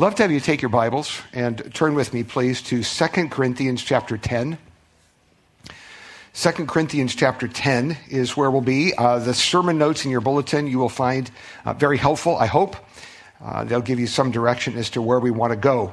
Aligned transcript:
Love 0.00 0.14
to 0.14 0.22
have 0.22 0.32
you 0.32 0.40
take 0.40 0.62
your 0.62 0.70
Bibles 0.70 1.20
and 1.34 1.74
turn 1.74 1.94
with 1.94 2.14
me, 2.14 2.24
please, 2.24 2.62
to 2.62 2.82
2 2.82 3.28
Corinthians 3.28 3.84
chapter 3.84 4.16
10. 4.16 4.56
2 6.32 6.50
Corinthians 6.64 7.14
chapter 7.14 7.46
10 7.46 7.98
is 8.08 8.34
where 8.34 8.50
we'll 8.50 8.62
be. 8.62 8.94
Uh, 8.96 9.18
the 9.18 9.34
sermon 9.34 9.76
notes 9.76 10.06
in 10.06 10.10
your 10.10 10.22
bulletin 10.22 10.66
you 10.66 10.78
will 10.78 10.88
find 10.88 11.30
uh, 11.66 11.74
very 11.74 11.98
helpful, 11.98 12.34
I 12.38 12.46
hope. 12.46 12.76
Uh, 13.44 13.64
they'll 13.64 13.82
give 13.82 14.00
you 14.00 14.06
some 14.06 14.30
direction 14.30 14.78
as 14.78 14.88
to 14.88 15.02
where 15.02 15.20
we 15.20 15.30
want 15.30 15.50
to 15.50 15.56
go. 15.58 15.92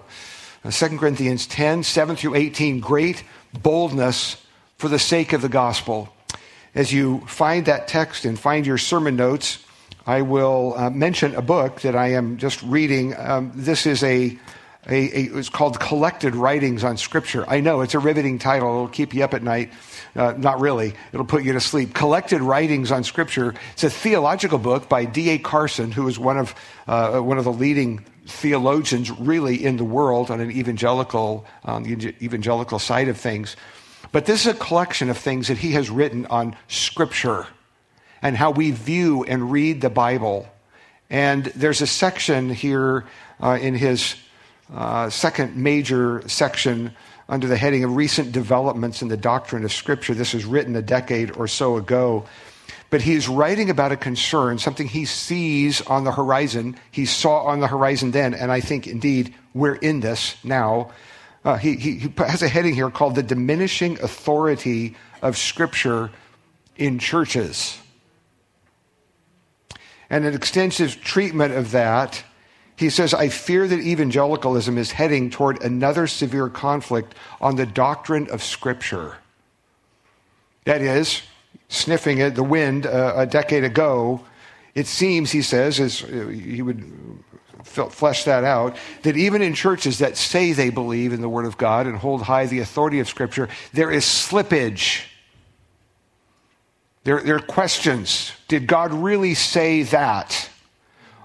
Uh, 0.63 0.71
2 0.71 0.97
Corinthians 0.97 1.45
10, 1.45 1.83
7 1.83 2.15
through 2.15 2.35
18, 2.35 2.79
great 2.79 3.25
boldness 3.61 4.41
for 4.77 4.87
the 4.87 4.99
sake 4.99 5.33
of 5.33 5.41
the 5.41 5.49
gospel. 5.49 6.07
As 6.73 6.93
you 6.93 7.25
find 7.27 7.65
that 7.65 7.89
text 7.89 8.23
and 8.23 8.39
find 8.39 8.65
your 8.65 8.77
sermon 8.77 9.17
notes, 9.17 9.66
I 10.07 10.21
will 10.21 10.73
uh, 10.77 10.89
mention 10.89 11.35
a 11.35 11.41
book 11.41 11.81
that 11.81 11.93
I 11.93 12.13
am 12.13 12.37
just 12.37 12.63
reading. 12.63 13.13
Um, 13.17 13.51
this 13.53 13.85
is 13.85 14.01
a, 14.03 14.39
a, 14.87 14.95
a, 14.95 15.37
it's 15.37 15.49
called 15.49 15.81
Collected 15.81 16.33
Writings 16.33 16.85
on 16.85 16.95
Scripture. 16.95 17.43
I 17.45 17.59
know 17.59 17.81
it's 17.81 17.93
a 17.93 17.99
riveting 17.99 18.39
title. 18.39 18.69
It'll 18.69 18.87
keep 18.87 19.13
you 19.13 19.25
up 19.25 19.33
at 19.33 19.43
night. 19.43 19.73
Uh, 20.15 20.33
not 20.37 20.61
really. 20.61 20.93
It'll 21.11 21.25
put 21.25 21.43
you 21.43 21.51
to 21.51 21.59
sleep. 21.59 21.93
Collected 21.93 22.41
Writings 22.41 22.89
on 22.89 23.03
Scripture. 23.03 23.53
It's 23.73 23.83
a 23.83 23.89
theological 23.89 24.59
book 24.59 24.87
by 24.87 25.03
D.A. 25.03 25.39
Carson, 25.39 25.91
who 25.91 26.07
is 26.07 26.17
one 26.17 26.37
of, 26.37 26.55
uh, 26.87 27.19
one 27.19 27.37
of 27.37 27.43
the 27.43 27.51
leading 27.51 28.05
theologians 28.27 29.11
really 29.11 29.61
in 29.61 29.75
the 29.75 29.83
world 29.83 30.31
on 30.31 30.39
an 30.39 30.51
evangelical, 30.51 31.45
on 31.65 31.83
the 31.83 32.15
evangelical 32.21 32.79
side 32.79 33.09
of 33.09 33.17
things. 33.17 33.57
But 34.13 34.25
this 34.25 34.45
is 34.45 34.53
a 34.53 34.57
collection 34.57 35.09
of 35.09 35.17
things 35.17 35.49
that 35.49 35.57
he 35.57 35.73
has 35.73 35.89
written 35.89 36.27
on 36.27 36.55
Scripture 36.69 37.45
and 38.21 38.35
how 38.35 38.51
we 38.51 38.71
view 38.71 39.23
and 39.23 39.51
read 39.51 39.81
the 39.81 39.89
Bible. 39.89 40.47
And 41.09 41.45
there's 41.45 41.81
a 41.81 41.87
section 41.87 42.49
here 42.49 43.05
uh, 43.41 43.57
in 43.61 43.75
his 43.75 44.15
uh, 44.73 45.09
second 45.09 45.55
major 45.55 46.27
section 46.27 46.93
under 47.29 47.47
the 47.47 47.57
heading 47.57 47.83
of 47.83 47.95
recent 47.95 48.31
developments 48.31 49.01
in 49.01 49.07
the 49.07 49.17
doctrine 49.17 49.63
of 49.63 49.71
Scripture. 49.71 50.13
This 50.13 50.33
was 50.33 50.45
written 50.45 50.75
a 50.75 50.81
decade 50.81 51.35
or 51.37 51.47
so 51.47 51.77
ago. 51.77 52.25
But 52.89 53.01
he 53.01 53.13
is 53.13 53.27
writing 53.27 53.69
about 53.69 53.91
a 53.91 53.97
concern, 53.97 54.59
something 54.59 54.87
he 54.87 55.03
sees 55.03 55.81
on 55.81 56.05
the 56.05 56.11
horizon. 56.11 56.77
He 56.91 57.05
saw 57.05 57.43
on 57.43 57.59
the 57.59 57.67
horizon 57.67 58.11
then, 58.11 58.33
and 58.33 58.49
I 58.49 58.61
think 58.61 58.87
indeed 58.87 59.33
we're 59.53 59.75
in 59.75 59.99
this 59.99 60.37
now. 60.43 60.91
Uh, 61.43 61.57
he, 61.57 61.75
he, 61.75 61.97
he 61.97 62.13
has 62.17 62.41
a 62.41 62.47
heading 62.47 62.75
here 62.75 62.89
called 62.89 63.15
The 63.15 63.23
Diminishing 63.23 63.99
Authority 63.99 64.95
of 65.21 65.37
Scripture 65.37 66.11
in 66.77 66.97
Churches 66.97 67.77
and 70.09 70.25
an 70.25 70.33
extensive 70.33 71.01
treatment 71.01 71.53
of 71.53 71.71
that, 71.71 72.23
he 72.75 72.89
says, 72.89 73.13
I 73.13 73.29
fear 73.29 73.67
that 73.67 73.79
evangelicalism 73.79 74.77
is 74.77 74.91
heading 74.91 75.29
toward 75.29 75.61
another 75.63 76.07
severe 76.07 76.47
conflict 76.47 77.15
on 77.41 77.55
the 77.55 77.65
doctrine 77.65 78.29
of 78.29 78.43
Scripture. 78.43 79.17
That 80.65 80.81
is, 80.81 81.21
sniffing 81.69 82.21
at 82.21 82.35
the 82.35 82.43
wind 82.43 82.85
uh, 82.85 83.13
a 83.15 83.25
decade 83.25 83.63
ago, 83.63 84.23
it 84.75 84.85
seems, 84.85 85.31
he 85.31 85.41
says, 85.41 85.79
as 85.79 86.03
uh, 86.03 86.27
he 86.27 86.61
would 86.61 86.83
flesh 87.63 88.23
that 88.25 88.43
out, 88.43 88.77
that 89.01 89.17
even 89.17 89.41
in 89.41 89.53
churches 89.53 89.97
that 89.99 90.15
say 90.15 90.53
they 90.53 90.69
believe 90.69 91.13
in 91.13 91.21
the 91.21 91.29
Word 91.29 91.45
of 91.45 91.57
God 91.57 91.87
and 91.87 91.97
hold 91.97 92.21
high 92.21 92.45
the 92.45 92.59
authority 92.59 92.99
of 92.99 93.09
Scripture, 93.09 93.49
there 93.73 93.91
is 93.91 94.05
slippage 94.05 95.05
there, 97.07 97.21
there 97.21 97.37
are 97.37 97.39
questions. 97.39 98.33
Did 98.49 98.67
God 98.67 98.91
really 98.91 99.33
say 99.33 99.83
that? 99.83 100.49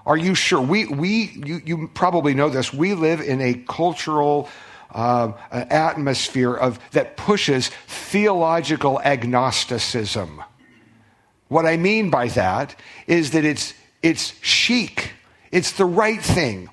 Are 0.05 0.15
you 0.15 0.33
sure? 0.33 0.61
We, 0.61 0.85
we 0.85 1.33
you, 1.45 1.61
you 1.65 1.89
probably 1.93 2.33
know 2.33 2.47
this. 2.47 2.71
We 2.71 2.93
live 2.93 3.19
in 3.19 3.41
a 3.41 3.55
cultural 3.67 4.47
uh, 4.91 5.33
atmosphere 5.51 6.53
of, 6.53 6.79
that 6.91 7.17
pushes 7.17 7.67
theological 7.87 9.01
agnosticism. 9.01 10.41
What 11.49 11.65
I 11.65 11.75
mean 11.75 12.09
by 12.09 12.29
that 12.29 12.79
is 13.05 13.31
that 13.31 13.43
it's, 13.43 13.73
it's 14.01 14.39
chic. 14.39 15.11
It's 15.51 15.73
the 15.73 15.83
right 15.83 16.21
thing 16.21 16.69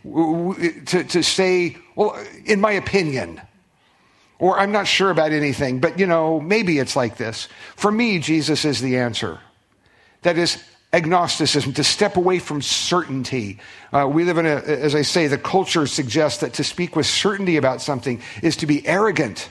to, 0.86 1.02
to 1.02 1.22
say, 1.24 1.78
well, 1.96 2.16
in 2.44 2.60
my 2.60 2.70
opinion. 2.70 3.40
Or 4.40 4.58
I'm 4.58 4.72
not 4.72 4.88
sure 4.88 5.10
about 5.10 5.32
anything, 5.32 5.78
but 5.78 5.98
you 5.98 6.06
know, 6.06 6.40
maybe 6.40 6.78
it's 6.78 6.96
like 6.96 7.16
this. 7.18 7.46
For 7.76 7.92
me, 7.92 8.18
Jesus 8.18 8.64
is 8.64 8.80
the 8.80 8.96
answer. 8.96 9.38
That 10.22 10.38
is 10.38 10.62
agnosticism, 10.92 11.72
to 11.74 11.84
step 11.84 12.16
away 12.16 12.40
from 12.40 12.60
certainty. 12.60 13.60
Uh, 13.92 14.08
we 14.12 14.24
live 14.24 14.38
in 14.38 14.46
a, 14.46 14.56
as 14.56 14.94
I 14.96 15.02
say, 15.02 15.28
the 15.28 15.38
culture 15.38 15.86
suggests 15.86 16.40
that 16.40 16.54
to 16.54 16.64
speak 16.64 16.96
with 16.96 17.06
certainty 17.06 17.56
about 17.56 17.80
something 17.80 18.20
is 18.42 18.56
to 18.56 18.66
be 18.66 18.84
arrogant. 18.86 19.50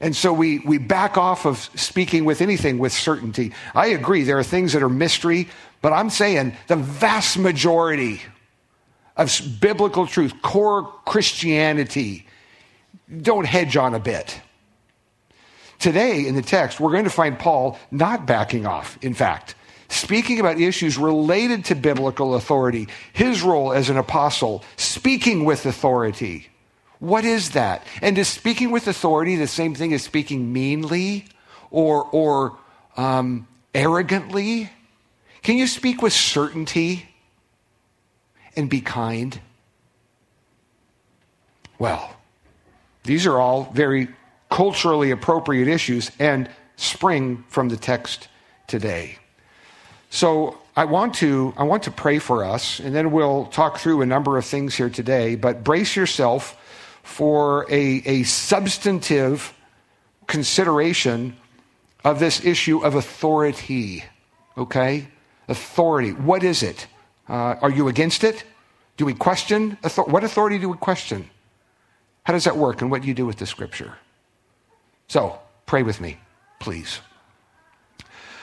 And 0.00 0.14
so 0.14 0.32
we, 0.32 0.60
we 0.60 0.78
back 0.78 1.18
off 1.18 1.46
of 1.46 1.68
speaking 1.74 2.24
with 2.24 2.40
anything 2.40 2.78
with 2.78 2.92
certainty. 2.92 3.52
I 3.74 3.88
agree, 3.88 4.22
there 4.22 4.38
are 4.38 4.44
things 4.44 4.72
that 4.72 4.82
are 4.82 4.88
mystery, 4.88 5.48
but 5.82 5.92
I'm 5.92 6.10
saying 6.10 6.56
the 6.68 6.76
vast 6.76 7.36
majority 7.36 8.22
of 9.16 9.36
biblical 9.60 10.06
truth, 10.06 10.32
core 10.42 10.84
Christianity, 11.06 12.26
don't 13.10 13.46
hedge 13.46 13.76
on 13.76 13.94
a 13.94 14.00
bit. 14.00 14.40
Today 15.78 16.26
in 16.26 16.34
the 16.34 16.42
text, 16.42 16.78
we're 16.78 16.92
going 16.92 17.04
to 17.04 17.10
find 17.10 17.38
Paul 17.38 17.78
not 17.90 18.26
backing 18.26 18.66
off, 18.66 18.98
in 19.02 19.14
fact, 19.14 19.54
speaking 19.88 20.38
about 20.38 20.60
issues 20.60 20.98
related 20.98 21.64
to 21.66 21.74
biblical 21.74 22.34
authority, 22.34 22.88
his 23.12 23.42
role 23.42 23.72
as 23.72 23.88
an 23.88 23.96
apostle, 23.96 24.62
speaking 24.76 25.44
with 25.44 25.64
authority. 25.66 26.48
What 26.98 27.24
is 27.24 27.50
that? 27.50 27.86
And 28.02 28.18
is 28.18 28.28
speaking 28.28 28.70
with 28.70 28.86
authority 28.86 29.36
the 29.36 29.46
same 29.46 29.74
thing 29.74 29.94
as 29.94 30.02
speaking 30.02 30.52
meanly 30.52 31.24
or, 31.70 32.04
or 32.04 32.58
um, 32.96 33.48
arrogantly? 33.74 34.70
Can 35.42 35.56
you 35.56 35.66
speak 35.66 36.02
with 36.02 36.12
certainty 36.12 37.08
and 38.54 38.68
be 38.68 38.82
kind? 38.82 39.40
Well, 41.78 42.14
these 43.04 43.26
are 43.26 43.38
all 43.38 43.70
very 43.72 44.08
culturally 44.50 45.10
appropriate 45.10 45.68
issues 45.68 46.10
and 46.18 46.48
spring 46.76 47.44
from 47.48 47.68
the 47.68 47.76
text 47.76 48.28
today. 48.66 49.18
So 50.10 50.58
I 50.76 50.84
want 50.84 51.14
to 51.16 51.54
I 51.56 51.64
want 51.64 51.84
to 51.84 51.90
pray 51.90 52.18
for 52.18 52.44
us, 52.44 52.80
and 52.80 52.94
then 52.94 53.12
we'll 53.12 53.46
talk 53.46 53.78
through 53.78 54.02
a 54.02 54.06
number 54.06 54.38
of 54.38 54.44
things 54.44 54.74
here 54.74 54.90
today. 54.90 55.36
But 55.36 55.62
brace 55.62 55.94
yourself 55.94 56.56
for 57.02 57.66
a, 57.70 58.02
a 58.04 58.22
substantive 58.24 59.54
consideration 60.26 61.36
of 62.04 62.18
this 62.18 62.44
issue 62.44 62.84
of 62.84 62.94
authority. 62.94 64.04
Okay, 64.56 65.08
authority. 65.48 66.12
What 66.12 66.42
is 66.42 66.62
it? 66.62 66.86
Uh, 67.28 67.56
are 67.60 67.70
you 67.70 67.88
against 67.88 68.24
it? 68.24 68.44
Do 68.96 69.04
we 69.04 69.14
question? 69.14 69.78
What 70.06 70.24
authority 70.24 70.58
do 70.58 70.68
we 70.68 70.76
question? 70.76 71.30
How 72.24 72.32
does 72.32 72.44
that 72.44 72.56
work, 72.56 72.82
and 72.82 72.90
what 72.90 73.02
do 73.02 73.08
you 73.08 73.14
do 73.14 73.26
with 73.26 73.38
the 73.38 73.46
scripture? 73.46 73.94
So, 75.08 75.38
pray 75.66 75.82
with 75.82 76.00
me, 76.00 76.18
please. 76.60 77.00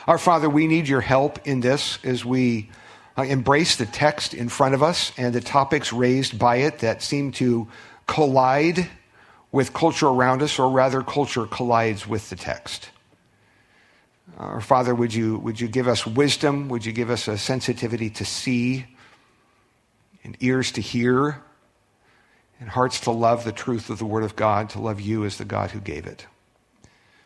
Our 0.07 0.17
Father, 0.17 0.49
we 0.49 0.67
need 0.67 0.87
your 0.87 1.01
help 1.01 1.47
in 1.47 1.61
this 1.61 1.99
as 2.03 2.23
we 2.23 2.69
uh, 3.17 3.23
embrace 3.23 3.75
the 3.75 3.85
text 3.85 4.33
in 4.33 4.49
front 4.49 4.73
of 4.73 4.81
us 4.81 5.11
and 5.17 5.33
the 5.33 5.41
topics 5.41 5.91
raised 5.91 6.39
by 6.39 6.57
it 6.57 6.79
that 6.79 7.01
seem 7.01 7.31
to 7.33 7.67
collide 8.07 8.89
with 9.51 9.73
culture 9.73 10.07
around 10.07 10.41
us, 10.41 10.59
or 10.59 10.69
rather, 10.69 11.01
culture 11.01 11.45
collides 11.45 12.07
with 12.07 12.29
the 12.29 12.35
text. 12.35 12.89
Our 14.37 14.61
Father, 14.61 14.93
would 14.93 15.13
you, 15.13 15.37
would 15.39 15.59
you 15.59 15.67
give 15.67 15.87
us 15.87 16.05
wisdom? 16.05 16.69
Would 16.69 16.85
you 16.85 16.91
give 16.91 17.09
us 17.09 17.27
a 17.27 17.37
sensitivity 17.37 18.09
to 18.11 18.25
see 18.25 18.85
and 20.23 20.37
ears 20.41 20.71
to 20.73 20.81
hear 20.81 21.41
and 22.59 22.69
hearts 22.69 22.99
to 23.01 23.11
love 23.11 23.43
the 23.43 23.51
truth 23.51 23.89
of 23.89 23.99
the 23.99 24.05
Word 24.05 24.23
of 24.23 24.35
God, 24.35 24.69
to 24.71 24.79
love 24.79 24.99
you 24.99 25.25
as 25.25 25.37
the 25.37 25.45
God 25.45 25.71
who 25.71 25.79
gave 25.79 26.05
it. 26.05 26.25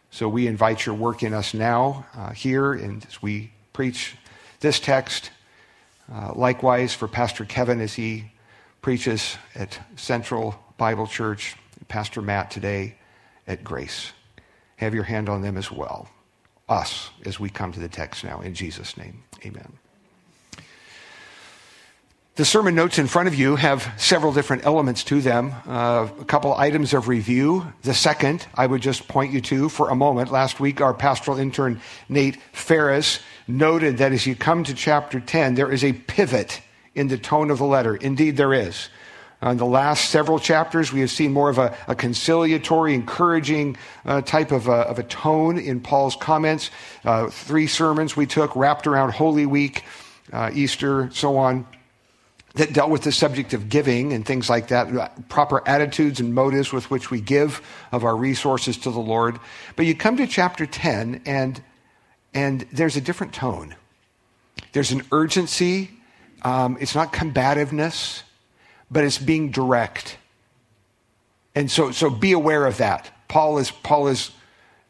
So 0.10 0.28
we 0.28 0.48
invite 0.48 0.86
your 0.86 0.96
work 0.96 1.24
in 1.24 1.34
us 1.34 1.54
now, 1.54 2.06
uh, 2.16 2.32
here, 2.32 2.74
and 2.74 3.06
as 3.06 3.22
we 3.22 3.52
preach 3.72 4.16
this 4.60 4.80
text. 4.80 5.32
Uh, 6.12 6.34
likewise, 6.36 6.94
for 6.94 7.08
Pastor 7.08 7.46
Kevin 7.46 7.80
as 7.80 7.94
he 7.94 8.32
preaches 8.82 9.38
at 9.56 9.80
Central 9.96 10.56
Bible 10.78 11.08
Church, 11.08 11.56
Pastor 11.88 12.22
Matt 12.22 12.52
today 12.52 12.96
at 13.48 13.64
Grace. 13.64 14.12
Have 14.78 14.94
your 14.94 15.04
hand 15.04 15.30
on 15.30 15.42
them 15.42 15.58
as 15.58 15.72
well. 15.72 16.10
Us, 16.68 17.12
as 17.26 17.40
we 17.40 17.50
come 17.50 17.72
to 17.72 17.80
the 17.80 17.90
text 17.90 18.24
now. 18.24 18.42
In 18.42 18.54
Jesus' 18.54 18.98
name, 18.98 19.24
amen. 19.46 19.81
The 22.36 22.46
sermon 22.46 22.76
notes 22.76 22.98
in 22.98 23.08
front 23.08 23.28
of 23.28 23.36
you 23.36 23.58
have 23.58 23.92
several 23.98 24.32
different 24.32 24.66
elements 24.66 25.04
to 25.04 25.20
them. 25.20 25.54
Uh, 25.68 26.08
a 26.18 26.24
couple 26.24 26.56
items 26.56 26.94
of 26.94 27.10
review. 27.10 27.74
The 27.82 27.94
second, 27.94 28.48
I 28.56 28.68
would 28.68 28.82
just 28.82 29.10
point 29.10 29.34
you 29.34 29.42
to 29.42 29.68
for 29.68 29.90
a 29.90 29.96
moment. 29.96 30.32
Last 30.32 30.62
week, 30.62 30.80
our 30.80 30.94
pastoral 30.94 31.40
intern, 31.40 31.82
Nate 32.08 32.38
Ferris, 32.54 33.20
noted 33.50 33.98
that 33.98 34.14
as 34.14 34.26
you 34.26 34.38
come 34.38 34.64
to 34.64 34.74
chapter 34.74 35.20
10, 35.20 35.56
there 35.56 35.70
is 35.70 35.84
a 35.84 35.92
pivot 35.92 36.62
in 36.96 37.10
the 37.10 37.18
tone 37.18 37.52
of 37.52 37.58
the 37.58 37.66
letter. 37.66 37.98
Indeed, 37.98 38.38
there 38.38 38.54
is. 38.54 38.88
In 39.42 39.58
the 39.58 39.66
last 39.66 40.10
several 40.10 40.40
chapters, 40.40 40.94
we 40.94 41.02
have 41.02 41.12
seen 41.12 41.34
more 41.34 41.50
of 41.50 41.58
a, 41.58 41.76
a 41.90 41.96
conciliatory, 41.96 42.94
encouraging 42.94 43.76
uh, 44.06 44.22
type 44.22 44.54
of 44.54 44.70
a, 44.70 44.88
of 44.88 45.00
a, 45.00 45.04
tone 45.04 45.60
in 45.60 45.82
Paul's 45.82 46.16
comments. 46.16 46.72
Uh, 47.04 47.28
three 47.28 47.68
sermons 47.68 48.16
we 48.16 48.26
took 48.26 48.56
wrapped 48.56 48.88
around 48.88 49.12
Holy 49.12 49.46
Week, 49.46 49.84
uh, 50.32 50.50
Easter, 50.54 51.10
so 51.12 51.36
on, 51.36 51.66
that 52.56 52.74
dealt 52.74 52.90
with 52.90 53.04
the 53.04 53.12
subject 53.12 53.54
of 53.54 53.70
giving 53.70 54.14
and 54.14 54.26
things 54.26 54.50
like 54.50 54.68
that, 54.70 55.30
proper 55.30 55.68
attitudes 55.68 56.20
and 56.20 56.34
motives 56.34 56.74
with 56.74 56.92
which 56.92 57.10
we 57.10 57.22
give 57.22 57.62
of 57.92 58.04
our 58.04 58.16
resources 58.16 58.78
to 58.78 58.92
the 58.92 59.00
Lord. 59.00 59.40
But 59.76 59.86
you 59.86 59.96
come 59.96 60.18
to 60.18 60.28
chapter 60.28 60.66
10, 60.66 61.22
and, 61.26 61.62
and 62.34 62.66
there's 62.72 62.98
a 62.98 63.02
different 63.02 63.34
tone. 63.34 63.76
There's 64.74 64.92
an 64.92 65.04
urgency, 65.12 65.92
um, 66.44 66.78
it's 66.80 66.96
not 66.96 67.14
combativeness 67.14 68.24
but 68.92 69.06
it's 69.06 69.18
being 69.18 69.52
direct. 69.52 70.18
And 71.56 71.72
so, 71.72 71.92
so 71.92 72.10
be 72.10 72.34
aware 72.34 72.66
of 72.66 72.78
that. 72.78 73.10
Paul 73.30 73.58
is, 73.58 73.72
Paul 73.72 74.10
is, 74.10 74.32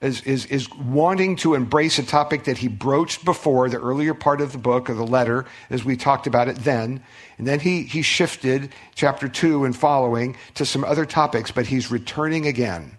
is, 0.02 0.22
is, 0.22 0.46
is 0.48 0.70
wanting 0.72 1.36
to 1.38 1.54
embrace 1.54 2.00
a 2.00 2.04
topic 2.04 2.46
that 2.46 2.58
he 2.58 2.68
broached 2.68 3.24
before, 3.24 3.70
the 3.70 3.80
earlier 3.80 4.14
part 4.14 4.42
of 4.42 4.52
the 4.52 4.58
book 4.58 4.90
or 4.90 4.96
the 4.96 5.06
letter, 5.06 5.46
as 5.70 5.86
we 5.86 5.96
talked 5.96 6.26
about 6.26 6.48
it 6.48 6.58
then. 6.58 7.04
And 7.38 7.48
then 7.48 7.60
he, 7.60 7.84
he 7.84 8.02
shifted, 8.02 8.72
chapter 8.96 9.28
2 9.28 9.64
and 9.64 9.76
following, 9.76 10.36
to 10.56 10.66
some 10.66 10.84
other 10.84 11.06
topics, 11.06 11.52
but 11.52 11.68
he's 11.68 11.92
returning 11.92 12.48
again. 12.48 12.98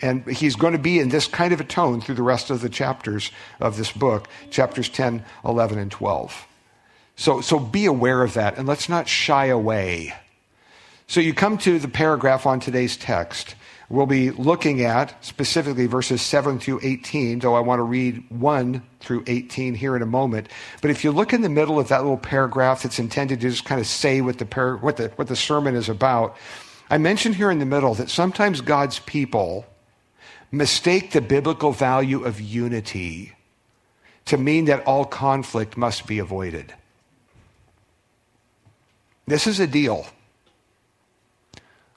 And 0.00 0.24
he's 0.26 0.54
going 0.54 0.74
to 0.74 0.78
be 0.78 1.00
in 1.00 1.08
this 1.08 1.26
kind 1.26 1.52
of 1.52 1.60
a 1.60 1.64
tone 1.64 2.00
through 2.00 2.14
the 2.14 2.22
rest 2.22 2.50
of 2.50 2.60
the 2.60 2.68
chapters 2.68 3.32
of 3.58 3.76
this 3.76 3.90
book, 3.90 4.28
chapters 4.50 4.88
10, 4.88 5.24
11, 5.44 5.78
and 5.78 5.90
12. 5.90 6.46
So, 7.16 7.40
so 7.40 7.58
be 7.58 7.86
aware 7.86 8.22
of 8.22 8.34
that 8.34 8.58
and 8.58 8.68
let's 8.68 8.88
not 8.88 9.08
shy 9.08 9.46
away. 9.46 10.14
So 11.08 11.20
you 11.20 11.34
come 11.34 11.58
to 11.58 11.78
the 11.78 11.88
paragraph 11.88 12.46
on 12.46 12.60
today's 12.60 12.96
text. 12.96 13.56
We'll 13.90 14.06
be 14.06 14.30
looking 14.30 14.82
at 14.82 15.24
specifically 15.24 15.86
verses 15.86 16.20
7 16.20 16.58
through 16.58 16.80
18, 16.82 17.38
though 17.38 17.54
I 17.54 17.60
want 17.60 17.78
to 17.78 17.84
read 17.84 18.22
1 18.28 18.82
through 19.00 19.24
18 19.26 19.74
here 19.74 19.96
in 19.96 20.02
a 20.02 20.06
moment. 20.06 20.48
But 20.82 20.90
if 20.90 21.04
you 21.04 21.10
look 21.10 21.32
in 21.32 21.40
the 21.40 21.48
middle 21.48 21.80
of 21.80 21.88
that 21.88 22.02
little 22.02 22.18
paragraph 22.18 22.82
that's 22.82 22.98
intended 22.98 23.40
to 23.40 23.48
just 23.48 23.64
kind 23.64 23.80
of 23.80 23.86
say 23.86 24.20
what 24.20 24.36
the, 24.38 24.44
par- 24.44 24.76
what 24.76 24.98
the, 24.98 25.08
what 25.16 25.28
the 25.28 25.36
sermon 25.36 25.74
is 25.74 25.88
about, 25.88 26.36
I 26.90 26.98
mentioned 26.98 27.36
here 27.36 27.50
in 27.50 27.60
the 27.60 27.66
middle 27.66 27.94
that 27.94 28.10
sometimes 28.10 28.60
God's 28.60 28.98
people 28.98 29.64
mistake 30.52 31.12
the 31.12 31.22
biblical 31.22 31.72
value 31.72 32.24
of 32.24 32.40
unity 32.42 33.32
to 34.26 34.36
mean 34.36 34.66
that 34.66 34.84
all 34.84 35.06
conflict 35.06 35.78
must 35.78 36.06
be 36.06 36.18
avoided. 36.18 36.74
This 39.26 39.46
is 39.46 39.60
a 39.60 39.66
deal. 39.66 40.06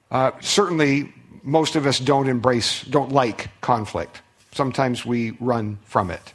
Uh, 0.09 0.31
certainly, 0.39 1.13
most 1.43 1.75
of 1.75 1.85
us 1.85 1.99
don't 1.99 2.27
embrace, 2.27 2.83
don't 2.83 3.11
like 3.11 3.49
conflict. 3.61 4.21
Sometimes 4.53 5.05
we 5.05 5.31
run 5.39 5.79
from 5.85 6.11
it. 6.11 6.33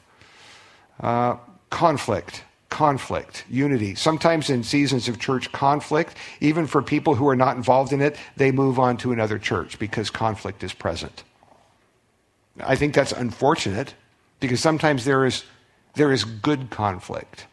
Uh, 1.00 1.37
conflict, 1.70 2.44
conflict, 2.70 3.44
unity. 3.49 3.94
Sometimes 3.94 4.50
in 4.50 4.62
seasons 4.62 5.08
of 5.08 5.19
church 5.19 5.53
conflict, 5.53 6.17
even 6.41 6.67
for 6.67 6.82
people 6.82 7.14
who 7.14 7.29
are 7.29 7.37
not 7.37 7.56
involved 7.56 7.93
in 7.93 8.00
it, 8.00 8.17
they 8.37 8.50
move 8.50 8.79
on 8.79 8.97
to 8.99 9.12
another 9.12 9.38
church 9.38 9.79
because 9.79 10.11
conflict 10.11 10.62
is 10.64 10.73
present. 10.73 11.23
I 12.64 12.76
think 12.76 12.94
that's 12.94 13.12
unfortunate 13.12 13.94
because 14.41 14.61
sometimes 14.61 15.05
there 15.05 15.26
is, 15.26 15.44
there 15.94 16.12
is 16.12 16.25
good 16.25 16.70
conflict, 16.70 17.47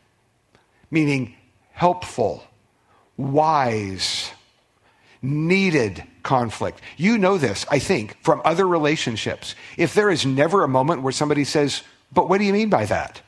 meaning 0.90 1.36
helpful 1.74 2.46
wise, 3.18 4.32
needed 5.22 6.04
conflict. 6.24 6.81
You 6.98 7.18
know 7.18 7.38
this, 7.38 7.66
I 7.70 7.80
think, 7.80 8.18
from 8.24 8.42
other 8.44 8.68
relationships. 8.68 9.56
If 9.78 9.94
there 9.94 10.10
is 10.10 10.25
never 10.25 10.64
a 10.64 10.68
moment 10.68 11.02
where 11.02 11.14
somebody 11.14 11.44
says, 11.44 11.84
But 12.12 12.30
what 12.30 12.40
do 12.40 12.46
you 12.46 12.54
mean 12.54 12.70
by 12.70 12.86
that? 12.86 13.22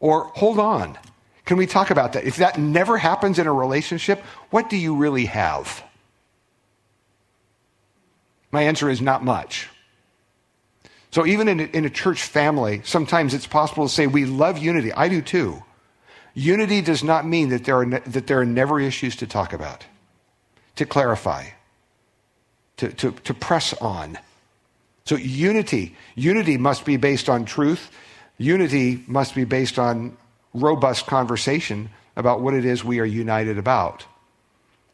Or, 0.00 0.30
Hold 0.36 0.58
on, 0.58 0.98
can 1.44 1.56
we 1.56 1.66
talk 1.66 1.90
about 1.90 2.12
that? 2.14 2.24
If 2.24 2.36
that 2.36 2.58
never 2.58 2.98
happens 2.98 3.38
in 3.38 3.46
a 3.46 3.52
relationship, 3.52 4.20
what 4.50 4.68
do 4.68 4.76
you 4.76 4.96
really 4.96 5.26
have? 5.26 5.82
My 8.50 8.62
answer 8.62 8.88
is 8.90 9.00
not 9.00 9.24
much. 9.24 9.68
So, 11.10 11.24
even 11.24 11.48
in 11.48 11.60
a, 11.60 11.64
in 11.64 11.84
a 11.84 11.90
church 11.90 12.22
family, 12.22 12.82
sometimes 12.84 13.32
it's 13.32 13.46
possible 13.46 13.86
to 13.86 13.92
say, 13.92 14.06
We 14.06 14.24
love 14.24 14.58
unity. 14.58 14.92
I 14.92 15.08
do 15.08 15.22
too. 15.22 15.62
Unity 16.34 16.82
does 16.82 17.02
not 17.02 17.26
mean 17.26 17.48
that 17.48 17.64
there, 17.64 17.78
are 17.78 17.86
ne- 17.86 18.00
that 18.00 18.26
there 18.26 18.40
are 18.40 18.44
never 18.44 18.78
issues 18.78 19.16
to 19.16 19.26
talk 19.26 19.54
about, 19.54 19.86
to 20.74 20.84
clarify, 20.84 21.46
to, 22.78 22.92
to, 22.92 23.12
to 23.12 23.34
press 23.34 23.72
on. 23.74 24.18
So, 25.04 25.16
unity, 25.16 25.94
unity 26.14 26.56
must 26.56 26.84
be 26.84 26.96
based 26.96 27.28
on 27.28 27.44
truth. 27.44 27.90
Unity 28.38 29.04
must 29.06 29.34
be 29.34 29.44
based 29.44 29.78
on 29.78 30.16
robust 30.52 31.06
conversation 31.06 31.90
about 32.16 32.40
what 32.40 32.54
it 32.54 32.64
is 32.64 32.82
we 32.82 32.98
are 32.98 33.04
united 33.04 33.58
about. 33.58 34.04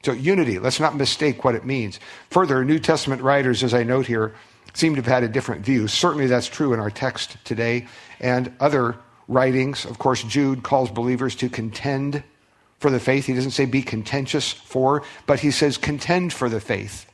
So, 0.04 0.12
unity, 0.12 0.58
let's 0.58 0.80
not 0.80 0.96
mistake 0.96 1.44
what 1.44 1.54
it 1.54 1.64
means. 1.64 1.98
Further, 2.30 2.64
New 2.64 2.78
Testament 2.78 3.22
writers, 3.22 3.62
as 3.62 3.72
I 3.72 3.84
note 3.84 4.06
here, 4.06 4.34
seem 4.74 4.94
to 4.94 5.00
have 5.00 5.06
had 5.06 5.22
a 5.22 5.28
different 5.28 5.64
view. 5.64 5.88
Certainly, 5.88 6.26
that's 6.26 6.48
true 6.48 6.72
in 6.72 6.80
our 6.80 6.90
text 6.90 7.36
today, 7.44 7.86
and 8.20 8.52
other 8.60 8.96
writings. 9.28 9.84
Of 9.84 9.98
course, 9.98 10.22
Jude 10.24 10.62
calls 10.62 10.90
believers 10.90 11.36
to 11.36 11.48
contend 11.48 12.22
for 12.80 12.90
the 12.90 13.00
faith. 13.00 13.26
He 13.26 13.34
doesn't 13.34 13.52
say 13.52 13.64
be 13.64 13.82
contentious 13.82 14.52
for, 14.52 15.04
but 15.26 15.40
he 15.40 15.50
says 15.52 15.78
contend 15.78 16.32
for 16.32 16.48
the 16.48 16.60
faith. 16.60 17.06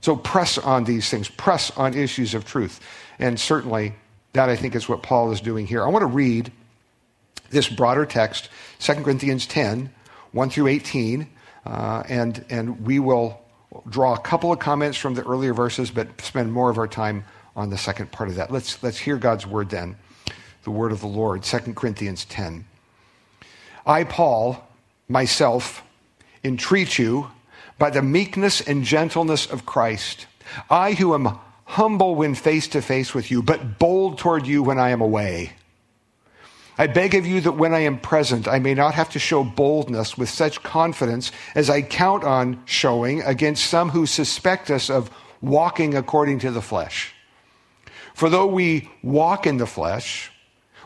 So 0.00 0.16
press 0.16 0.58
on 0.58 0.84
these 0.84 1.10
things, 1.10 1.28
press 1.28 1.70
on 1.76 1.94
issues 1.94 2.34
of 2.34 2.44
truth. 2.44 2.80
And 3.18 3.38
certainly, 3.38 3.94
that 4.32 4.48
I 4.48 4.56
think 4.56 4.74
is 4.74 4.88
what 4.88 5.02
Paul 5.02 5.32
is 5.32 5.40
doing 5.40 5.66
here. 5.66 5.82
I 5.84 5.88
want 5.88 6.02
to 6.02 6.06
read 6.06 6.52
this 7.50 7.68
broader 7.68 8.06
text, 8.06 8.50
2 8.80 8.94
Corinthians 8.94 9.46
10, 9.46 9.90
1 10.32 10.50
through 10.50 10.66
18, 10.68 11.28
uh, 11.66 12.02
and, 12.08 12.44
and 12.50 12.86
we 12.86 12.98
will 12.98 13.40
draw 13.88 14.14
a 14.14 14.20
couple 14.20 14.52
of 14.52 14.58
comments 14.58 14.96
from 14.96 15.14
the 15.14 15.24
earlier 15.24 15.54
verses, 15.54 15.90
but 15.90 16.08
spend 16.20 16.52
more 16.52 16.70
of 16.70 16.78
our 16.78 16.88
time 16.88 17.24
on 17.56 17.70
the 17.70 17.78
second 17.78 18.10
part 18.12 18.28
of 18.28 18.36
that. 18.36 18.52
Let's, 18.52 18.82
let's 18.82 18.98
hear 18.98 19.16
God's 19.16 19.46
word 19.46 19.70
then 19.70 19.96
the 20.64 20.70
word 20.72 20.92
of 20.92 21.00
the 21.00 21.06
Lord, 21.06 21.42
2 21.42 21.72
Corinthians 21.72 22.26
10. 22.26 22.66
I, 23.86 24.04
Paul, 24.04 24.68
myself, 25.08 25.82
entreat 26.44 26.98
you 26.98 27.30
by 27.78 27.90
the 27.90 28.02
meekness 28.02 28.60
and 28.60 28.84
gentleness 28.84 29.46
of 29.46 29.64
Christ. 29.64 30.26
I 30.68 30.92
who 30.92 31.14
am 31.14 31.38
humble 31.64 32.14
when 32.14 32.34
face 32.34 32.68
to 32.68 32.82
face 32.82 33.14
with 33.14 33.30
you, 33.30 33.42
but 33.42 33.78
bold 33.78 34.18
toward 34.18 34.46
you 34.46 34.62
when 34.62 34.78
I 34.78 34.90
am 34.90 35.00
away. 35.00 35.52
I 36.80 36.86
beg 36.86 37.14
of 37.14 37.26
you 37.26 37.40
that 37.40 37.52
when 37.52 37.74
I 37.74 37.80
am 37.80 37.98
present, 37.98 38.46
I 38.46 38.60
may 38.60 38.72
not 38.72 38.94
have 38.94 39.10
to 39.10 39.18
show 39.18 39.42
boldness 39.42 40.16
with 40.16 40.28
such 40.28 40.62
confidence 40.62 41.32
as 41.56 41.68
I 41.68 41.82
count 41.82 42.22
on 42.22 42.62
showing 42.66 43.20
against 43.22 43.66
some 43.66 43.90
who 43.90 44.06
suspect 44.06 44.70
us 44.70 44.88
of 44.88 45.10
walking 45.40 45.96
according 45.96 46.38
to 46.40 46.52
the 46.52 46.62
flesh. 46.62 47.12
For 48.14 48.30
though 48.30 48.46
we 48.46 48.90
walk 49.02 49.46
in 49.46 49.58
the 49.58 49.66
flesh, 49.66 50.30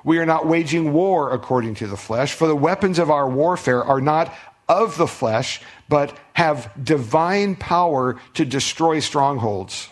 we 0.03 0.19
are 0.19 0.27
not 0.27 0.47
waging 0.47 0.93
war 0.93 1.33
according 1.33 1.77
to 1.77 1.87
the 1.87 1.97
flesh, 1.97 2.33
for 2.33 2.49
the 2.49 2.57
weapons 2.57 2.99
of 2.99 3.11
our 3.11 3.29
warfare 3.29 3.85
are 3.85 4.01
not 4.01 4.35
of 4.69 4.97
the 4.97 5.07
flesh, 5.07 5.61
but 5.93 6.17
have 6.33 6.73
divine 6.83 7.55
power 7.55 8.19
to 8.33 8.47
destroy 8.47 8.99
strongholds. 8.99 9.91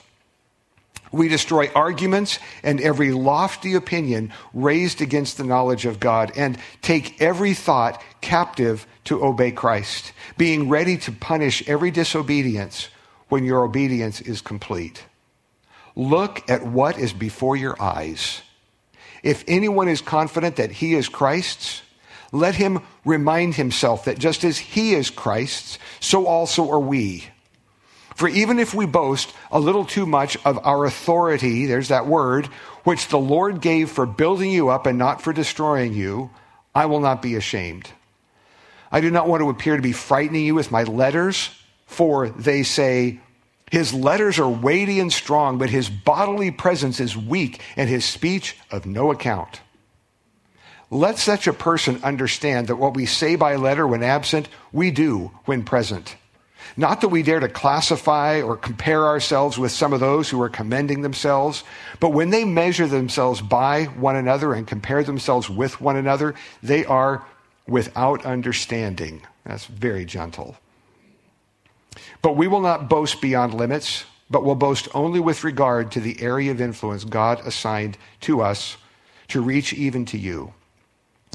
We 1.12 1.28
destroy 1.28 1.70
arguments 1.74 2.38
and 2.62 2.80
every 2.80 3.12
lofty 3.12 3.74
opinion 3.74 4.32
raised 4.54 5.02
against 5.02 5.36
the 5.36 5.44
knowledge 5.44 5.84
of 5.84 6.00
God 6.00 6.32
and 6.38 6.56
take 6.80 7.20
every 7.20 7.52
thought 7.52 8.02
captive 8.22 8.86
to 9.04 9.22
obey 9.22 9.50
Christ, 9.50 10.14
being 10.38 10.70
ready 10.70 10.96
to 10.96 11.12
punish 11.12 11.68
every 11.68 11.90
disobedience 11.90 12.88
when 13.28 13.44
your 13.44 13.62
obedience 13.62 14.22
is 14.22 14.40
complete. 14.40 15.04
Look 15.94 16.48
at 16.48 16.64
what 16.64 16.98
is 16.98 17.12
before 17.12 17.56
your 17.56 17.76
eyes 17.78 18.40
if 19.22 19.44
anyone 19.46 19.88
is 19.88 20.00
confident 20.00 20.56
that 20.56 20.70
he 20.70 20.94
is 20.94 21.08
Christ's, 21.08 21.82
let 22.32 22.54
him 22.54 22.80
remind 23.04 23.54
himself 23.54 24.04
that 24.04 24.18
just 24.18 24.44
as 24.44 24.58
he 24.58 24.94
is 24.94 25.10
Christ's, 25.10 25.78
so 25.98 26.26
also 26.26 26.70
are 26.70 26.80
we. 26.80 27.26
For 28.14 28.28
even 28.28 28.58
if 28.58 28.74
we 28.74 28.86
boast 28.86 29.32
a 29.50 29.58
little 29.58 29.84
too 29.84 30.06
much 30.06 30.36
of 30.44 30.58
our 30.64 30.84
authority, 30.84 31.66
there's 31.66 31.88
that 31.88 32.06
word, 32.06 32.46
which 32.84 33.08
the 33.08 33.18
Lord 33.18 33.60
gave 33.60 33.90
for 33.90 34.06
building 34.06 34.50
you 34.50 34.68
up 34.68 34.86
and 34.86 34.98
not 34.98 35.22
for 35.22 35.32
destroying 35.32 35.94
you, 35.94 36.30
I 36.74 36.86
will 36.86 37.00
not 37.00 37.22
be 37.22 37.34
ashamed. 37.34 37.90
I 38.92 39.00
do 39.00 39.10
not 39.10 39.28
want 39.28 39.40
to 39.42 39.50
appear 39.50 39.76
to 39.76 39.82
be 39.82 39.92
frightening 39.92 40.44
you 40.44 40.54
with 40.54 40.70
my 40.70 40.82
letters, 40.82 41.50
for 41.86 42.28
they 42.28 42.62
say, 42.62 43.20
his 43.70 43.94
letters 43.94 44.38
are 44.38 44.48
weighty 44.48 44.98
and 44.98 45.12
strong, 45.12 45.58
but 45.58 45.70
his 45.70 45.88
bodily 45.88 46.50
presence 46.50 46.98
is 46.98 47.16
weak 47.16 47.62
and 47.76 47.88
his 47.88 48.04
speech 48.04 48.56
of 48.70 48.84
no 48.84 49.12
account. 49.12 49.60
Let 50.90 51.18
such 51.18 51.46
a 51.46 51.52
person 51.52 52.02
understand 52.02 52.66
that 52.66 52.76
what 52.76 52.94
we 52.94 53.06
say 53.06 53.36
by 53.36 53.54
letter 53.56 53.86
when 53.86 54.02
absent, 54.02 54.48
we 54.72 54.90
do 54.90 55.30
when 55.44 55.62
present. 55.62 56.16
Not 56.76 57.00
that 57.00 57.08
we 57.08 57.22
dare 57.22 57.40
to 57.40 57.48
classify 57.48 58.42
or 58.42 58.56
compare 58.56 59.06
ourselves 59.06 59.58
with 59.58 59.72
some 59.72 59.92
of 59.92 60.00
those 60.00 60.28
who 60.28 60.40
are 60.42 60.48
commending 60.48 61.02
themselves, 61.02 61.64
but 62.00 62.10
when 62.10 62.30
they 62.30 62.44
measure 62.44 62.86
themselves 62.86 63.40
by 63.40 63.84
one 63.84 64.16
another 64.16 64.52
and 64.52 64.66
compare 64.66 65.02
themselves 65.02 65.48
with 65.48 65.80
one 65.80 65.96
another, 65.96 66.34
they 66.62 66.84
are 66.84 67.24
without 67.66 68.24
understanding. 68.26 69.22
That's 69.44 69.66
very 69.66 70.04
gentle. 70.04 70.56
But 72.22 72.36
we 72.36 72.48
will 72.48 72.60
not 72.60 72.88
boast 72.88 73.20
beyond 73.20 73.54
limits, 73.54 74.04
but 74.28 74.44
will 74.44 74.54
boast 74.54 74.88
only 74.94 75.20
with 75.20 75.44
regard 75.44 75.92
to 75.92 76.00
the 76.00 76.20
area 76.20 76.50
of 76.50 76.60
influence 76.60 77.04
God 77.04 77.40
assigned 77.46 77.96
to 78.22 78.42
us 78.42 78.76
to 79.28 79.40
reach 79.40 79.72
even 79.72 80.04
to 80.06 80.18
you. 80.18 80.52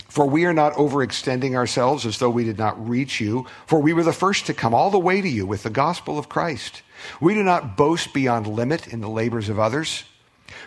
For 0.10 0.26
we 0.26 0.46
are 0.46 0.54
not 0.54 0.74
overextending 0.74 1.56
ourselves 1.56 2.06
as 2.06 2.20
though 2.20 2.30
we 2.30 2.44
did 2.44 2.58
not 2.58 2.88
reach 2.88 3.20
you, 3.20 3.46
for 3.66 3.82
we 3.82 3.94
were 3.94 4.04
the 4.04 4.14
first 4.14 4.46
to 4.46 4.54
come 4.54 4.74
all 4.74 4.90
the 4.90 5.00
way 5.00 5.22
to 5.22 5.28
you 5.28 5.46
with 5.46 5.64
the 5.64 5.70
gospel 5.70 6.18
of 6.18 6.30
Christ. 6.30 6.82
We 7.20 7.34
do 7.34 7.44
not 7.44 7.76
boast 7.76 8.14
beyond 8.14 8.48
limit 8.48 8.88
in 8.88 9.02
the 9.02 9.10
labors 9.10 9.50
of 9.50 9.60
others, 9.60 10.04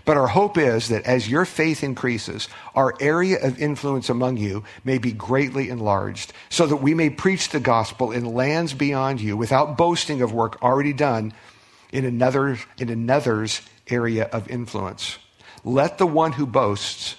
but 0.05 0.17
our 0.17 0.27
hope 0.27 0.59
is 0.59 0.89
that 0.89 1.05
as 1.05 1.29
your 1.29 1.45
faith 1.45 1.83
increases, 1.83 2.49
our 2.75 2.95
area 3.01 3.39
of 3.43 3.61
influence 3.61 4.09
among 4.09 4.37
you 4.37 4.65
may 4.85 4.99
be 4.99 5.13
greatly 5.13 5.71
enlarged, 5.71 6.33
so 6.51 6.67
that 6.67 6.77
we 6.77 6.95
may 6.95 7.11
preach 7.11 7.51
the 7.51 7.61
gospel 7.61 8.13
in 8.13 8.25
lands 8.25 8.75
beyond 8.75 9.21
you 9.21 9.37
without 9.37 9.79
boasting 9.79 10.21
of 10.21 10.33
work 10.33 10.63
already 10.63 10.93
done 10.93 11.33
in 11.93 12.05
another 12.05 12.59
in 12.77 12.91
another's 12.91 13.63
area 13.89 14.25
of 14.25 14.49
influence. 14.51 15.19
Let 15.65 15.99
the 15.99 16.07
one 16.07 16.33
who 16.33 16.47
boasts 16.47 17.17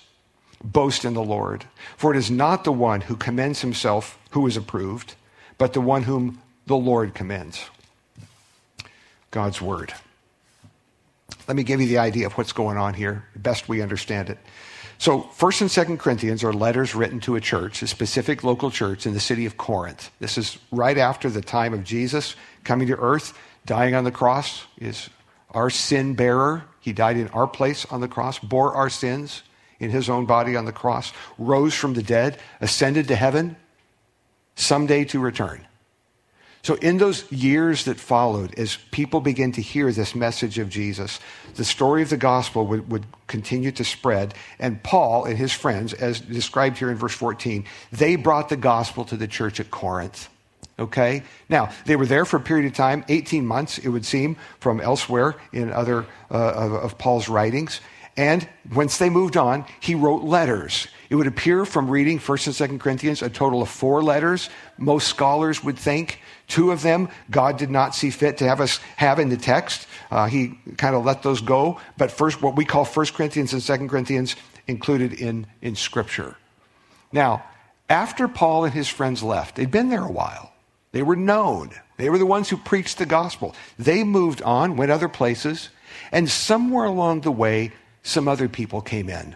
boast 0.63 1.05
in 1.05 1.13
the 1.13 1.23
Lord. 1.23 1.65
For 1.97 2.13
it 2.13 2.17
is 2.17 2.29
not 2.29 2.63
the 2.63 2.71
one 2.71 3.01
who 3.01 3.15
commends 3.15 3.61
himself 3.61 4.19
who 4.31 4.45
is 4.47 4.57
approved, 4.57 5.15
but 5.57 5.73
the 5.73 5.81
one 5.81 6.03
whom 6.03 6.41
the 6.67 6.77
Lord 6.77 7.13
commends. 7.13 7.63
God's 9.31 9.61
word. 9.61 9.93
Let 11.47 11.55
me 11.55 11.63
give 11.63 11.81
you 11.81 11.87
the 11.87 11.97
idea 11.99 12.25
of 12.25 12.33
what's 12.33 12.51
going 12.51 12.77
on 12.77 12.93
here, 12.93 13.25
best 13.35 13.69
we 13.69 13.81
understand 13.81 14.29
it. 14.29 14.37
So, 14.97 15.21
1st 15.21 15.61
and 15.61 15.69
2nd 15.69 15.99
Corinthians 15.99 16.43
are 16.43 16.51
letters 16.51 16.93
written 16.93 17.21
to 17.21 17.37
a 17.37 17.41
church, 17.41 17.81
a 17.81 17.87
specific 17.87 18.43
local 18.43 18.69
church 18.69 19.05
in 19.05 19.13
the 19.13 19.19
city 19.19 19.45
of 19.45 19.55
Corinth. 19.55 20.11
This 20.19 20.37
is 20.37 20.57
right 20.71 20.97
after 20.97 21.29
the 21.29 21.41
time 21.41 21.73
of 21.73 21.85
Jesus 21.85 22.35
coming 22.65 22.87
to 22.87 22.97
earth, 22.97 23.37
dying 23.65 23.95
on 23.95 24.03
the 24.03 24.11
cross, 24.11 24.65
is 24.77 25.09
our 25.51 25.69
sin 25.69 26.15
bearer. 26.15 26.65
He 26.81 26.91
died 26.91 27.15
in 27.15 27.29
our 27.29 27.47
place 27.47 27.85
on 27.85 28.01
the 28.01 28.09
cross, 28.09 28.39
bore 28.39 28.73
our 28.73 28.89
sins 28.89 29.43
in 29.79 29.89
his 29.89 30.09
own 30.09 30.25
body 30.25 30.55
on 30.55 30.65
the 30.65 30.71
cross, 30.71 31.13
rose 31.37 31.73
from 31.73 31.93
the 31.93 32.03
dead, 32.03 32.37
ascended 32.61 33.07
to 33.07 33.15
heaven, 33.15 33.55
someday 34.55 35.05
to 35.05 35.19
return. 35.19 35.65
So, 36.61 36.75
in 36.75 36.97
those 36.97 37.29
years 37.31 37.85
that 37.85 37.97
followed, 37.99 38.57
as 38.59 38.77
people 38.91 39.21
began 39.21 39.53
to 39.53 39.61
hear 39.61 39.91
this 39.91 40.13
message 40.13 40.59
of 40.59 40.69
Jesus, 40.69 41.19
the 41.55 41.63
story 41.63 42.01
of 42.01 42.09
the 42.09 42.17
gospel 42.17 42.67
would, 42.67 42.91
would, 42.91 43.05
continue 43.27 43.71
to 43.71 43.83
spread. 43.83 44.33
And 44.57 44.81
Paul 44.81 45.25
and 45.25 45.37
his 45.37 45.53
friends, 45.53 45.93
as 45.93 46.19
described 46.19 46.79
here 46.79 46.89
in 46.89 46.97
verse 46.97 47.13
14, 47.13 47.63
they 47.91 48.15
brought 48.15 48.49
the 48.49 48.57
gospel 48.57 49.05
to 49.05 49.15
the 49.15 49.27
church 49.27 49.59
at 49.59 49.69
Corinth. 49.69 50.29
Okay? 50.79 51.23
Now, 51.47 51.69
they 51.85 51.95
were 51.95 52.07
there 52.07 52.25
for 52.25 52.37
a 52.37 52.41
period 52.41 52.65
of 52.65 52.73
time, 52.73 53.05
18 53.07 53.45
months, 53.45 53.77
it 53.77 53.89
would 53.89 54.05
seem, 54.05 54.35
from 54.59 54.81
elsewhere 54.81 55.35
in 55.53 55.71
other 55.71 56.07
uh, 56.31 56.53
of, 56.53 56.73
of 56.73 56.97
Paul's 56.97 57.29
writings. 57.29 57.81
And 58.19 58.45
once 58.75 58.97
they 58.97 59.09
moved 59.09 59.37
on, 59.37 59.63
he 59.79 59.95
wrote 59.95 60.25
letters. 60.25 60.89
It 61.09 61.15
would 61.15 61.25
appear 61.25 61.63
from 61.63 61.89
reading 61.89 62.19
1st 62.19 62.47
and 62.47 62.71
2nd 62.71 62.81
Corinthians 62.81 63.21
a 63.21 63.29
total 63.29 63.61
of 63.61 63.69
four 63.69 64.03
letters. 64.03 64.49
Most 64.77 65.07
scholars 65.07 65.63
would 65.63 65.79
think 65.79 66.19
two 66.49 66.71
of 66.71 66.81
them 66.81 67.07
God 67.31 67.57
did 67.57 67.69
not 67.69 67.95
see 67.95 68.09
fit 68.09 68.35
to 68.39 68.43
have 68.45 68.59
us 68.59 68.81
have 68.97 69.19
in 69.19 69.29
the 69.29 69.37
text. 69.37 69.87
Uh, 70.11 70.27
he 70.27 70.59
kind 70.75 70.97
of 70.97 71.05
let 71.05 71.23
those 71.23 71.39
go. 71.39 71.79
But 71.97 72.11
first, 72.11 72.41
what 72.41 72.57
we 72.57 72.65
call 72.65 72.83
1st 72.83 73.13
Corinthians 73.13 73.53
and 73.53 73.61
2nd 73.61 73.89
Corinthians 73.89 74.35
included 74.67 75.13
in, 75.13 75.47
in 75.61 75.77
Scripture. 75.77 76.35
Now, 77.13 77.45
after 77.89 78.27
Paul 78.27 78.65
and 78.65 78.73
his 78.73 78.89
friends 78.89 79.23
left, 79.23 79.55
they'd 79.55 79.71
been 79.71 79.87
there 79.87 80.03
a 80.03 80.11
while. 80.11 80.51
They 80.91 81.03
were 81.03 81.15
known. 81.15 81.71
They 81.95 82.09
were 82.09 82.17
the 82.17 82.25
ones 82.25 82.49
who 82.49 82.57
preached 82.57 82.97
the 82.97 83.05
gospel. 83.05 83.55
They 83.77 84.03
moved 84.03 84.41
on, 84.41 84.75
went 84.75 84.91
other 84.91 85.07
places, 85.07 85.69
and 86.11 86.29
somewhere 86.29 86.83
along 86.83 87.21
the 87.21 87.31
way, 87.31 87.71
some 88.03 88.27
other 88.27 88.47
people 88.47 88.81
came 88.81 89.09
in 89.09 89.35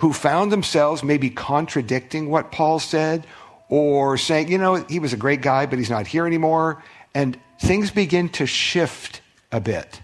who 0.00 0.12
found 0.14 0.50
themselves 0.50 1.02
maybe 1.02 1.28
contradicting 1.28 2.30
what 2.30 2.50
Paul 2.50 2.78
said 2.78 3.26
or 3.68 4.16
saying, 4.16 4.50
you 4.50 4.56
know, 4.56 4.76
he 4.88 4.98
was 4.98 5.12
a 5.12 5.16
great 5.16 5.42
guy, 5.42 5.66
but 5.66 5.78
he's 5.78 5.90
not 5.90 6.06
here 6.06 6.26
anymore. 6.26 6.82
And 7.14 7.38
things 7.60 7.90
begin 7.90 8.30
to 8.30 8.46
shift 8.46 9.20
a 9.52 9.60
bit, 9.60 10.00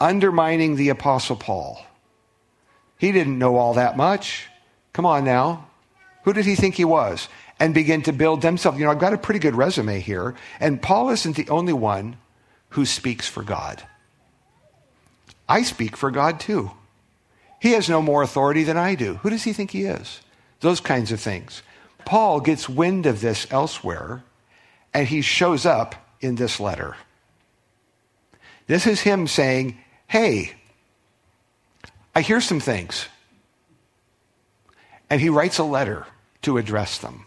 undermining 0.00 0.76
the 0.76 0.90
Apostle 0.90 1.34
Paul. 1.34 1.84
He 2.96 3.10
didn't 3.10 3.38
know 3.38 3.56
all 3.56 3.74
that 3.74 3.96
much. 3.96 4.48
Come 4.92 5.04
on 5.04 5.24
now. 5.24 5.66
Who 6.24 6.32
did 6.32 6.44
he 6.44 6.54
think 6.54 6.76
he 6.76 6.84
was? 6.84 7.28
And 7.58 7.74
begin 7.74 8.02
to 8.02 8.12
build 8.12 8.40
themselves. 8.40 8.78
You 8.78 8.84
know, 8.84 8.92
I've 8.92 9.00
got 9.00 9.14
a 9.14 9.18
pretty 9.18 9.40
good 9.40 9.56
resume 9.56 9.98
here. 9.98 10.36
And 10.60 10.80
Paul 10.80 11.10
isn't 11.10 11.34
the 11.34 11.48
only 11.48 11.72
one 11.72 12.18
who 12.70 12.86
speaks 12.86 13.26
for 13.26 13.42
God. 13.42 13.82
I 15.50 15.62
speak 15.62 15.96
for 15.96 16.12
God 16.12 16.38
too. 16.38 16.70
He 17.60 17.72
has 17.72 17.88
no 17.88 18.00
more 18.00 18.22
authority 18.22 18.62
than 18.62 18.76
I 18.76 18.94
do. 18.94 19.14
Who 19.16 19.30
does 19.30 19.42
he 19.42 19.52
think 19.52 19.72
he 19.72 19.82
is? 19.82 20.20
Those 20.60 20.78
kinds 20.78 21.10
of 21.10 21.20
things. 21.20 21.62
Paul 22.04 22.40
gets 22.40 22.68
wind 22.68 23.04
of 23.04 23.20
this 23.20 23.48
elsewhere, 23.50 24.22
and 24.94 25.08
he 25.08 25.22
shows 25.22 25.66
up 25.66 25.96
in 26.20 26.36
this 26.36 26.60
letter. 26.60 26.96
This 28.68 28.86
is 28.86 29.00
him 29.00 29.26
saying, 29.26 29.76
Hey, 30.06 30.52
I 32.14 32.20
hear 32.20 32.40
some 32.40 32.60
things. 32.60 33.08
And 35.10 35.20
he 35.20 35.30
writes 35.30 35.58
a 35.58 35.64
letter 35.64 36.06
to 36.42 36.58
address 36.58 36.98
them. 36.98 37.26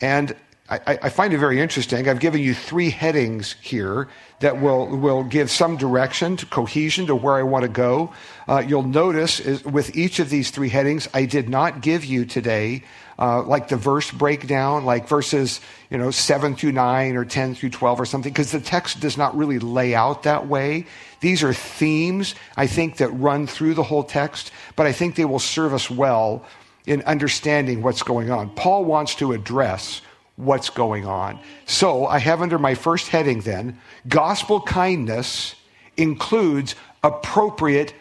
And 0.00 0.34
I, 0.70 0.98
I, 1.02 1.08
find 1.08 1.34
it 1.34 1.38
very 1.38 1.60
interesting. 1.60 2.08
I've 2.08 2.20
given 2.20 2.40
you 2.40 2.54
three 2.54 2.90
headings 2.90 3.56
here 3.60 4.06
that 4.38 4.60
will, 4.60 4.86
will 4.86 5.24
give 5.24 5.50
some 5.50 5.76
direction, 5.76 6.36
to 6.36 6.46
cohesion 6.46 7.06
to 7.08 7.16
where 7.16 7.34
I 7.34 7.42
want 7.42 7.64
to 7.64 7.68
go. 7.68 8.12
Uh, 8.46 8.62
you'll 8.64 8.84
notice 8.84 9.40
is, 9.40 9.64
with 9.64 9.96
each 9.96 10.20
of 10.20 10.30
these 10.30 10.52
three 10.52 10.68
headings, 10.68 11.08
I 11.12 11.24
did 11.24 11.48
not 11.48 11.80
give 11.80 12.04
you 12.04 12.24
today 12.24 12.84
uh, 13.18 13.42
like 13.42 13.68
the 13.68 13.76
verse 13.76 14.12
breakdown, 14.12 14.84
like 14.84 15.08
verses 15.08 15.60
you 15.90 15.98
know 15.98 16.10
seven 16.10 16.54
through 16.54 16.72
nine 16.72 17.16
or 17.16 17.24
ten 17.24 17.54
through 17.54 17.70
twelve 17.70 18.00
or 18.00 18.06
something, 18.06 18.32
because 18.32 18.52
the 18.52 18.60
text 18.60 19.00
does 19.00 19.18
not 19.18 19.36
really 19.36 19.58
lay 19.58 19.94
out 19.94 20.22
that 20.22 20.46
way. 20.46 20.86
These 21.20 21.42
are 21.42 21.52
themes 21.52 22.34
I 22.56 22.66
think 22.66 22.96
that 22.98 23.10
run 23.10 23.46
through 23.46 23.74
the 23.74 23.82
whole 23.82 24.04
text, 24.04 24.52
but 24.74 24.86
I 24.86 24.92
think 24.92 25.16
they 25.16 25.26
will 25.26 25.38
serve 25.38 25.74
us 25.74 25.90
well 25.90 26.46
in 26.86 27.02
understanding 27.02 27.82
what's 27.82 28.02
going 28.02 28.30
on. 28.30 28.50
Paul 28.50 28.84
wants 28.84 29.16
to 29.16 29.32
address 29.32 30.00
what's 30.40 30.70
going 30.70 31.06
on. 31.06 31.38
So 31.66 32.06
I 32.06 32.18
have 32.18 32.42
under 32.42 32.58
my 32.58 32.74
first 32.74 33.08
heading 33.08 33.40
then, 33.40 33.78
gospel 34.08 34.60
kindness 34.60 35.54
includes 35.96 36.74
appropriate 37.02 37.94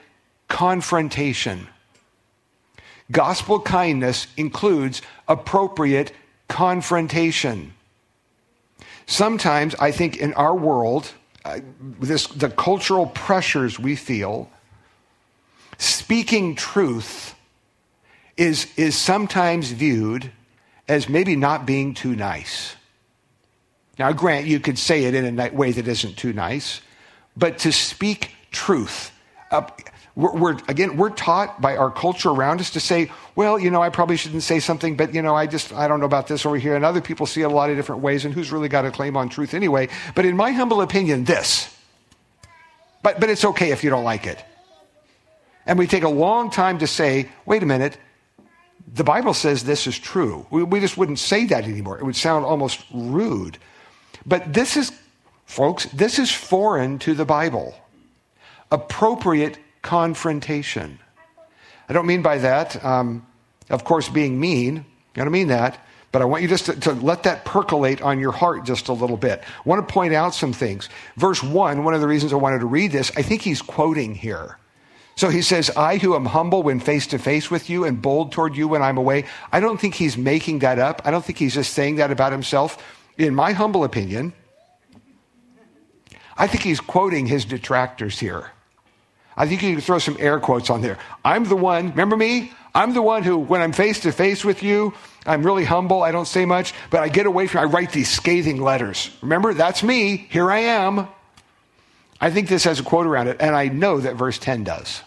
confrontation. 0.47 1.67
Gospel 3.11 3.59
kindness 3.59 4.27
includes 4.37 5.01
appropriate 5.27 6.11
confrontation. 6.47 7.73
Sometimes 9.05 9.75
I 9.75 9.91
think 9.91 10.17
in 10.17 10.33
our 10.33 10.55
world, 10.55 11.11
uh, 11.43 11.59
this, 11.99 12.27
the 12.27 12.49
cultural 12.49 13.07
pressures 13.07 13.79
we 13.79 13.95
feel, 13.95 14.49
speaking 15.77 16.55
truth 16.55 17.35
is, 18.37 18.67
is 18.77 18.95
sometimes 18.95 19.71
viewed 19.71 20.31
as 20.89 21.07
maybe 21.07 21.35
not 21.35 21.65
being 21.65 21.93
too 21.93 22.15
nice. 22.15 22.75
Now, 23.97 24.11
grant 24.11 24.47
you 24.47 24.59
could 24.59 24.79
say 24.79 25.03
it 25.03 25.13
in 25.13 25.39
a 25.39 25.49
way 25.51 25.71
that 25.71 25.87
isn't 25.87 26.17
too 26.17 26.33
nice, 26.33 26.81
but 27.37 27.59
to 27.59 27.71
speak 27.71 28.31
truth. 28.51 29.11
Uh, 29.51 29.67
we're, 30.15 30.33
we're, 30.33 30.57
again, 30.67 30.97
we're 30.97 31.11
taught 31.11 31.61
by 31.61 31.77
our 31.77 31.91
culture 31.91 32.29
around 32.29 32.59
us 32.59 32.71
to 32.71 32.79
say, 32.79 33.11
well, 33.35 33.59
you 33.59 33.69
know, 33.69 33.81
I 33.81 33.89
probably 33.89 34.17
shouldn't 34.17 34.43
say 34.43 34.59
something, 34.59 34.97
but, 34.97 35.13
you 35.13 35.21
know, 35.21 35.35
I 35.35 35.47
just, 35.47 35.71
I 35.73 35.87
don't 35.87 35.99
know 35.99 36.05
about 36.05 36.27
this 36.27 36.45
over 36.45 36.57
here. 36.57 36.75
And 36.75 36.83
other 36.83 37.01
people 37.01 37.25
see 37.25 37.41
it 37.41 37.45
a 37.45 37.49
lot 37.49 37.69
of 37.69 37.77
different 37.77 38.01
ways, 38.01 38.25
and 38.25 38.33
who's 38.33 38.51
really 38.51 38.67
got 38.67 38.85
a 38.85 38.91
claim 38.91 39.15
on 39.15 39.29
truth 39.29 39.53
anyway? 39.53 39.89
But 40.15 40.25
in 40.25 40.35
my 40.35 40.51
humble 40.51 40.81
opinion, 40.81 41.25
this. 41.25 41.73
But, 43.03 43.19
but 43.19 43.29
it's 43.29 43.45
okay 43.45 43.71
if 43.71 43.83
you 43.83 43.89
don't 43.89 44.03
like 44.03 44.25
it. 44.25 44.43
And 45.65 45.77
we 45.77 45.87
take 45.87 46.03
a 46.03 46.09
long 46.09 46.49
time 46.49 46.79
to 46.79 46.87
say, 46.87 47.29
wait 47.45 47.63
a 47.63 47.65
minute, 47.65 47.97
the 48.93 49.03
Bible 49.03 49.33
says 49.33 49.63
this 49.63 49.87
is 49.87 49.97
true. 49.97 50.45
We, 50.49 50.63
we 50.63 50.79
just 50.79 50.97
wouldn't 50.97 51.19
say 51.19 51.45
that 51.45 51.63
anymore. 51.65 51.99
It 51.99 52.03
would 52.03 52.15
sound 52.15 52.45
almost 52.45 52.83
rude. 52.93 53.57
But 54.25 54.53
this 54.53 54.77
is, 54.77 54.91
folks, 55.45 55.85
this 55.85 56.19
is 56.19 56.31
foreign 56.31 56.99
to 56.99 57.13
the 57.13 57.25
Bible. 57.25 57.75
Appropriate 58.71 59.57
confrontation. 59.81 60.99
I 61.87 61.93
don't 61.93 62.05
mean 62.05 62.21
by 62.21 62.37
that, 62.39 62.83
um, 62.83 63.25
of 63.69 63.83
course, 63.83 64.09
being 64.09 64.39
mean. 64.39 64.85
I 65.15 65.23
don't 65.23 65.31
mean 65.31 65.47
that. 65.47 65.85
But 66.11 66.23
I 66.23 66.25
want 66.25 66.41
you 66.41 66.47
just 66.47 66.65
to, 66.65 66.79
to, 66.79 66.93
let 66.93 67.23
that 67.23 67.45
percolate 67.45 68.01
on 68.01 68.19
your 68.19 68.31
heart 68.31 68.65
just 68.65 68.87
a 68.87 68.93
little 68.93 69.17
bit. 69.17 69.43
I 69.43 69.69
want 69.69 69.87
to 69.87 69.93
point 69.93 70.13
out 70.13 70.33
some 70.33 70.53
things. 70.53 70.89
Verse 71.17 71.43
1, 71.43 71.83
one 71.83 71.93
of 71.93 72.01
the 72.01 72.07
reasons 72.07 72.33
I 72.33 72.37
wanted 72.37 72.59
to 72.59 72.65
read 72.65 72.91
this, 72.91 73.11
I 73.15 73.21
think 73.21 73.43
he's 73.43 73.61
quoting 73.61 74.15
here. 74.15 74.57
So 75.19 75.27
he 75.27 75.41
says, 75.41 75.69
I 75.71 75.97
who 75.97 76.15
am 76.15 76.23
humble 76.23 76.63
when 76.63 76.79
face 76.79 77.05
to 77.07 77.19
face 77.19 77.51
with 77.51 77.69
you 77.69 77.83
and 77.83 78.01
bold 78.01 78.31
toward 78.31 78.55
you 78.55 78.69
when 78.69 78.81
I'm 78.81 78.95
away. 78.95 79.25
I 79.51 79.59
don't 79.59 79.77
think 79.77 79.95
he's 79.95 80.17
making 80.17 80.59
that 80.59 80.79
up. 80.79 81.01
I 81.03 81.11
don't 81.11 81.25
think 81.25 81.37
he's 81.37 81.55
just 81.55 81.73
saying 81.73 81.97
that 81.97 82.09
about 82.09 82.31
himself. 82.31 82.81
In 83.17 83.35
my 83.35 83.51
humble 83.51 83.83
opinion, 83.83 84.31
I 86.37 86.47
think 86.47 86.63
he's 86.63 86.79
quoting 86.79 87.25
his 87.25 87.43
detractors 87.43 88.17
here. 88.17 88.51
I 89.35 89.45
think 89.45 89.61
you 89.61 89.73
can 89.73 89.81
throw 89.81 89.99
some 89.99 90.15
air 90.21 90.39
quotes 90.39 90.69
on 90.69 90.81
there. 90.81 90.97
I'm 91.25 91.43
the 91.43 91.57
one, 91.57 91.89
remember 91.89 92.15
me? 92.15 92.53
I'm 92.73 92.93
the 92.93 93.01
one 93.01 93.23
who, 93.23 93.37
when 93.39 93.59
I'm 93.59 93.73
face 93.73 93.99
to 94.03 94.13
face 94.13 94.45
with 94.45 94.63
you, 94.63 94.93
I'm 95.25 95.45
really 95.45 95.65
humble. 95.65 96.01
I 96.01 96.13
don't 96.13 96.29
say 96.29 96.45
much, 96.45 96.73
but 96.91 97.01
I 97.01 97.09
get 97.09 97.25
away 97.25 97.47
from, 97.47 97.59
I 97.59 97.65
write 97.65 97.91
these 97.91 98.09
scathing 98.09 98.61
letters. 98.61 99.09
Remember, 99.21 99.53
that's 99.53 99.83
me. 99.83 100.15
Here 100.29 100.49
I 100.49 100.59
am. 100.59 101.09
I 102.21 102.31
think 102.31 102.47
this 102.47 102.63
has 102.63 102.79
a 102.79 102.83
quote 102.83 103.05
around 103.05 103.27
it, 103.27 103.35
and 103.41 103.53
I 103.53 103.67
know 103.67 103.99
that 103.99 104.15
verse 104.15 104.39
10 104.39 104.63
does. 104.63 105.01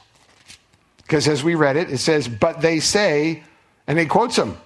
Because 1.12 1.28
as 1.28 1.44
we 1.44 1.56
read 1.56 1.76
it, 1.76 1.90
it 1.90 1.98
says, 1.98 2.26
But 2.26 2.62
they 2.62 2.80
say, 2.80 3.42
and 3.86 3.98
he 3.98 4.06
quotes 4.06 4.36
them, 4.36 4.56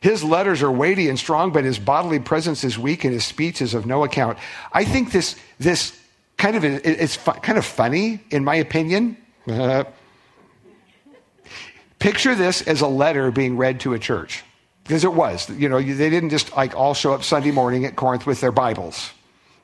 his 0.00 0.24
letters 0.24 0.60
are 0.60 0.72
weighty 0.72 1.08
and 1.08 1.16
strong, 1.16 1.52
but 1.52 1.62
his 1.62 1.78
bodily 1.78 2.18
presence 2.18 2.64
is 2.64 2.76
weak 2.76 3.04
and 3.04 3.14
his 3.14 3.24
speech 3.24 3.62
is 3.62 3.74
of 3.74 3.86
no 3.86 4.02
account. 4.02 4.36
I 4.72 4.84
think 4.84 5.12
this, 5.12 5.36
this 5.60 5.96
kind 6.36 6.56
of, 6.56 6.64
it's 6.64 7.16
kind 7.16 7.56
of 7.56 7.64
funny, 7.64 8.18
in 8.30 8.42
my 8.42 8.56
opinion. 8.56 9.16
Picture 12.00 12.34
this 12.34 12.62
as 12.62 12.80
a 12.80 12.88
letter 12.88 13.30
being 13.30 13.56
read 13.56 13.78
to 13.82 13.94
a 13.94 13.98
church. 14.00 14.42
Because 14.82 15.04
it 15.04 15.14
was. 15.14 15.48
You 15.48 15.68
know, 15.68 15.80
they 15.80 16.10
didn't 16.10 16.30
just 16.30 16.56
like 16.56 16.74
all 16.74 16.94
show 16.94 17.14
up 17.14 17.22
Sunday 17.22 17.52
morning 17.52 17.84
at 17.84 17.94
Corinth 17.94 18.26
with 18.26 18.40
their 18.40 18.50
Bibles. 18.50 19.12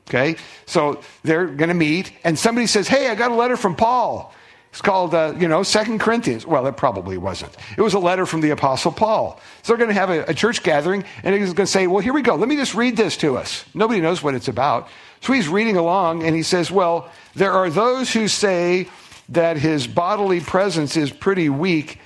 Okay? 0.08 0.36
So 0.66 1.00
they're 1.24 1.46
going 1.46 1.70
to 1.70 1.74
meet, 1.74 2.12
and 2.22 2.38
somebody 2.38 2.68
says, 2.68 2.86
Hey, 2.86 3.08
I 3.08 3.16
got 3.16 3.32
a 3.32 3.34
letter 3.34 3.56
from 3.56 3.74
Paul. 3.74 4.32
It's 4.70 4.80
called, 4.80 5.14
uh, 5.14 5.34
you 5.38 5.48
know, 5.48 5.62
Second 5.62 5.98
Corinthians. 5.98 6.46
Well, 6.46 6.66
it 6.66 6.76
probably 6.76 7.18
wasn't. 7.18 7.56
It 7.76 7.82
was 7.82 7.94
a 7.94 7.98
letter 7.98 8.24
from 8.24 8.40
the 8.40 8.50
Apostle 8.50 8.92
Paul. 8.92 9.40
So 9.62 9.72
they're 9.72 9.84
going 9.84 9.94
to 9.94 10.00
have 10.00 10.10
a, 10.10 10.24
a 10.26 10.34
church 10.34 10.62
gathering, 10.62 11.04
and 11.24 11.34
he's 11.34 11.52
going 11.52 11.66
to 11.66 11.72
say, 11.72 11.86
Well, 11.86 12.00
here 12.00 12.12
we 12.12 12.22
go. 12.22 12.36
Let 12.36 12.48
me 12.48 12.56
just 12.56 12.74
read 12.74 12.96
this 12.96 13.16
to 13.18 13.36
us. 13.36 13.64
Nobody 13.74 14.00
knows 14.00 14.22
what 14.22 14.34
it's 14.34 14.48
about. 14.48 14.88
So 15.20 15.32
he's 15.32 15.48
reading 15.48 15.76
along, 15.76 16.22
and 16.22 16.36
he 16.36 16.42
says, 16.42 16.70
Well, 16.70 17.10
there 17.34 17.52
are 17.52 17.68
those 17.68 18.12
who 18.12 18.28
say 18.28 18.88
that 19.30 19.56
his 19.56 19.86
bodily 19.86 20.40
presence 20.40 20.96
is 20.96 21.10
pretty 21.10 21.48
weak 21.48 21.98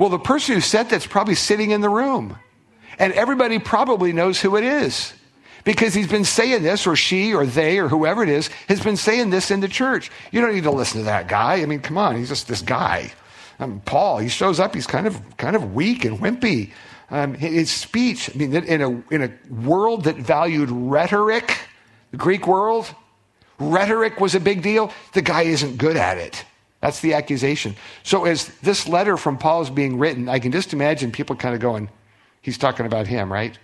well, 0.00 0.08
the 0.08 0.18
person 0.18 0.54
who 0.54 0.62
said 0.62 0.88
that's 0.88 1.06
probably 1.06 1.34
sitting 1.34 1.72
in 1.72 1.82
the 1.82 1.90
room. 1.90 2.38
And 2.98 3.12
everybody 3.12 3.58
probably 3.58 4.14
knows 4.14 4.40
who 4.40 4.56
it 4.56 4.64
is 4.64 5.12
because 5.64 5.94
he's 5.94 6.08
been 6.08 6.24
saying 6.24 6.62
this, 6.62 6.86
or 6.86 6.96
she, 6.96 7.34
or 7.34 7.46
they, 7.46 7.78
or 7.78 7.88
whoever 7.88 8.22
it 8.22 8.28
is, 8.28 8.48
has 8.68 8.80
been 8.80 8.96
saying 8.96 9.30
this 9.30 9.50
in 9.50 9.60
the 9.60 9.68
church. 9.68 10.10
You 10.32 10.40
don't 10.40 10.54
need 10.54 10.64
to 10.64 10.70
listen 10.70 11.00
to 11.00 11.04
that 11.04 11.28
guy. 11.28 11.62
I 11.62 11.66
mean, 11.66 11.80
come 11.80 11.98
on, 11.98 12.16
he's 12.16 12.28
just 12.28 12.48
this 12.48 12.62
guy. 12.62 13.12
Um, 13.58 13.80
Paul, 13.84 14.18
he 14.18 14.28
shows 14.28 14.58
up, 14.58 14.74
he's 14.74 14.86
kind 14.86 15.06
of, 15.06 15.20
kind 15.36 15.54
of 15.54 15.74
weak 15.74 16.04
and 16.04 16.18
wimpy. 16.18 16.70
Um, 17.10 17.34
his 17.34 17.70
speech, 17.70 18.30
I 18.34 18.38
mean, 18.38 18.54
in 18.54 18.80
a, 18.80 19.14
in 19.14 19.22
a 19.22 19.52
world 19.52 20.04
that 20.04 20.16
valued 20.16 20.70
rhetoric, 20.70 21.58
the 22.12 22.16
Greek 22.16 22.46
world, 22.46 22.94
rhetoric 23.58 24.20
was 24.20 24.34
a 24.34 24.40
big 24.40 24.62
deal. 24.62 24.92
The 25.12 25.22
guy 25.22 25.42
isn't 25.42 25.76
good 25.76 25.96
at 25.96 26.18
it. 26.18 26.44
That's 26.80 27.00
the 27.00 27.14
accusation. 27.14 27.76
So, 28.04 28.24
as 28.24 28.48
this 28.60 28.88
letter 28.88 29.16
from 29.16 29.36
Paul 29.36 29.62
is 29.62 29.70
being 29.70 29.98
written, 29.98 30.28
I 30.28 30.38
can 30.38 30.50
just 30.50 30.72
imagine 30.72 31.12
people 31.12 31.36
kind 31.36 31.54
of 31.54 31.60
going, 31.60 31.90
he's 32.40 32.56
talking 32.56 32.86
about 32.86 33.06
him, 33.06 33.30
right? 33.30 33.58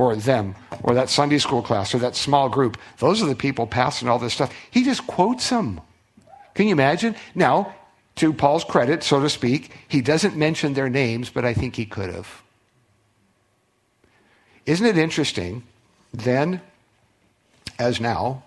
Or 0.00 0.16
them, 0.16 0.54
or 0.82 0.94
that 0.94 1.10
Sunday 1.10 1.36
school 1.36 1.60
class, 1.60 1.94
or 1.94 1.98
that 1.98 2.16
small 2.16 2.48
group. 2.48 2.78
Those 3.00 3.22
are 3.22 3.26
the 3.26 3.34
people 3.34 3.66
passing 3.66 4.08
all 4.08 4.18
this 4.18 4.32
stuff. 4.32 4.50
He 4.70 4.82
just 4.82 5.06
quotes 5.06 5.50
them. 5.50 5.78
Can 6.54 6.68
you 6.68 6.72
imagine? 6.72 7.14
Now, 7.34 7.74
to 8.16 8.32
Paul's 8.32 8.64
credit, 8.64 9.02
so 9.02 9.20
to 9.20 9.28
speak, 9.28 9.70
he 9.88 10.00
doesn't 10.00 10.36
mention 10.36 10.72
their 10.72 10.88
names, 10.88 11.28
but 11.28 11.44
I 11.44 11.52
think 11.52 11.76
he 11.76 11.84
could 11.84 12.08
have. 12.14 12.42
Isn't 14.64 14.86
it 14.86 14.96
interesting, 14.96 15.64
then, 16.14 16.62
as 17.78 18.00
now, 18.00 18.42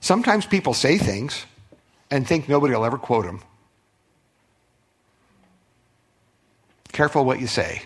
sometimes 0.00 0.46
people 0.46 0.72
say 0.72 0.96
things 0.96 1.44
and 2.10 2.26
think 2.26 2.48
nobody 2.48 2.74
will 2.74 2.86
ever 2.86 2.96
quote 2.96 3.26
them. 3.26 3.42
Careful 6.92 7.26
what 7.26 7.38
you 7.38 7.48
say. 7.48 7.82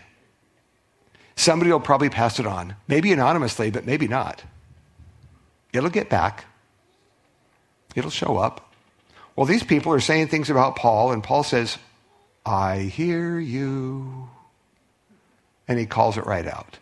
Somebody 1.40 1.72
will 1.72 1.80
probably 1.80 2.10
pass 2.10 2.38
it 2.38 2.44
on, 2.44 2.76
maybe 2.86 3.10
anonymously, 3.12 3.70
but 3.70 3.86
maybe 3.86 4.06
not. 4.06 4.42
It'll 5.72 5.88
get 5.88 6.10
back, 6.10 6.44
it'll 7.94 8.10
show 8.10 8.36
up. 8.36 8.74
Well, 9.34 9.46
these 9.46 9.62
people 9.62 9.90
are 9.94 10.00
saying 10.00 10.28
things 10.28 10.50
about 10.50 10.76
Paul, 10.76 11.12
and 11.12 11.24
Paul 11.24 11.42
says, 11.42 11.78
I 12.44 12.80
hear 12.80 13.38
you. 13.38 14.28
And 15.66 15.78
he 15.78 15.86
calls 15.86 16.18
it 16.18 16.26
right 16.26 16.46
out. 16.46 16.76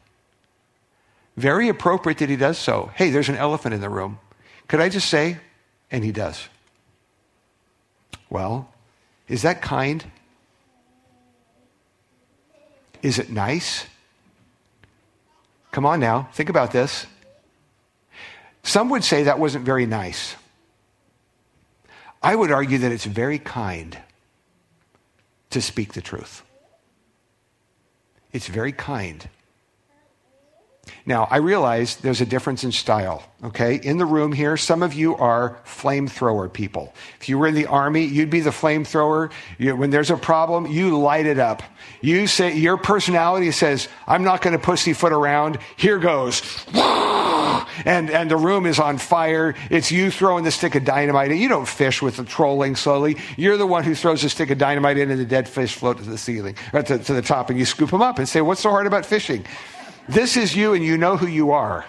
Very 1.37 1.68
appropriate 1.68 2.18
that 2.18 2.29
he 2.29 2.35
does 2.35 2.59
so. 2.59 2.90
Hey, 2.97 3.11
there's 3.11 3.29
an 3.29 3.37
elephant 3.37 3.75
in 3.75 3.81
the 3.81 3.88
room. 3.88 4.18
Could 4.66 4.81
I 4.81 4.88
just 4.88 5.09
say? 5.09 5.37
And 5.88 6.03
he 6.03 6.11
does. 6.11 6.49
Well, 8.29 8.68
is 9.29 9.42
that 9.42 9.62
kind? 9.62 10.05
Is 13.03 13.21
it 13.21 13.31
nice? 13.31 13.87
Come 15.70 15.87
on 15.87 16.00
now, 16.00 16.28
think 16.33 16.48
about 16.48 16.72
this. 16.72 17.07
Some 18.62 18.90
would 18.90 19.04
say 19.04 19.24
that 19.24 19.38
wasn't 19.38 19.64
very 19.64 19.87
nice. 19.87 20.37
I 22.22 22.35
would 22.35 22.50
argue 22.50 22.78
that 22.78 22.92
it's 22.92 23.04
very 23.04 23.38
kind 23.38 23.98
to 25.50 25.62
speak 25.62 25.92
the 25.92 26.00
truth. 26.00 26.42
It's 28.33 28.48
very 28.48 28.72
kind. 28.72 29.28
Now, 31.07 31.27
I 31.31 31.38
realize 31.38 31.96
there's 31.96 32.20
a 32.20 32.27
difference 32.27 32.64
in 32.64 32.72
style, 32.72 33.22
okay? 33.44 33.77
In 33.77 33.98
the 33.98 34.05
room 34.05 34.33
here, 34.33 34.57
some 34.57 34.83
of 34.83 34.94
you 34.94 35.16
are 35.16 35.59
flamethrower 35.64 36.53
people. 36.53 36.92
If 37.20 37.29
you 37.29 37.38
were 37.38 37.46
in 37.46 37.55
the 37.55 37.66
army, 37.66 38.05
you'd 38.05 38.31
be 38.31 38.40
the 38.40 38.51
flamethrower. 38.51 39.31
You, 39.59 39.77
when 39.77 39.90
there's 39.90 40.11
a 40.11 40.16
problem, 40.16 40.66
you 40.66 40.98
light 40.98 41.27
it 41.27 41.38
up. 41.38 41.62
You 42.01 42.27
say, 42.27 42.57
your 42.57 42.77
personality 42.77 43.51
says, 43.51 43.88
I'm 44.07 44.24
not 44.24 44.42
going 44.42 44.53
to 44.53 44.62
pussyfoot 44.62 45.12
around. 45.12 45.59
Here 45.77 45.98
goes. 45.98 46.42
And, 47.85 48.11
and 48.11 48.31
the 48.31 48.37
room 48.37 48.66
is 48.66 48.79
on 48.79 48.98
fire. 48.98 49.55
It's 49.70 49.90
you 49.90 50.11
throwing 50.11 50.44
the 50.44 50.51
stick 50.51 50.74
of 50.74 50.85
dynamite. 50.85 51.35
You 51.35 51.48
don't 51.48 51.68
fish 51.68 52.03
with 52.03 52.16
the 52.16 52.24
trolling 52.24 52.77
slowly. 52.77 53.16
You're 53.37 53.57
the 53.57 53.66
one 53.66 53.85
who 53.85 53.94
throws 53.94 54.22
the 54.22 54.29
stick 54.29 54.51
of 54.51 54.59
dynamite 54.59 54.98
in 54.98 55.11
and 55.11 55.20
the 55.20 55.24
dead 55.24 55.48
fish 55.48 55.74
float 55.74 55.98
to 55.98 56.05
the 56.05 56.18
ceiling, 56.18 56.57
or 56.72 56.83
to, 56.83 56.98
to 56.98 57.14
the 57.14 57.22
top, 57.22 57.51
and 57.51 57.59
you 57.59 57.64
scoop 57.64 57.90
them 57.90 58.03
up 58.03 58.18
and 58.18 58.29
say, 58.29 58.40
what's 58.40 58.61
so 58.61 58.70
hard 58.70 58.87
about 58.87 59.07
fishing? 59.07 59.44
This 60.09 60.37
is 60.37 60.57
you, 60.57 60.75
and 60.75 60.85
you 60.85 60.97
know 60.97 61.16
who 61.16 61.27
you 61.27 61.53
are. 61.53 61.85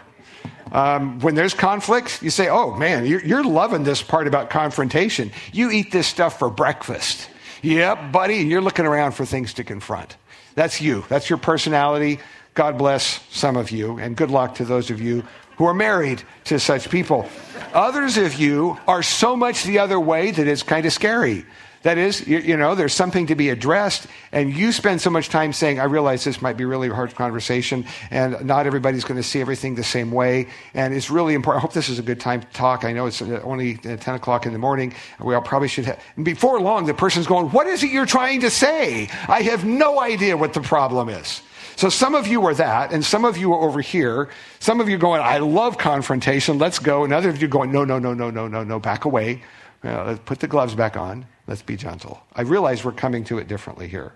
Um, 0.71 1.19
when 1.19 1.35
there's 1.35 1.53
conflict, 1.53 2.21
you 2.21 2.29
say, 2.29 2.47
Oh 2.49 2.75
man, 2.75 3.05
you're, 3.05 3.23
you're 3.25 3.43
loving 3.43 3.83
this 3.83 4.03
part 4.03 4.27
about 4.27 4.49
confrontation. 4.49 5.31
You 5.51 5.71
eat 5.71 5.91
this 5.91 6.07
stuff 6.07 6.37
for 6.37 6.49
breakfast. 6.49 7.29
Yep, 7.61 8.11
buddy, 8.11 8.41
and 8.41 8.49
you're 8.49 8.61
looking 8.61 8.85
around 8.85 9.13
for 9.13 9.25
things 9.25 9.53
to 9.55 9.63
confront. 9.63 10.15
That's 10.55 10.79
you. 10.79 11.05
That's 11.09 11.29
your 11.29 11.39
personality. 11.39 12.19
God 12.53 12.77
bless 12.77 13.25
some 13.29 13.57
of 13.57 13.71
you, 13.71 13.97
and 13.99 14.15
good 14.15 14.31
luck 14.31 14.55
to 14.55 14.65
those 14.65 14.89
of 14.89 15.01
you 15.01 15.23
who 15.57 15.65
are 15.65 15.73
married 15.73 16.23
to 16.45 16.59
such 16.59 16.89
people. 16.89 17.27
Others 17.73 18.17
of 18.17 18.35
you 18.35 18.77
are 18.87 19.03
so 19.03 19.35
much 19.35 19.63
the 19.63 19.79
other 19.79 19.99
way 19.99 20.31
that 20.31 20.47
it's 20.47 20.63
kind 20.63 20.85
of 20.85 20.93
scary. 20.93 21.45
That 21.83 21.97
is, 21.97 22.27
you, 22.27 22.39
you, 22.39 22.57
know, 22.57 22.75
there's 22.75 22.93
something 22.93 23.27
to 23.27 23.35
be 23.35 23.49
addressed, 23.49 24.07
and 24.33 24.53
you 24.53 24.73
spend 24.73 24.99
so 24.99 25.09
much 25.09 25.29
time 25.29 25.53
saying, 25.53 25.79
I 25.79 25.85
realize 25.85 26.25
this 26.25 26.41
might 26.41 26.57
be 26.57 26.65
really 26.65 26.89
a 26.89 26.93
hard 26.93 27.15
conversation, 27.15 27.85
and 28.11 28.45
not 28.45 28.67
everybody's 28.67 29.05
going 29.05 29.19
to 29.19 29.23
see 29.23 29.39
everything 29.39 29.75
the 29.75 29.83
same 29.83 30.11
way, 30.11 30.49
and 30.73 30.93
it's 30.93 31.09
really 31.09 31.35
important. 31.35 31.59
I 31.59 31.61
hope 31.61 31.71
this 31.71 31.87
is 31.87 31.97
a 31.97 32.01
good 32.01 32.19
time 32.19 32.41
to 32.41 32.47
talk. 32.47 32.83
I 32.83 32.91
know 32.91 33.05
it's 33.05 33.21
uh, 33.21 33.39
only 33.43 33.79
uh, 33.85 33.95
10 33.95 34.15
o'clock 34.15 34.45
in 34.45 34.51
the 34.51 34.59
morning. 34.59 34.93
We 35.21 35.35
all 35.35 35.41
probably 35.41 35.69
should 35.69 35.85
have. 35.85 36.03
And 36.17 36.25
before 36.25 36.59
long, 36.59 36.85
the 36.85 36.93
person's 36.93 37.27
going, 37.27 37.47
What 37.51 37.65
is 37.67 37.81
it 37.81 37.91
you're 37.91 38.05
trying 38.05 38.41
to 38.41 38.49
say? 38.49 39.09
I 39.29 39.41
have 39.43 39.63
no 39.63 40.01
idea 40.01 40.35
what 40.35 40.53
the 40.53 40.61
problem 40.61 41.07
is. 41.07 41.41
So 41.77 41.87
some 41.87 42.13
of 42.13 42.27
you 42.27 42.45
are 42.45 42.53
that, 42.55 42.91
and 42.91 43.05
some 43.05 43.23
of 43.23 43.37
you 43.37 43.53
are 43.53 43.61
over 43.61 43.79
here. 43.79 44.27
Some 44.59 44.81
of 44.81 44.89
you 44.89 44.97
going, 44.97 45.21
I 45.21 45.37
love 45.37 45.77
confrontation, 45.77 46.57
let's 46.57 46.77
go. 46.77 47.05
And 47.05 47.13
other 47.13 47.29
of 47.29 47.41
you 47.41 47.47
going, 47.47 47.71
no, 47.71 47.85
no, 47.85 47.97
no, 47.97 48.13
no, 48.13 48.29
no, 48.29 48.49
no, 48.49 48.65
no, 48.65 48.79
back 48.81 49.05
away. 49.05 49.43
Uh, 49.81 50.17
put 50.25 50.41
the 50.41 50.47
gloves 50.47 50.75
back 50.75 50.97
on. 50.97 51.25
Let's 51.49 51.63
be 51.63 51.75
gentle. 51.75 52.21
I 52.35 52.41
realize 52.41 52.85
we're 52.85 52.91
coming 52.91 53.23
to 53.23 53.39
it 53.39 53.47
differently 53.47 53.87
here. 53.87 54.13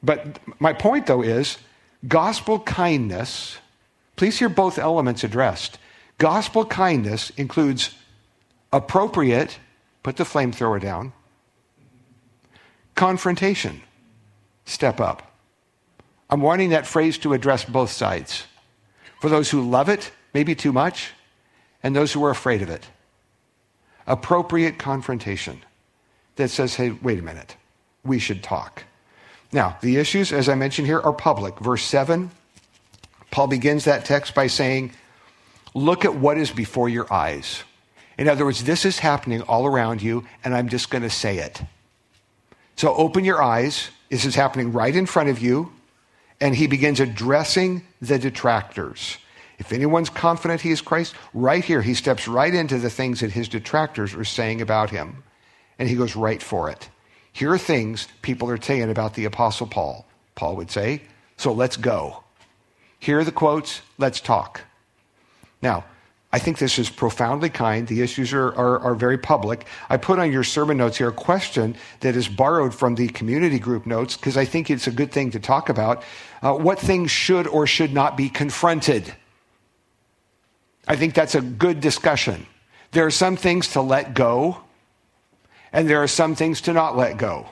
But 0.00 0.38
my 0.60 0.72
point, 0.72 1.08
though, 1.08 1.22
is 1.22 1.58
gospel 2.06 2.60
kindness, 2.60 3.58
please 4.14 4.38
hear 4.38 4.48
both 4.48 4.78
elements 4.78 5.24
addressed. 5.24 5.78
Gospel 6.18 6.64
kindness 6.64 7.30
includes 7.30 7.96
appropriate, 8.72 9.58
put 10.04 10.18
the 10.18 10.24
flamethrower 10.24 10.80
down, 10.80 11.12
confrontation. 12.94 13.82
step 14.66 15.00
up. 15.00 15.34
I'm 16.30 16.42
wanting 16.42 16.70
that 16.70 16.86
phrase 16.86 17.18
to 17.18 17.32
address 17.32 17.64
both 17.64 17.90
sides. 17.90 18.44
For 19.20 19.28
those 19.28 19.50
who 19.50 19.68
love 19.68 19.88
it, 19.88 20.12
maybe 20.32 20.54
too 20.54 20.72
much, 20.72 21.10
and 21.82 21.96
those 21.96 22.12
who 22.12 22.22
are 22.22 22.30
afraid 22.30 22.62
of 22.62 22.70
it. 22.70 22.86
Appropriate 24.06 24.78
confrontation 24.78 25.64
that 26.40 26.50
says, 26.50 26.74
hey, 26.74 26.90
wait 26.90 27.18
a 27.18 27.22
minute, 27.22 27.56
we 28.04 28.18
should 28.18 28.42
talk. 28.42 28.84
Now, 29.52 29.76
the 29.80 29.96
issues, 29.96 30.32
as 30.32 30.48
I 30.48 30.54
mentioned 30.54 30.86
here, 30.86 31.00
are 31.00 31.12
public. 31.12 31.58
Verse 31.58 31.82
7, 31.82 32.30
Paul 33.30 33.46
begins 33.46 33.84
that 33.84 34.04
text 34.04 34.34
by 34.34 34.46
saying, 34.46 34.92
Look 35.74 36.04
at 36.04 36.16
what 36.16 36.36
is 36.36 36.50
before 36.50 36.88
your 36.88 37.12
eyes. 37.12 37.62
In 38.18 38.28
other 38.28 38.44
words, 38.44 38.64
this 38.64 38.84
is 38.84 38.98
happening 38.98 39.42
all 39.42 39.66
around 39.66 40.02
you, 40.02 40.26
and 40.44 40.54
I'm 40.54 40.68
just 40.68 40.90
going 40.90 41.02
to 41.02 41.10
say 41.10 41.38
it. 41.38 41.62
So 42.76 42.94
open 42.94 43.24
your 43.24 43.42
eyes. 43.42 43.90
This 44.08 44.24
is 44.24 44.34
happening 44.34 44.72
right 44.72 44.94
in 44.94 45.06
front 45.06 45.28
of 45.28 45.38
you. 45.38 45.72
And 46.40 46.54
he 46.54 46.66
begins 46.66 47.00
addressing 47.00 47.82
the 48.00 48.18
detractors. 48.18 49.18
If 49.58 49.72
anyone's 49.72 50.08
confident 50.08 50.62
he 50.62 50.70
is 50.70 50.80
Christ, 50.80 51.14
right 51.34 51.62
here, 51.62 51.82
he 51.82 51.94
steps 51.94 52.26
right 52.26 52.52
into 52.52 52.78
the 52.78 52.90
things 52.90 53.20
that 53.20 53.32
his 53.32 53.48
detractors 53.48 54.14
are 54.14 54.24
saying 54.24 54.62
about 54.62 54.90
him. 54.90 55.22
And 55.80 55.88
he 55.88 55.96
goes 55.96 56.14
right 56.14 56.40
for 56.40 56.70
it. 56.70 56.88
Here 57.32 57.52
are 57.52 57.58
things 57.58 58.06
people 58.22 58.48
are 58.50 58.60
saying 58.60 58.90
about 58.90 59.14
the 59.14 59.24
Apostle 59.24 59.66
Paul. 59.66 60.06
Paul 60.36 60.54
would 60.56 60.70
say, 60.70 61.02
So 61.36 61.52
let's 61.52 61.76
go. 61.76 62.22
Here 62.98 63.18
are 63.18 63.24
the 63.24 63.32
quotes. 63.32 63.80
Let's 63.98 64.20
talk. 64.20 64.60
Now, 65.62 65.84
I 66.32 66.38
think 66.38 66.58
this 66.58 66.78
is 66.78 66.88
profoundly 66.90 67.50
kind. 67.50 67.88
The 67.88 68.02
issues 68.02 68.32
are, 68.32 68.54
are, 68.54 68.78
are, 68.80 68.94
very 68.94 69.18
public. 69.18 69.66
I 69.88 69.96
put 69.96 70.20
on 70.20 70.30
your 70.30 70.44
sermon 70.44 70.76
notes 70.76 70.98
here 70.98 71.08
a 71.08 71.12
question 71.12 71.76
that 72.00 72.14
is 72.14 72.28
borrowed 72.28 72.72
from 72.72 72.94
the 72.94 73.08
community 73.08 73.58
group 73.58 73.84
notes 73.84 74.16
because 74.16 74.36
I 74.36 74.44
think 74.44 74.70
it's 74.70 74.86
a 74.86 74.92
good 74.92 75.10
thing 75.10 75.32
to 75.32 75.40
talk 75.40 75.68
about. 75.68 76.04
Uh, 76.40 76.54
what 76.54 76.78
things 76.78 77.10
should 77.10 77.48
or 77.48 77.66
should 77.66 77.92
not 77.92 78.16
be 78.16 78.28
confronted? 78.28 79.12
I 80.86 80.94
think 80.94 81.14
that's 81.14 81.34
a 81.34 81.40
good 81.40 81.80
discussion. 81.80 82.46
There 82.92 83.06
are 83.06 83.10
some 83.10 83.36
things 83.36 83.68
to 83.72 83.80
let 83.80 84.14
go, 84.14 84.62
and 85.72 85.88
there 85.88 86.02
are 86.02 86.08
some 86.08 86.34
things 86.34 86.60
to 86.62 86.72
not 86.72 86.96
let 86.96 87.16
go. 87.16 87.48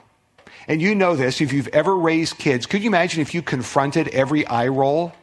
And 0.66 0.82
you 0.82 0.94
know 0.94 1.16
this 1.16 1.40
if 1.40 1.52
you've 1.52 1.68
ever 1.68 1.96
raised 1.96 2.38
kids. 2.38 2.66
Could 2.66 2.82
you 2.82 2.90
imagine 2.90 3.20
if 3.20 3.34
you 3.34 3.42
confronted 3.42 4.08
every 4.08 4.46
eye 4.46 4.68
roll? 4.68 5.14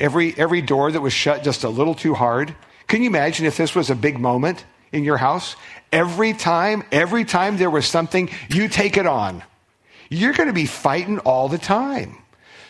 every, 0.00 0.36
every 0.36 0.62
door 0.62 0.90
that 0.90 1.00
was 1.00 1.12
shut 1.12 1.44
just 1.44 1.62
a 1.62 1.68
little 1.68 1.94
too 1.94 2.14
hard. 2.14 2.54
Can 2.88 3.02
you 3.02 3.08
imagine 3.08 3.46
if 3.46 3.56
this 3.56 3.74
was 3.74 3.90
a 3.90 3.94
big 3.94 4.18
moment 4.18 4.64
in 4.90 5.04
your 5.04 5.18
house? 5.18 5.54
Every 5.92 6.32
time, 6.32 6.82
every 6.90 7.24
time 7.24 7.58
there 7.58 7.70
was 7.70 7.86
something, 7.86 8.30
you 8.48 8.68
take 8.68 8.96
it 8.96 9.06
on. 9.06 9.44
You're 10.08 10.32
going 10.32 10.48
to 10.48 10.54
be 10.54 10.66
fighting 10.66 11.20
all 11.20 11.48
the 11.48 11.58
time. 11.58 12.16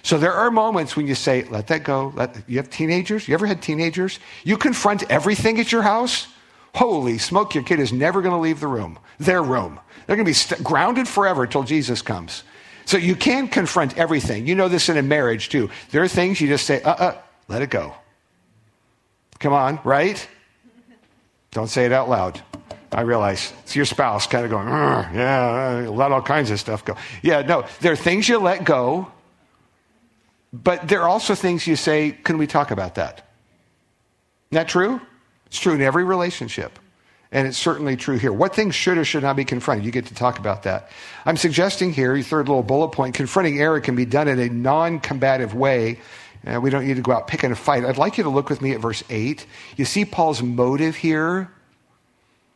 So 0.03 0.19
there 0.19 0.33
are 0.33 0.51
moments 0.51 0.97
when 0.97 1.07
you 1.07 1.15
say, 1.15 1.45
let 1.45 1.69
that 1.69 1.85
go. 1.85 2.13
Let, 2.15 2.37
you 2.49 2.57
have 2.57 2.71
teenagers? 2.71 3.29
You 3.29 3.35
ever 3.35 3.47
had 3.47 3.63
teenagers? 3.63 4.19
You 4.45 4.57
confront 4.57 5.11
everything 5.11 5.61
at 5.61 5.73
your 5.73 5.83
house? 5.83 6.27
Holy 6.75 7.19
smoke, 7.19 7.55
your 7.55 7.65
kid 7.65 7.81
is 7.81 7.93
never 7.93 8.23
going 8.23 8.35
to 8.35 8.41
leave 8.41 8.61
the 8.61 8.69
room, 8.69 8.99
their 9.19 9.43
room. 9.43 9.81
They're 10.07 10.17
going 10.17 10.25
to 10.25 10.31
be 10.31 10.35
st- 10.35 10.63
grounded 10.63 11.09
forever 11.09 11.45
until 11.45 11.63
Jesus 11.63 12.03
comes. 12.03 12.43
So 12.85 12.97
you 12.97 13.15
can 13.15 13.49
confront 13.49 13.97
everything. 13.99 14.47
You 14.47 14.55
know 14.55 14.69
this 14.69 14.89
in 14.89 14.97
a 14.97 15.03
marriage 15.03 15.49
too. 15.49 15.71
There 15.91 16.03
are 16.03 16.09
things 16.09 16.41
you 16.41 16.49
just 16.49 16.67
say, 16.67 16.83
uh 16.83 16.93
uh, 16.93 17.19
let 17.49 17.63
it 17.63 17.71
go. 17.71 17.95
Come 19.39 19.53
on, 19.53 19.81
right? 19.85 20.27
Don't 21.51 21.69
say 21.69 21.87
it 21.87 21.93
out 21.93 22.09
loud. 22.09 22.41
I 22.93 23.03
realize 23.03 23.53
it's 23.63 23.77
your 23.77 23.85
spouse 23.85 24.27
kind 24.27 24.45
of 24.45 24.51
going, 24.51 24.67
yeah, 24.69 25.89
let 25.89 26.11
all 26.11 26.23
kinds 26.23 26.51
of 26.51 26.59
stuff 26.59 26.85
go. 26.85 26.97
Yeah, 27.23 27.43
no, 27.43 27.65
there 27.81 27.93
are 27.93 27.97
things 27.97 28.29
you 28.29 28.39
let 28.39 28.65
go, 28.65 29.11
but 30.53 30.89
there 30.89 31.03
are 31.03 31.09
also 31.09 31.35
things 31.37 31.67
you 31.67 31.77
say, 31.77 32.11
can 32.11 32.39
we 32.39 32.49
talk 32.49 32.73
about 32.73 32.97
that? 32.97 33.29
Isn't 34.51 34.63
that 34.63 34.69
true? 34.69 35.01
It's 35.51 35.59
true 35.59 35.75
in 35.75 35.83
every 35.83 36.05
relationship. 36.05 36.79
And 37.33 37.47
it's 37.47 37.59
certainly 37.59 37.97
true 37.97 38.19
here. 38.19 38.33
What 38.33 38.57
things 38.57 38.75
should 38.75 38.99
or 38.99 39.05
should 39.05 39.23
not 39.23 39.37
be 39.37 39.45
confronted? 39.45 39.85
You 39.85 39.93
get 39.93 40.07
to 40.07 40.15
talk 40.15 40.39
about 40.39 40.65
that. 40.65 40.91
I'm 41.25 41.37
suggesting 41.37 41.93
here, 41.93 42.15
your 42.15 42.25
third 42.25 42.49
little 42.49 42.63
bullet 42.63 42.89
point, 42.89 43.15
confronting 43.15 43.61
error 43.61 43.81
can 43.81 43.95
be 43.95 44.05
done 44.05 44.27
in 44.27 44.41
a 44.41 44.49
non 44.49 44.99
combative 44.99 45.55
way. 45.55 46.01
Uh, 46.47 46.61
we 46.61 46.71
don't 46.71 46.87
need 46.87 46.97
to 46.97 47.03
go 47.03 47.13
out 47.13 47.29
picking 47.29 47.53
a 47.53 47.57
fight. 47.57 47.85
I'd 47.85 47.99
like 47.99 48.17
you 48.17 48.25
to 48.25 48.31
look 48.31 48.49
with 48.49 48.63
me 48.63 48.73
at 48.73 48.81
verse 48.81 49.05
8. 49.11 49.45
You 49.77 49.85
see 49.85 50.05
Paul's 50.05 50.43
motive 50.43 50.97
here? 50.97 51.51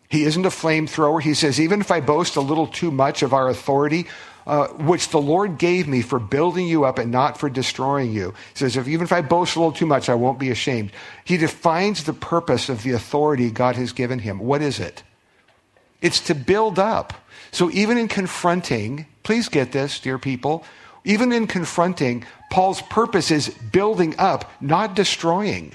He 0.09 0.25
isn't 0.25 0.47
a 0.47 0.51
flamethrower. 0.51 1.21
He 1.21 1.35
says, 1.35 1.61
even 1.61 1.81
if 1.81 1.91
I 1.91 2.01
boast 2.01 2.37
a 2.37 2.41
little 2.41 2.67
too 2.67 2.91
much 2.91 3.23
of 3.23 3.33
our 3.33 3.49
authority, 3.49 4.07
uh, 4.47 4.69
which 4.69 5.09
the 5.09 5.21
Lord 5.21 5.59
gave 5.59 5.89
me 5.89 6.03
for 6.03 6.19
building 6.19 6.67
you 6.67 6.85
up 6.85 6.99
and 6.99 7.11
not 7.11 7.39
for 7.39 7.49
destroying 7.49 8.13
you. 8.13 8.35
He 8.53 8.59
says, 8.59 8.77
if, 8.77 8.89
even 8.89 9.05
if 9.05 9.13
I 9.13 9.23
boast 9.23 9.57
a 9.57 9.59
little 9.59 9.73
too 9.73 9.87
much, 9.87 10.09
I 10.09 10.15
won't 10.15 10.39
be 10.39 10.51
ashamed. 10.51 10.93
He 11.25 11.37
defines 11.37 12.05
the 12.05 12.13
purpose 12.13 12.69
of 12.69 12.83
the 12.83 12.93
authority 12.93 13.51
God 13.51 13.77
has 13.77 13.93
given 13.93 14.19
him. 14.19 14.39
What 14.39 14.63
is 14.63 14.81
it? 14.81 15.03
It's 16.03 16.21
to 16.21 16.35
build 16.35 16.79
up. 16.79 17.15
So 17.51 17.71
even 17.71 17.97
in 17.97 18.09
confronting, 18.09 19.07
please 19.23 19.49
get 19.49 19.73
this, 19.73 20.01
dear 20.01 20.19
people, 20.19 20.65
even 21.05 21.33
in 21.33 21.47
confronting, 21.47 22.25
Paul's 22.51 22.83
purpose 22.83 23.31
is 23.31 23.49
building 23.49 24.15
up, 24.19 24.51
not 24.61 24.95
destroying. 24.95 25.75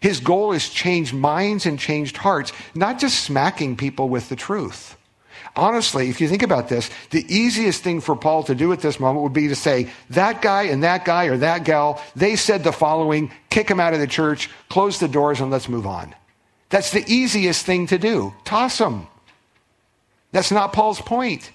His 0.00 0.20
goal 0.20 0.52
is 0.52 0.68
change 0.68 1.12
minds 1.12 1.66
and 1.66 1.78
changed 1.78 2.18
hearts, 2.18 2.52
not 2.74 2.98
just 2.98 3.20
smacking 3.24 3.76
people 3.76 4.08
with 4.08 4.28
the 4.28 4.36
truth 4.36 4.97
honestly, 5.58 6.08
if 6.08 6.20
you 6.20 6.28
think 6.28 6.42
about 6.42 6.68
this, 6.68 6.88
the 7.10 7.26
easiest 7.28 7.82
thing 7.82 8.00
for 8.00 8.16
Paul 8.16 8.44
to 8.44 8.54
do 8.54 8.72
at 8.72 8.80
this 8.80 9.00
moment 9.00 9.24
would 9.24 9.32
be 9.32 9.48
to 9.48 9.54
say, 9.54 9.90
that 10.10 10.40
guy 10.40 10.64
and 10.64 10.82
that 10.84 11.04
guy 11.04 11.24
or 11.26 11.36
that 11.38 11.64
gal, 11.64 12.02
they 12.16 12.36
said 12.36 12.64
the 12.64 12.72
following, 12.72 13.30
kick 13.50 13.68
them 13.68 13.80
out 13.80 13.94
of 13.94 14.00
the 14.00 14.06
church, 14.06 14.48
close 14.68 14.98
the 14.98 15.08
doors, 15.08 15.40
and 15.40 15.50
let's 15.50 15.68
move 15.68 15.86
on. 15.86 16.14
That's 16.70 16.92
the 16.92 17.04
easiest 17.06 17.66
thing 17.66 17.86
to 17.88 17.98
do. 17.98 18.34
Toss 18.44 18.78
them. 18.78 19.06
That's 20.32 20.50
not 20.50 20.72
Paul's 20.72 21.00
point. 21.00 21.50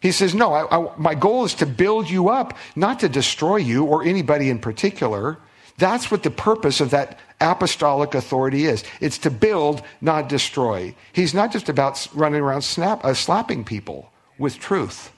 He 0.00 0.12
says, 0.12 0.34
No, 0.34 0.52
I, 0.52 0.78
I, 0.78 0.96
my 0.96 1.14
goal 1.14 1.44
is 1.44 1.54
to 1.54 1.66
build 1.66 2.08
you 2.08 2.28
up, 2.28 2.56
not 2.74 3.00
to 3.00 3.08
destroy 3.08 3.56
you 3.56 3.84
or 3.84 4.04
anybody 4.04 4.50
in 4.50 4.58
particular. 4.58 5.38
That's 5.78 6.10
what 6.10 6.22
the 6.22 6.30
purpose 6.30 6.80
of 6.80 6.90
that 6.90 7.18
apostolic 7.40 8.14
authority 8.14 8.66
is. 8.66 8.84
It's 9.00 9.18
to 9.18 9.30
build, 9.30 9.82
not 10.00 10.28
destroy. 10.28 10.94
He's 11.12 11.34
not 11.34 11.52
just 11.52 11.68
about 11.68 12.06
running 12.14 12.40
around 12.40 12.62
snap, 12.62 13.04
uh, 13.04 13.14
slapping 13.14 13.64
people 13.64 14.10
with 14.38 14.58
truth. 14.58 15.12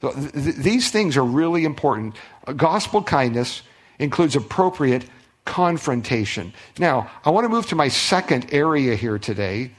So 0.00 0.12
th- 0.12 0.32
th- 0.32 0.56
these 0.56 0.90
things 0.90 1.16
are 1.16 1.24
really 1.24 1.64
important. 1.64 2.16
Gospel 2.56 3.02
kindness 3.02 3.62
includes 3.98 4.36
appropriate 4.36 5.04
confrontation. 5.44 6.52
Now, 6.78 7.10
I 7.24 7.30
want 7.30 7.44
to 7.44 7.48
move 7.48 7.66
to 7.68 7.74
my 7.74 7.88
second 7.88 8.52
area 8.52 8.94
here 8.94 9.18
today. 9.18 9.72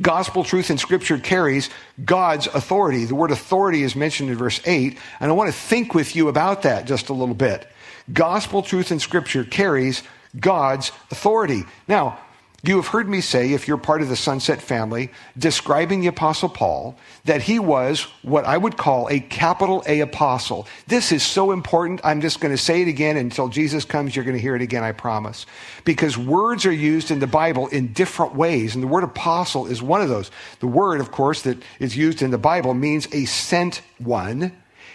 Gospel 0.00 0.44
truth 0.44 0.70
in 0.70 0.78
Scripture 0.78 1.18
carries 1.18 1.70
God's 2.04 2.46
authority. 2.46 3.04
The 3.04 3.14
word 3.14 3.30
authority 3.30 3.82
is 3.82 3.96
mentioned 3.96 4.30
in 4.30 4.36
verse 4.36 4.60
8, 4.64 4.96
and 5.20 5.30
I 5.30 5.34
want 5.34 5.52
to 5.52 5.58
think 5.58 5.94
with 5.94 6.14
you 6.14 6.28
about 6.28 6.62
that 6.62 6.86
just 6.86 7.08
a 7.08 7.12
little 7.12 7.34
bit. 7.34 7.66
Gospel 8.12 8.62
truth 8.62 8.90
in 8.90 9.00
Scripture 9.00 9.44
carries 9.44 10.02
God's 10.38 10.92
authority. 11.10 11.64
Now, 11.86 12.18
you 12.64 12.74
have 12.74 12.88
heard 12.88 13.08
me 13.08 13.20
say, 13.20 13.52
if 13.52 13.68
you're 13.68 13.76
part 13.76 14.02
of 14.02 14.08
the 14.08 14.16
Sunset 14.16 14.60
family, 14.60 15.12
describing 15.38 16.00
the 16.00 16.08
Apostle 16.08 16.48
Paul, 16.48 16.98
that 17.24 17.42
he 17.42 17.60
was 17.60 18.08
what 18.22 18.44
I 18.44 18.58
would 18.58 18.76
call 18.76 19.06
a 19.08 19.20
capital 19.20 19.84
A 19.86 20.00
apostle. 20.00 20.66
This 20.88 21.12
is 21.12 21.22
so 21.22 21.52
important. 21.52 22.00
I'm 22.02 22.20
just 22.20 22.40
going 22.40 22.52
to 22.52 22.60
say 22.60 22.82
it 22.82 22.88
again 22.88 23.16
until 23.16 23.46
Jesus 23.46 23.84
comes. 23.84 24.16
You're 24.16 24.24
going 24.24 24.36
to 24.36 24.42
hear 24.42 24.56
it 24.56 24.62
again, 24.62 24.82
I 24.82 24.90
promise. 24.90 25.46
Because 25.84 26.18
words 26.18 26.66
are 26.66 26.72
used 26.72 27.12
in 27.12 27.20
the 27.20 27.28
Bible 27.28 27.68
in 27.68 27.92
different 27.92 28.34
ways, 28.34 28.74
and 28.74 28.82
the 28.82 28.88
word 28.88 29.04
apostle 29.04 29.68
is 29.68 29.80
one 29.80 30.02
of 30.02 30.08
those. 30.08 30.32
The 30.58 30.66
word, 30.66 31.00
of 31.00 31.12
course, 31.12 31.42
that 31.42 31.62
is 31.78 31.96
used 31.96 32.22
in 32.22 32.32
the 32.32 32.38
Bible 32.38 32.74
means 32.74 33.06
a 33.12 33.24
sent 33.26 33.82
one 33.98 34.52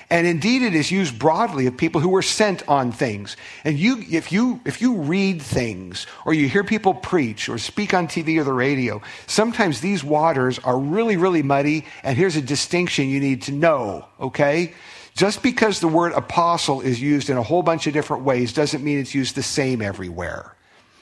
and 0.10 0.28
indeed, 0.28 0.62
it 0.62 0.76
is 0.76 0.92
used 0.92 1.18
broadly 1.18 1.66
of 1.68 1.78
people 1.78 2.02
who 2.02 2.10
were 2.10 2.22
sent 2.22 2.68
on 2.68 2.92
things. 2.92 3.38
And 3.63 3.78
you, 3.78 4.04
if 4.12 4.32
you, 4.32 4.60
if 4.66 4.82
you 4.82 4.98
read 4.98 5.42
things 5.42 6.06
or 6.26 6.34
you 6.34 6.48
hear 6.48 6.63
people 6.63 6.94
preach 6.94 7.50
or 7.50 7.58
speak 7.58 7.94
on 7.94 8.08
TV 8.08 8.39
or 8.39 8.44
the 8.44 8.54
radio, 8.54 9.02
sometimes 9.28 9.82
these 9.82 10.04
waters 10.04 10.60
are 10.60 10.78
really, 10.78 11.18
really 11.18 11.44
muddy. 11.44 11.86
And 12.04 12.18
here's 12.18 12.36
a 12.36 12.42
distinction 12.42 13.10
you 13.10 13.20
need 13.20 13.44
to 13.44 13.52
know, 13.52 14.06
okay? 14.20 14.74
Just 15.16 15.44
because 15.44 15.80
the 15.80 15.88
word 15.88 16.13
apostle 16.13 16.82
is 16.82 17.02
used 17.02 17.30
in 17.30 17.38
a 17.38 17.44
whole 17.44 17.63
bunch 17.63 17.88
of 17.88 17.94
different 17.94 18.24
ways 18.24 18.54
doesn't 18.54 18.84
mean 18.84 19.00
it's 19.00 19.13
used 19.13 19.36
the 19.36 19.44
same 19.44 19.82
everywhere. 19.82 20.56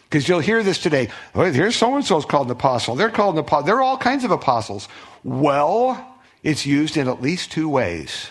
Because 0.03 0.27
you'll 0.27 0.41
hear 0.41 0.61
this 0.61 0.77
today. 0.77 1.07
Oh, 1.33 1.49
here's 1.49 1.77
so 1.77 1.95
and 1.95 2.03
so's 2.03 2.25
called 2.25 2.47
an 2.47 2.51
apostle. 2.51 2.95
They're 2.95 3.09
called 3.09 3.35
an 3.35 3.39
apostle. 3.39 3.65
There 3.65 3.77
are 3.77 3.81
all 3.81 3.97
kinds 3.97 4.25
of 4.25 4.31
apostles. 4.31 4.89
Well, 5.23 6.19
it's 6.43 6.65
used 6.65 6.97
in 6.97 7.07
at 7.07 7.21
least 7.21 7.51
two 7.51 7.69
ways. 7.69 8.27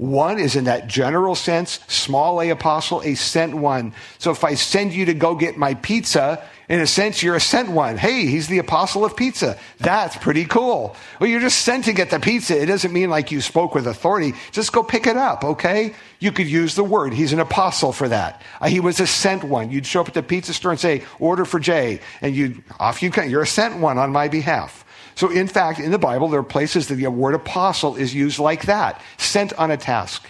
One 0.00 0.38
is 0.38 0.56
in 0.56 0.64
that 0.64 0.86
general 0.86 1.34
sense, 1.34 1.78
small 1.86 2.40
a 2.40 2.48
apostle, 2.48 3.02
a 3.02 3.14
sent 3.14 3.54
one. 3.54 3.92
So 4.16 4.30
if 4.30 4.44
I 4.44 4.54
send 4.54 4.94
you 4.94 5.04
to 5.04 5.12
go 5.12 5.34
get 5.34 5.58
my 5.58 5.74
pizza, 5.74 6.42
in 6.70 6.80
a 6.80 6.86
sense, 6.86 7.22
you're 7.22 7.36
a 7.36 7.40
sent 7.40 7.68
one. 7.70 7.98
Hey, 7.98 8.24
he's 8.24 8.48
the 8.48 8.60
apostle 8.60 9.04
of 9.04 9.14
pizza. 9.14 9.58
That's 9.76 10.16
pretty 10.16 10.46
cool. 10.46 10.96
Well, 11.20 11.28
you're 11.28 11.42
just 11.42 11.58
sent 11.58 11.84
to 11.84 11.92
get 11.92 12.08
the 12.08 12.18
pizza. 12.18 12.58
It 12.58 12.64
doesn't 12.64 12.94
mean 12.94 13.10
like 13.10 13.30
you 13.30 13.42
spoke 13.42 13.74
with 13.74 13.86
authority. 13.86 14.32
Just 14.52 14.72
go 14.72 14.82
pick 14.82 15.06
it 15.06 15.18
up, 15.18 15.44
okay? 15.44 15.94
You 16.18 16.32
could 16.32 16.48
use 16.48 16.76
the 16.76 16.84
word. 16.84 17.12
He's 17.12 17.34
an 17.34 17.40
apostle 17.40 17.92
for 17.92 18.08
that. 18.08 18.40
Uh, 18.58 18.68
he 18.68 18.80
was 18.80 19.00
a 19.00 19.06
sent 19.06 19.44
one. 19.44 19.70
You'd 19.70 19.84
show 19.84 20.00
up 20.00 20.08
at 20.08 20.14
the 20.14 20.22
pizza 20.22 20.54
store 20.54 20.70
and 20.70 20.80
say, 20.80 21.04
order 21.18 21.44
for 21.44 21.60
Jay. 21.60 22.00
And 22.22 22.34
you 22.34 22.64
off 22.78 23.02
you 23.02 23.10
come. 23.10 23.28
You're 23.28 23.42
a 23.42 23.46
sent 23.46 23.80
one 23.80 23.98
on 23.98 24.12
my 24.12 24.28
behalf. 24.28 24.86
So 25.14 25.30
in 25.30 25.48
fact, 25.48 25.80
in 25.80 25.90
the 25.90 25.98
Bible, 25.98 26.28
there 26.28 26.40
are 26.40 26.44
places 26.44 26.88
that 26.88 26.94
the 26.94 27.06
word 27.08 27.34
apostle 27.34 27.96
is 27.96 28.14
used 28.14 28.38
like 28.38 28.66
that. 28.66 29.00
Sent 29.18 29.52
on 29.54 29.70
a 29.70 29.76
task. 29.76 30.26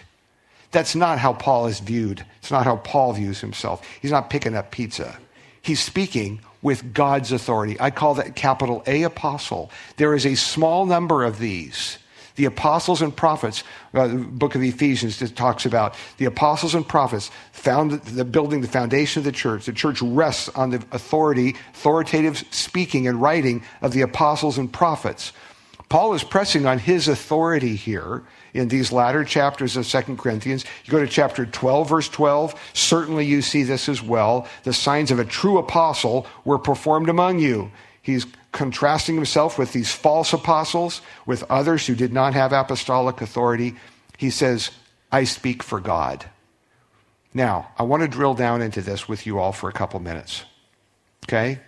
That's 0.73 0.95
not 0.95 1.19
how 1.19 1.33
Paul 1.33 1.66
is 1.66 1.81
viewed. 1.81 2.25
It's 2.38 2.51
not 2.51 2.64
how 2.64 2.77
Paul 2.77 3.12
views 3.12 3.40
himself. 3.40 3.87
He's 4.01 4.11
not 4.11 4.31
picking 4.31 4.57
up 4.57 4.71
pizza. 4.71 5.19
He's 5.62 5.81
speaking 5.81 6.40
with 6.62 6.95
God's 6.95 7.33
authority. 7.33 7.77
I 7.81 7.90
call 7.90 8.14
that 8.14 8.37
capital 8.37 8.83
A 8.87 9.03
apostle. 9.03 9.71
There 9.97 10.14
is 10.14 10.27
a 10.27 10.35
small 10.35 10.87
number 10.87 11.25
of 11.25 11.38
these. 11.38 11.99
The 12.37 12.45
apostles 12.45 13.03
and 13.03 13.14
prophets, 13.14 13.64
uh, 13.95 14.09
the 14.09 14.16
book 14.16 14.55
of 14.55 14.62
Ephesians 14.62 15.19
talks 15.33 15.66
about 15.66 15.95
the 16.16 16.25
apostles 16.27 16.75
and 16.75 16.87
prophets 16.87 17.31
found 17.53 17.93
the 17.93 18.25
building 18.25 18.61
the 18.61 18.69
foundation 18.69 19.21
of 19.21 19.25
the 19.25 19.33
church. 19.33 19.66
The 19.66 19.73
church 19.73 20.01
rests 20.03 20.49
on 20.51 20.71
the 20.71 20.83
authority, 20.93 21.57
authoritative 21.75 22.45
speaking 22.51 23.07
and 23.07 23.21
writing 23.21 23.62
of 23.83 23.93
the 23.93 24.03
apostles 24.03 24.59
and 24.59 24.73
prophets. 24.73 25.33
Paul 25.90 26.14
is 26.14 26.23
pressing 26.23 26.66
on 26.66 26.79
his 26.79 27.09
authority 27.09 27.75
here 27.75 28.23
in 28.55 28.69
these 28.69 28.93
latter 28.93 29.25
chapters 29.25 29.77
of 29.77 29.87
Second 29.87 30.19
Corinthians. 30.19 30.64
You 30.85 30.93
go 30.93 31.01
to 31.01 31.07
chapter 31.09 31.45
12, 31.45 31.88
verse 31.88 32.09
12. 32.09 32.71
Certainly 32.75 33.27
you 33.27 33.43
see 33.43 33.64
this 33.64 33.88
as 33.88 34.01
well. 34.01 34.47
The 34.62 34.73
signs 34.73 35.11
of 35.11 35.19
a 35.19 35.25
true 35.25 35.59
apostle 35.59 36.29
were 36.45 36.59
performed 36.59 37.09
among 37.09 37.40
you. 37.40 37.73
He's 38.03 38.25
contrasting 38.52 39.14
himself 39.14 39.58
with 39.58 39.72
these 39.72 39.92
false 39.92 40.32
apostles, 40.32 41.02
with 41.26 41.44
others 41.50 41.86
who 41.86 41.94
did 41.94 42.12
not 42.12 42.34
have 42.34 42.52
apostolic 42.52 43.20
authority. 43.20 43.76
He 44.16 44.30
says, 44.30 44.70
I 45.12 45.24
speak 45.24 45.62
for 45.62 45.80
God. 45.80 46.28
Now, 47.32 47.70
I 47.78 47.84
want 47.84 48.02
to 48.02 48.08
drill 48.08 48.34
down 48.34 48.60
into 48.60 48.82
this 48.82 49.08
with 49.08 49.26
you 49.26 49.38
all 49.38 49.52
for 49.52 49.68
a 49.68 49.72
couple 49.72 50.00
minutes. 50.00 50.44
Okay? 51.26 51.60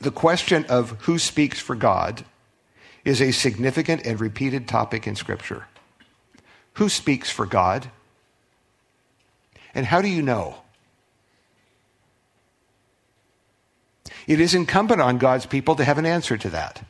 The 0.00 0.10
question 0.10 0.64
of 0.68 0.92
who 1.02 1.18
speaks 1.18 1.60
for 1.60 1.74
God 1.74 2.24
is 3.04 3.20
a 3.20 3.32
significant 3.32 4.06
and 4.06 4.20
repeated 4.20 4.68
topic 4.68 5.06
in 5.06 5.16
Scripture. 5.16 5.66
Who 6.74 6.88
speaks 6.88 7.30
for 7.30 7.46
God? 7.46 7.90
And 9.74 9.86
how 9.86 10.00
do 10.00 10.08
you 10.08 10.22
know? 10.22 10.58
It 14.28 14.40
is 14.40 14.54
incumbent 14.54 15.00
on 15.00 15.16
God's 15.16 15.46
people 15.46 15.74
to 15.76 15.84
have 15.84 15.96
an 15.96 16.06
answer 16.06 16.36
to 16.36 16.50
that. 16.50 16.82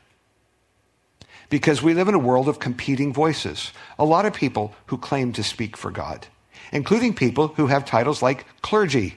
Because 1.48 1.81
we 1.81 1.94
live 1.94 2.09
in 2.09 2.14
a 2.14 2.18
world 2.18 2.48
of 2.48 2.59
competing 2.59 3.12
voices. 3.12 3.72
A 3.98 4.05
lot 4.05 4.27
of 4.27 4.35
people 4.35 4.74
who 4.87 4.98
claim 4.98 5.33
to 5.35 5.42
speak 5.44 5.77
for 5.77 5.92
God, 5.92 6.27
including 6.72 7.14
people 7.14 7.48
who 7.48 7.68
have 7.68 7.87
titles 7.87 8.20
like 8.20 8.44
clergy, 8.61 9.16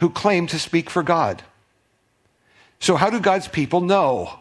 who 0.00 0.08
claim 0.08 0.46
to 0.48 0.58
speak 0.58 0.88
for 0.88 1.02
God. 1.02 1.42
So, 2.80 2.96
how 2.96 3.10
do 3.10 3.20
God's 3.20 3.48
people 3.48 3.82
know? 3.82 4.40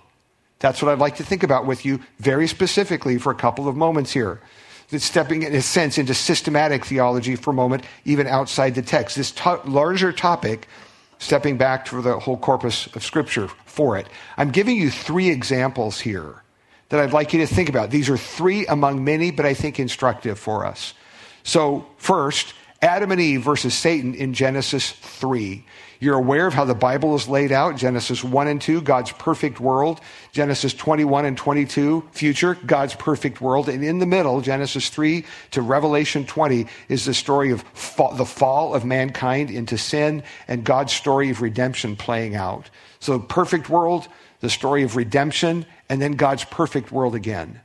That's 0.60 0.82
what 0.82 0.92
I'd 0.92 1.00
like 1.00 1.18
to 1.18 1.24
think 1.24 1.44
about 1.44 1.66
with 1.66 1.86
you 1.86 2.00
very 2.20 2.48
specifically 2.48 3.18
for 3.18 3.32
a 3.32 3.36
couple 3.36 3.68
of 3.68 3.76
moments 3.76 4.12
here. 4.12 4.42
Stepping, 4.88 5.44
in 5.44 5.54
a 5.54 5.62
sense, 5.62 5.98
into 5.98 6.14
systematic 6.14 6.86
theology 6.86 7.36
for 7.36 7.50
a 7.50 7.54
moment, 7.54 7.84
even 8.06 8.28
outside 8.28 8.76
the 8.76 8.82
text. 8.82 9.18
This 9.18 9.32
to- 9.32 9.62
larger 9.66 10.12
topic, 10.14 10.68
stepping 11.26 11.58
back 11.58 11.86
to 11.86 12.02
the 12.02 12.20
whole 12.20 12.38
corpus 12.38 12.88
of 12.96 13.04
Scripture 13.04 13.48
for 13.66 13.98
it. 13.98 14.08
I'm 14.38 14.52
giving 14.52 14.78
you 14.78 14.92
three 14.92 15.30
examples 15.30 16.00
here 16.00 16.44
that 16.90 17.00
I'd 17.00 17.14
like 17.14 17.34
you 17.34 17.40
to 17.40 17.48
think 17.48 17.68
about. 17.68 17.90
These 17.90 18.10
are 18.10 18.18
three 18.18 18.66
among 18.68 19.04
many, 19.04 19.32
but 19.32 19.46
I 19.46 19.56
think 19.56 19.80
instructive 19.80 20.38
for 20.38 20.66
us. 20.66 20.94
So, 21.44 21.88
first, 21.98 22.54
Adam 22.86 23.12
and 23.12 23.20
Eve 23.20 23.42
versus 23.42 23.74
Satan 23.74 24.14
in 24.14 24.36
Genesis 24.36 24.92
3. 24.92 25.66
You're 26.00 26.18
aware 26.18 26.46
of 26.46 26.54
how 26.54 26.66
the 26.66 26.76
Bible 26.76 27.16
is 27.16 27.28
laid 27.28 27.52
out 27.52 27.78
Genesis 27.78 28.24
1 28.24 28.48
and 28.48 28.62
2, 28.62 28.82
God's 28.82 29.12
perfect 29.12 29.60
world. 29.60 30.02
Genesis 30.32 30.72
21 30.72 31.26
and 31.26 31.36
22, 31.36 32.08
future, 32.12 32.54
God's 32.64 32.94
perfect 32.94 33.42
world. 33.42 33.70
And 33.70 33.84
in 33.84 33.98
the 33.98 34.06
middle, 34.06 34.40
Genesis 34.40 34.90
3 34.90 35.26
to 35.52 35.64
Revelation 35.64 36.28
20, 36.28 36.68
is 36.88 37.06
the 37.06 37.16
story 37.16 37.50
of 37.50 37.64
the 38.18 38.26
fall 38.26 38.76
of 38.76 38.86
mankind 38.86 39.50
into 39.50 39.80
sin 39.80 40.22
and 40.48 40.64
God's 40.64 40.94
story 40.94 41.32
of 41.32 41.42
redemption 41.42 41.96
playing 41.96 42.36
out. 42.36 42.70
So, 43.00 43.18
perfect 43.18 43.68
world, 43.68 44.08
the 44.42 44.50
story 44.52 44.84
of 44.84 44.96
redemption, 44.96 45.66
and 45.90 46.00
then 46.00 46.12
God's 46.12 46.44
perfect 46.44 46.92
world 46.92 47.16
again. 47.16 47.62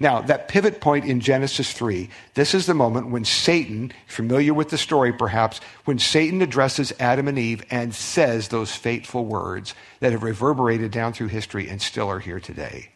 Now, 0.00 0.20
that 0.22 0.48
pivot 0.48 0.80
point 0.80 1.04
in 1.04 1.20
Genesis 1.20 1.72
3, 1.72 2.08
this 2.34 2.52
is 2.52 2.66
the 2.66 2.74
moment 2.74 3.10
when 3.10 3.24
Satan, 3.24 3.92
familiar 4.06 4.52
with 4.52 4.70
the 4.70 4.78
story 4.78 5.12
perhaps, 5.12 5.60
when 5.84 6.00
Satan 6.00 6.42
addresses 6.42 6.92
Adam 6.98 7.28
and 7.28 7.38
Eve 7.38 7.64
and 7.70 7.94
says 7.94 8.48
those 8.48 8.74
fateful 8.74 9.24
words 9.24 9.74
that 10.00 10.12
have 10.12 10.24
reverberated 10.24 10.90
down 10.90 11.12
through 11.12 11.28
history 11.28 11.68
and 11.68 11.80
still 11.80 12.08
are 12.10 12.18
here 12.18 12.40
today. 12.40 12.90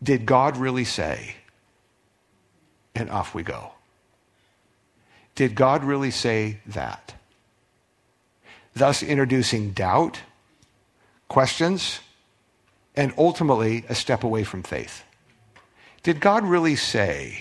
Did 0.00 0.24
God 0.24 0.56
really 0.56 0.84
say? 0.84 1.34
And 2.94 3.10
off 3.10 3.34
we 3.34 3.42
go. 3.42 3.72
Did 5.34 5.54
God 5.54 5.84
really 5.84 6.12
say 6.12 6.60
that? 6.66 7.14
Thus 8.74 9.02
introducing 9.02 9.72
doubt, 9.72 10.20
questions, 11.26 12.00
and 12.94 13.12
ultimately 13.18 13.84
a 13.88 13.94
step 13.94 14.22
away 14.22 14.44
from 14.44 14.62
faith. 14.62 15.04
Did 16.08 16.20
God 16.20 16.44
really 16.44 16.74
say, 16.74 17.38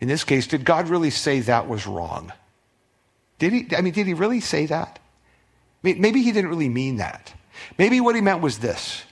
in 0.00 0.06
this 0.06 0.22
case, 0.22 0.46
did 0.46 0.64
God 0.64 0.88
really 0.88 1.10
say 1.10 1.40
that 1.40 1.66
was 1.66 1.84
wrong? 1.84 2.32
Did 3.40 3.52
he, 3.52 3.66
I 3.76 3.80
mean, 3.80 3.92
did 3.92 4.06
he 4.06 4.14
really 4.14 4.38
say 4.38 4.66
that? 4.66 5.00
Maybe 5.82 6.22
he 6.22 6.30
didn't 6.30 6.50
really 6.50 6.68
mean 6.68 6.98
that. 6.98 7.34
Maybe 7.78 8.00
what 8.00 8.14
he 8.14 8.20
meant 8.20 8.42
was 8.42 8.60
this. 8.60 9.02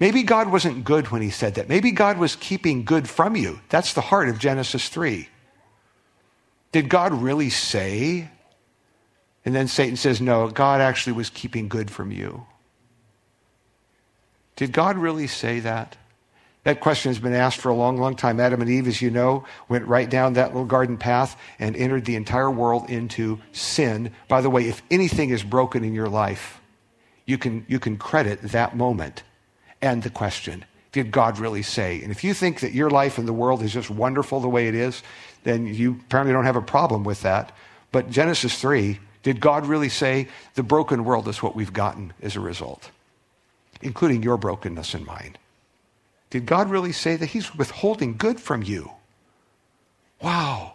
Maybe 0.00 0.22
God 0.22 0.50
wasn't 0.50 0.82
good 0.86 1.08
when 1.08 1.20
he 1.20 1.28
said 1.28 1.56
that. 1.56 1.68
Maybe 1.68 1.90
God 1.90 2.16
was 2.16 2.36
keeping 2.36 2.86
good 2.86 3.06
from 3.06 3.36
you. 3.36 3.60
That's 3.68 3.92
the 3.92 4.00
heart 4.00 4.30
of 4.30 4.38
Genesis 4.38 4.88
3. 4.88 5.28
Did 6.72 6.88
God 6.88 7.12
really 7.12 7.50
say? 7.50 8.30
And 9.44 9.54
then 9.54 9.68
Satan 9.68 9.96
says, 9.96 10.22
no, 10.22 10.48
God 10.48 10.80
actually 10.80 11.12
was 11.12 11.28
keeping 11.28 11.68
good 11.68 11.90
from 11.90 12.12
you. 12.12 12.46
Did 14.56 14.72
God 14.72 14.96
really 14.96 15.26
say 15.26 15.60
that? 15.60 15.98
That 16.68 16.80
question 16.80 17.08
has 17.08 17.18
been 17.18 17.32
asked 17.32 17.62
for 17.62 17.70
a 17.70 17.74
long, 17.74 17.96
long 17.96 18.14
time. 18.14 18.38
Adam 18.38 18.60
and 18.60 18.68
Eve, 18.68 18.88
as 18.88 19.00
you 19.00 19.10
know, 19.10 19.46
went 19.70 19.86
right 19.86 20.10
down 20.10 20.34
that 20.34 20.48
little 20.48 20.66
garden 20.66 20.98
path 20.98 21.34
and 21.58 21.74
entered 21.74 22.04
the 22.04 22.14
entire 22.14 22.50
world 22.50 22.90
into 22.90 23.40
sin. 23.52 24.12
By 24.28 24.42
the 24.42 24.50
way, 24.50 24.68
if 24.68 24.82
anything 24.90 25.30
is 25.30 25.42
broken 25.42 25.82
in 25.82 25.94
your 25.94 26.10
life, 26.10 26.60
you 27.24 27.38
can, 27.38 27.64
you 27.68 27.80
can 27.80 27.96
credit 27.96 28.42
that 28.42 28.76
moment 28.76 29.22
and 29.80 30.02
the 30.02 30.10
question 30.10 30.66
Did 30.92 31.10
God 31.10 31.38
really 31.38 31.62
say? 31.62 32.02
And 32.02 32.10
if 32.10 32.22
you 32.22 32.34
think 32.34 32.60
that 32.60 32.74
your 32.74 32.90
life 32.90 33.18
in 33.18 33.24
the 33.24 33.32
world 33.32 33.62
is 33.62 33.72
just 33.72 33.88
wonderful 33.88 34.38
the 34.38 34.46
way 34.46 34.68
it 34.68 34.74
is, 34.74 35.02
then 35.44 35.66
you 35.66 35.92
apparently 35.92 36.34
don't 36.34 36.44
have 36.44 36.56
a 36.56 36.60
problem 36.60 37.02
with 37.02 37.22
that. 37.22 37.50
But 37.92 38.10
Genesis 38.10 38.60
3, 38.60 39.00
did 39.22 39.40
God 39.40 39.64
really 39.64 39.88
say 39.88 40.28
the 40.54 40.62
broken 40.62 41.06
world 41.06 41.28
is 41.28 41.42
what 41.42 41.56
we've 41.56 41.72
gotten 41.72 42.12
as 42.20 42.36
a 42.36 42.40
result, 42.40 42.90
including 43.80 44.22
your 44.22 44.36
brokenness 44.36 44.92
and 44.92 45.06
mine? 45.06 45.38
Did 46.30 46.46
God 46.46 46.70
really 46.70 46.92
say 46.92 47.16
that 47.16 47.26
He's 47.26 47.54
withholding 47.54 48.16
good 48.16 48.40
from 48.40 48.62
you? 48.62 48.92
Wow. 50.20 50.74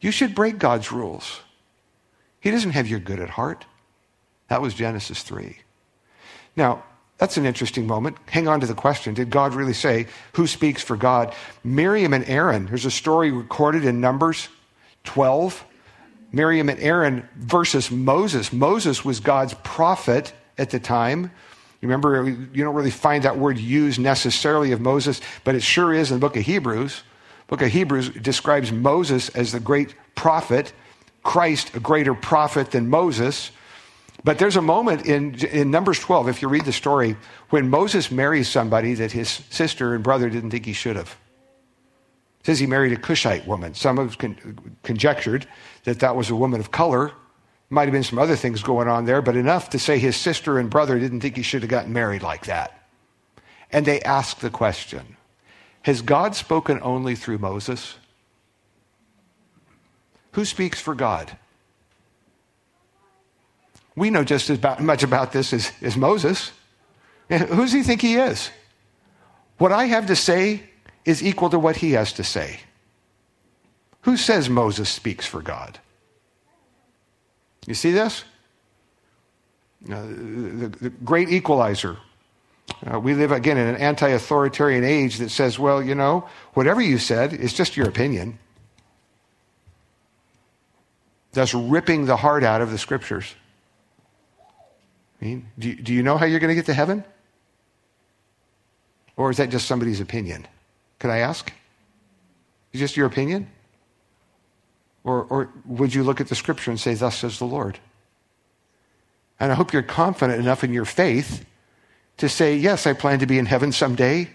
You 0.00 0.10
should 0.10 0.34
break 0.34 0.58
God's 0.58 0.90
rules. 0.90 1.40
He 2.40 2.50
doesn't 2.50 2.72
have 2.72 2.88
your 2.88 2.98
good 2.98 3.20
at 3.20 3.30
heart. 3.30 3.64
That 4.48 4.60
was 4.60 4.74
Genesis 4.74 5.22
3. 5.22 5.56
Now, 6.56 6.82
that's 7.18 7.36
an 7.36 7.46
interesting 7.46 7.86
moment. 7.86 8.16
Hang 8.26 8.48
on 8.48 8.60
to 8.60 8.66
the 8.66 8.74
question 8.74 9.14
Did 9.14 9.30
God 9.30 9.54
really 9.54 9.72
say, 9.72 10.08
Who 10.32 10.46
speaks 10.46 10.82
for 10.82 10.96
God? 10.96 11.34
Miriam 11.62 12.12
and 12.12 12.28
Aaron. 12.28 12.66
There's 12.66 12.84
a 12.84 12.90
story 12.90 13.30
recorded 13.30 13.84
in 13.84 14.00
Numbers 14.00 14.48
12. 15.04 15.64
Miriam 16.32 16.68
and 16.68 16.80
Aaron 16.80 17.28
versus 17.36 17.90
Moses. 17.90 18.52
Moses 18.52 19.04
was 19.04 19.20
God's 19.20 19.54
prophet 19.62 20.32
at 20.58 20.70
the 20.70 20.80
time. 20.80 21.30
Remember, 21.82 22.28
you 22.28 22.64
don't 22.64 22.76
really 22.76 22.90
find 22.92 23.24
that 23.24 23.36
word 23.36 23.58
used 23.58 23.98
necessarily 23.98 24.70
of 24.70 24.80
Moses, 24.80 25.20
but 25.42 25.56
it 25.56 25.62
sure 25.62 25.92
is 25.92 26.10
in 26.10 26.16
the 26.16 26.20
book 26.20 26.36
of 26.36 26.44
Hebrews. 26.44 27.02
The 27.46 27.56
book 27.56 27.62
of 27.62 27.72
Hebrews 27.72 28.10
describes 28.10 28.70
Moses 28.70 29.28
as 29.30 29.50
the 29.50 29.60
great 29.60 29.94
prophet, 30.14 30.72
Christ 31.24 31.74
a 31.74 31.80
greater 31.80 32.14
prophet 32.14 32.70
than 32.70 32.88
Moses. 32.88 33.50
But 34.22 34.38
there's 34.38 34.56
a 34.56 34.62
moment 34.62 35.06
in, 35.06 35.34
in 35.46 35.72
Numbers 35.72 35.98
12, 35.98 36.28
if 36.28 36.42
you 36.42 36.48
read 36.48 36.64
the 36.64 36.72
story, 36.72 37.16
when 37.50 37.68
Moses 37.68 38.12
marries 38.12 38.48
somebody 38.48 38.94
that 38.94 39.10
his 39.10 39.28
sister 39.50 39.94
and 39.94 40.04
brother 40.04 40.30
didn't 40.30 40.50
think 40.50 40.64
he 40.64 40.72
should 40.72 40.94
have. 40.94 41.16
It 42.40 42.46
says 42.46 42.58
he 42.60 42.66
married 42.66 42.92
a 42.92 42.96
Cushite 42.96 43.46
woman. 43.46 43.74
Some 43.74 43.96
have 43.96 44.18
con- 44.18 44.76
conjectured 44.84 45.48
that 45.84 45.98
that 46.00 46.14
was 46.14 46.30
a 46.30 46.36
woman 46.36 46.60
of 46.60 46.70
color. 46.70 47.12
Might 47.72 47.84
have 47.84 47.92
been 47.92 48.02
some 48.02 48.18
other 48.18 48.36
things 48.36 48.62
going 48.62 48.86
on 48.86 49.06
there, 49.06 49.22
but 49.22 49.34
enough 49.34 49.70
to 49.70 49.78
say 49.78 49.98
his 49.98 50.14
sister 50.14 50.58
and 50.58 50.68
brother 50.68 50.98
didn't 50.98 51.20
think 51.20 51.36
he 51.36 51.42
should 51.42 51.62
have 51.62 51.70
gotten 51.70 51.90
married 51.90 52.22
like 52.22 52.44
that. 52.44 52.86
And 53.70 53.86
they 53.86 54.02
asked 54.02 54.42
the 54.42 54.50
question 54.50 55.16
Has 55.80 56.02
God 56.02 56.34
spoken 56.34 56.80
only 56.82 57.14
through 57.14 57.38
Moses? 57.38 57.96
Who 60.32 60.44
speaks 60.44 60.82
for 60.82 60.94
God? 60.94 61.34
We 63.96 64.10
know 64.10 64.22
just 64.22 64.50
as 64.50 64.62
much 64.78 65.02
about 65.02 65.32
this 65.32 65.54
as, 65.54 65.72
as 65.80 65.96
Moses. 65.96 66.52
Who 67.30 67.38
does 67.38 67.72
he 67.72 67.82
think 67.82 68.02
he 68.02 68.16
is? 68.16 68.50
What 69.56 69.72
I 69.72 69.86
have 69.86 70.08
to 70.08 70.16
say 70.16 70.64
is 71.06 71.22
equal 71.22 71.48
to 71.48 71.58
what 71.58 71.76
he 71.76 71.92
has 71.92 72.12
to 72.12 72.22
say. 72.22 72.60
Who 74.02 74.18
says 74.18 74.50
Moses 74.50 74.90
speaks 74.90 75.24
for 75.24 75.40
God? 75.40 75.78
You 77.66 77.74
see 77.74 77.92
this? 77.92 78.24
Uh, 79.90 80.02
the, 80.02 80.76
the, 80.80 80.90
great 80.90 81.28
equalizer. 81.28 81.96
Uh, 82.90 82.98
we 83.00 83.14
live 83.14 83.32
again 83.32 83.56
in 83.56 83.66
an 83.66 83.76
anti 83.76 84.08
authoritarian 84.08 84.84
age 84.84 85.18
that 85.18 85.30
says, 85.30 85.58
well, 85.58 85.82
you 85.82 85.94
know, 85.94 86.28
whatever 86.54 86.80
you 86.80 86.98
said 86.98 87.32
is 87.32 87.52
just 87.52 87.76
your 87.76 87.88
opinion. 87.88 88.38
That's 91.32 91.54
ripping 91.54 92.06
the 92.06 92.16
heart 92.16 92.44
out 92.44 92.60
of 92.60 92.70
the 92.70 92.78
scriptures. 92.78 93.34
I 95.20 95.24
mean, 95.24 95.46
do, 95.58 95.74
do 95.74 95.94
you 95.94 96.02
know 96.02 96.16
how 96.16 96.26
you're 96.26 96.40
going 96.40 96.50
to 96.50 96.54
get 96.54 96.66
to 96.66 96.74
heaven? 96.74 97.04
Or 99.16 99.30
is 99.30 99.36
that 99.38 99.50
just 99.50 99.66
somebody's 99.66 100.00
opinion? 100.00 100.46
Could 100.98 101.10
I 101.10 101.18
ask? 101.18 101.52
Is 102.72 102.80
just 102.80 102.96
your 102.96 103.06
opinion? 103.06 103.50
Or, 105.04 105.24
or 105.24 105.50
would 105.64 105.94
you 105.94 106.04
look 106.04 106.20
at 106.20 106.28
the 106.28 106.34
scripture 106.34 106.70
and 106.70 106.78
say, 106.78 106.94
Thus 106.94 107.18
says 107.18 107.38
the 107.38 107.44
Lord? 107.44 107.78
And 109.40 109.50
I 109.50 109.54
hope 109.54 109.72
you're 109.72 109.82
confident 109.82 110.40
enough 110.40 110.62
in 110.62 110.72
your 110.72 110.84
faith 110.84 111.44
to 112.18 112.28
say, 112.28 112.56
Yes, 112.56 112.86
I 112.86 112.92
plan 112.92 113.18
to 113.18 113.26
be 113.26 113.38
in 113.38 113.46
heaven 113.46 113.72
someday, 113.72 114.30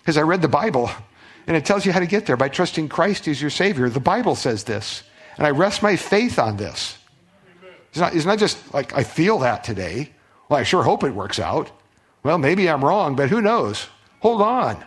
because 0.00 0.16
I 0.16 0.22
read 0.22 0.42
the 0.42 0.48
Bible 0.48 0.90
and 1.48 1.56
it 1.56 1.64
tells 1.64 1.86
you 1.86 1.92
how 1.92 2.00
to 2.00 2.06
get 2.06 2.26
there 2.26 2.36
by 2.36 2.50
trusting 2.50 2.90
Christ 2.90 3.26
as 3.26 3.40
your 3.40 3.50
Savior. 3.50 3.88
The 3.88 4.00
Bible 4.00 4.36
says 4.36 4.64
this, 4.64 5.02
and 5.38 5.46
I 5.46 5.50
rest 5.50 5.82
my 5.82 5.96
faith 5.96 6.38
on 6.38 6.58
this. 6.58 6.98
It's 7.88 7.98
not, 7.98 8.14
it's 8.14 8.26
not 8.26 8.38
just 8.38 8.74
like 8.74 8.94
I 8.94 9.02
feel 9.02 9.38
that 9.38 9.64
today. 9.64 10.12
Well, 10.48 10.60
I 10.60 10.62
sure 10.62 10.82
hope 10.82 11.04
it 11.04 11.14
works 11.14 11.38
out. 11.38 11.70
Well, 12.22 12.36
maybe 12.36 12.68
I'm 12.68 12.84
wrong, 12.84 13.16
but 13.16 13.30
who 13.30 13.40
knows? 13.40 13.86
Hold 14.20 14.42
on. 14.42 14.84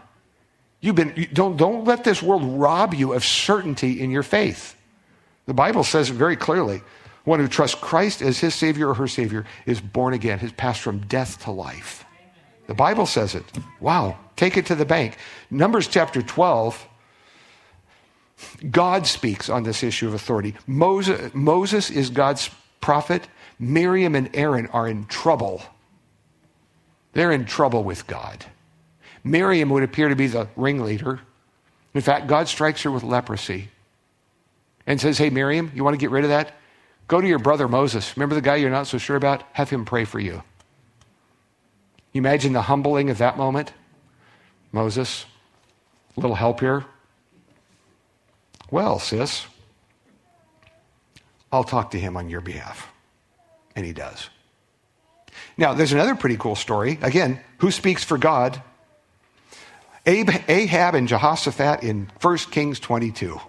You've 0.81 0.95
been, 0.95 1.29
don't, 1.33 1.57
don't 1.57 1.85
let 1.85 2.03
this 2.03 2.21
world 2.21 2.43
rob 2.43 2.93
you 2.93 3.13
of 3.13 3.25
certainty 3.25 3.99
in 3.99 4.11
your 4.11 4.23
faith. 4.23 4.75
The 5.45 5.53
Bible 5.53 5.83
says 5.83 6.09
it 6.09 6.13
very 6.13 6.35
clearly. 6.35 6.81
One 7.23 7.39
who 7.39 7.47
trusts 7.47 7.79
Christ 7.79 8.21
as 8.21 8.39
his 8.39 8.55
Savior 8.55 8.89
or 8.89 8.93
her 8.95 9.07
Savior 9.07 9.45
is 9.65 9.79
born 9.79 10.13
again, 10.13 10.39
has 10.39 10.51
passed 10.51 10.81
from 10.81 10.99
death 11.01 11.43
to 11.43 11.51
life. 11.51 12.05
The 12.67 12.73
Bible 12.73 13.05
says 13.05 13.35
it. 13.35 13.45
Wow. 13.79 14.17
Take 14.35 14.57
it 14.57 14.65
to 14.67 14.75
the 14.75 14.85
bank. 14.85 15.17
Numbers 15.49 15.87
chapter 15.87 16.21
12, 16.21 16.87
God 18.71 19.05
speaks 19.05 19.49
on 19.49 19.63
this 19.63 19.83
issue 19.83 20.07
of 20.07 20.13
authority. 20.13 20.55
Moses, 20.65 21.31
Moses 21.33 21.89
is 21.89 22.09
God's 22.09 22.49
prophet. 22.79 23.27
Miriam 23.59 24.15
and 24.15 24.35
Aaron 24.35 24.67
are 24.67 24.87
in 24.87 25.05
trouble. 25.05 25.61
They're 27.13 27.31
in 27.31 27.45
trouble 27.45 27.83
with 27.83 28.07
God. 28.07 28.45
Miriam 29.23 29.69
would 29.69 29.83
appear 29.83 30.09
to 30.09 30.15
be 30.15 30.27
the 30.27 30.47
ringleader. 30.55 31.19
In 31.93 32.01
fact, 32.01 32.27
God 32.27 32.47
strikes 32.47 32.81
her 32.83 32.91
with 32.91 33.03
leprosy 33.03 33.69
and 34.85 34.99
says, 34.99 35.17
Hey, 35.17 35.29
Miriam, 35.29 35.71
you 35.75 35.83
want 35.83 35.93
to 35.93 35.99
get 35.99 36.11
rid 36.11 36.23
of 36.23 36.29
that? 36.29 36.53
Go 37.07 37.19
to 37.19 37.27
your 37.27 37.39
brother 37.39 37.67
Moses. 37.67 38.15
Remember 38.15 38.35
the 38.35 38.41
guy 38.41 38.55
you're 38.55 38.69
not 38.69 38.87
so 38.87 38.97
sure 38.97 39.15
about? 39.15 39.43
Have 39.53 39.69
him 39.69 39.85
pray 39.85 40.05
for 40.05 40.19
you. 40.19 40.43
You 42.13 42.19
imagine 42.19 42.53
the 42.53 42.61
humbling 42.61 43.09
of 43.09 43.17
that 43.19 43.37
moment? 43.37 43.73
Moses, 44.71 45.25
a 46.15 46.19
little 46.19 46.35
help 46.35 46.59
here. 46.59 46.85
Well, 48.69 48.99
sis, 48.99 49.45
I'll 51.51 51.65
talk 51.65 51.91
to 51.91 51.99
him 51.99 52.15
on 52.15 52.29
your 52.29 52.41
behalf. 52.41 52.89
And 53.75 53.85
he 53.85 53.93
does. 53.93 54.29
Now, 55.57 55.73
there's 55.73 55.93
another 55.93 56.15
pretty 56.15 56.37
cool 56.37 56.55
story. 56.55 56.97
Again, 57.01 57.39
who 57.57 57.71
speaks 57.71 58.03
for 58.03 58.17
God? 58.17 58.61
Ahab 60.05 60.95
and 60.95 61.07
Jehoshaphat 61.07 61.83
in 61.83 62.09
1 62.21 62.37
Kings 62.37 62.79
22. 62.79 63.39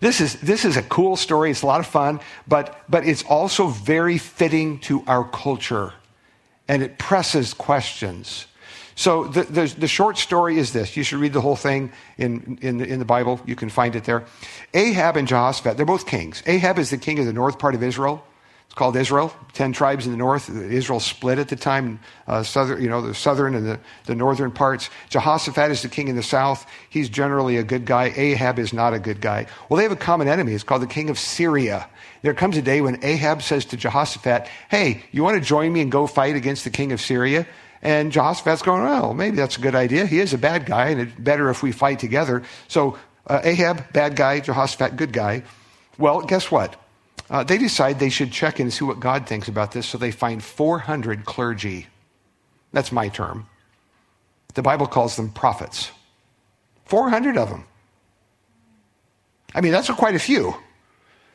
This 0.00 0.20
is, 0.20 0.40
this 0.40 0.64
is 0.64 0.76
a 0.76 0.82
cool 0.82 1.16
story. 1.16 1.50
It's 1.50 1.62
a 1.62 1.66
lot 1.66 1.80
of 1.80 1.86
fun, 1.86 2.20
but, 2.46 2.84
but 2.88 3.06
it's 3.06 3.24
also 3.24 3.68
very 3.68 4.18
fitting 4.18 4.78
to 4.80 5.02
our 5.06 5.24
culture. 5.24 5.92
And 6.68 6.82
it 6.82 6.98
presses 6.98 7.54
questions. 7.54 8.46
So 8.94 9.24
the, 9.24 9.44
the, 9.44 9.66
the, 9.78 9.88
short 9.88 10.18
story 10.18 10.58
is 10.58 10.72
this. 10.72 10.96
You 10.96 11.04
should 11.04 11.20
read 11.20 11.32
the 11.32 11.40
whole 11.40 11.56
thing 11.56 11.92
in, 12.16 12.58
in, 12.62 12.80
in 12.80 12.98
the 12.98 13.04
Bible. 13.04 13.40
You 13.46 13.54
can 13.54 13.68
find 13.68 13.94
it 13.94 14.04
there. 14.04 14.24
Ahab 14.74 15.16
and 15.16 15.28
Jehoshaphat, 15.28 15.76
they're 15.76 15.86
both 15.86 16.06
kings. 16.06 16.42
Ahab 16.46 16.78
is 16.78 16.90
the 16.90 16.98
king 16.98 17.18
of 17.20 17.26
the 17.26 17.32
north 17.32 17.58
part 17.58 17.76
of 17.76 17.82
Israel. 17.82 18.24
It's 18.68 18.74
called 18.74 18.96
Israel. 18.96 19.32
Ten 19.54 19.72
tribes 19.72 20.04
in 20.04 20.12
the 20.12 20.18
north. 20.18 20.50
Israel 20.50 21.00
split 21.00 21.38
at 21.38 21.48
the 21.48 21.56
time. 21.56 22.00
Uh, 22.26 22.42
southern, 22.42 22.82
you 22.82 22.90
know, 22.90 23.00
the 23.00 23.14
southern 23.14 23.54
and 23.54 23.66
the, 23.66 23.80
the 24.04 24.14
northern 24.14 24.50
parts. 24.50 24.90
Jehoshaphat 25.08 25.70
is 25.70 25.80
the 25.80 25.88
king 25.88 26.08
in 26.08 26.16
the 26.16 26.22
south. 26.22 26.66
He's 26.90 27.08
generally 27.08 27.56
a 27.56 27.62
good 27.62 27.86
guy. 27.86 28.12
Ahab 28.14 28.58
is 28.58 28.74
not 28.74 28.92
a 28.92 28.98
good 28.98 29.22
guy. 29.22 29.46
Well, 29.68 29.78
they 29.78 29.84
have 29.84 29.92
a 29.92 29.96
common 29.96 30.28
enemy. 30.28 30.52
It's 30.52 30.64
called 30.64 30.82
the 30.82 30.86
king 30.86 31.08
of 31.08 31.18
Syria. 31.18 31.88
There 32.20 32.34
comes 32.34 32.58
a 32.58 32.62
day 32.62 32.82
when 32.82 33.02
Ahab 33.02 33.40
says 33.42 33.64
to 33.66 33.78
Jehoshaphat, 33.78 34.48
"Hey, 34.68 35.02
you 35.12 35.24
want 35.24 35.36
to 35.36 35.40
join 35.40 35.72
me 35.72 35.80
and 35.80 35.90
go 35.90 36.06
fight 36.06 36.36
against 36.36 36.64
the 36.64 36.70
king 36.70 36.92
of 36.92 37.00
Syria?" 37.00 37.46
And 37.80 38.12
Jehoshaphat's 38.12 38.60
going, 38.60 38.82
"Well, 38.82 39.14
maybe 39.14 39.36
that's 39.36 39.56
a 39.56 39.62
good 39.62 39.74
idea. 39.74 40.04
He 40.04 40.20
is 40.20 40.34
a 40.34 40.38
bad 40.38 40.66
guy, 40.66 40.90
and 40.90 41.00
it's 41.00 41.18
better 41.18 41.48
if 41.48 41.62
we 41.62 41.72
fight 41.72 42.00
together." 42.00 42.42
So 42.68 42.98
uh, 43.26 43.40
Ahab, 43.42 43.92
bad 43.94 44.14
guy. 44.14 44.40
Jehoshaphat, 44.40 44.96
good 44.96 45.12
guy. 45.12 45.42
Well, 45.96 46.20
guess 46.20 46.50
what? 46.50 46.76
Uh, 47.30 47.44
they 47.44 47.58
decide 47.58 47.98
they 47.98 48.08
should 48.08 48.32
check 48.32 48.58
and 48.58 48.72
see 48.72 48.84
what 48.84 49.00
God 49.00 49.26
thinks 49.26 49.48
about 49.48 49.72
this, 49.72 49.86
so 49.86 49.98
they 49.98 50.10
find 50.10 50.42
400 50.42 51.24
clergy. 51.24 51.86
That's 52.72 52.90
my 52.92 53.08
term. 53.08 53.46
The 54.54 54.62
Bible 54.62 54.86
calls 54.86 55.16
them 55.16 55.30
prophets. 55.30 55.90
400 56.86 57.36
of 57.36 57.50
them. 57.50 57.64
I 59.54 59.60
mean, 59.60 59.72
that's 59.72 59.90
quite 59.90 60.14
a 60.14 60.18
few. 60.18 60.54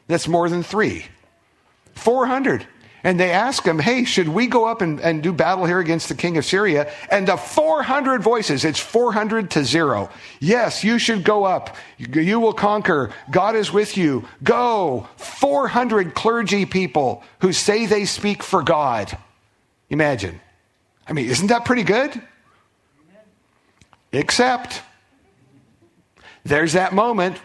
That's 0.08 0.28
more 0.28 0.50
than 0.50 0.64
three. 0.64 1.06
400. 1.94 2.68
And 3.06 3.20
they 3.20 3.32
ask 3.32 3.66
him, 3.66 3.80
hey, 3.80 4.06
should 4.06 4.30
we 4.30 4.48
go 4.48 4.66
up 4.66 4.82
and, 4.82 5.02
and 5.02 5.22
do 5.22 5.34
battle 5.34 5.66
here 5.66 5.80
against 5.80 6.08
the 6.08 6.16
king 6.16 6.38
of 6.38 6.46
Syria? 6.46 6.90
And 7.12 7.28
the 7.28 7.36
400 7.36 8.24
voices, 8.24 8.64
it's 8.64 8.80
400 8.80 9.52
to 9.52 9.66
zero. 9.66 10.10
Yes, 10.40 10.86
you 10.86 10.98
should 10.98 11.26
go 11.26 11.44
up. 11.44 11.76
You 11.98 12.40
will 12.40 12.54
conquer. 12.54 13.12
God 13.30 13.58
is 13.58 13.74
with 13.74 13.98
you. 13.98 14.26
Go. 14.42 15.10
400 15.18 16.16
clergy 16.16 16.66
people 16.66 17.24
who 17.42 17.52
say 17.52 17.86
they 17.88 18.06
speak 18.06 18.42
for 18.42 18.64
God. 18.64 19.18
Imagine. 19.90 20.40
I 21.06 21.12
mean, 21.12 21.30
isn't 21.30 21.48
that 21.48 21.66
pretty 21.66 21.84
good? 21.84 22.22
Except, 24.14 24.82
there's 26.46 26.74
that 26.74 26.94
moment 26.94 27.38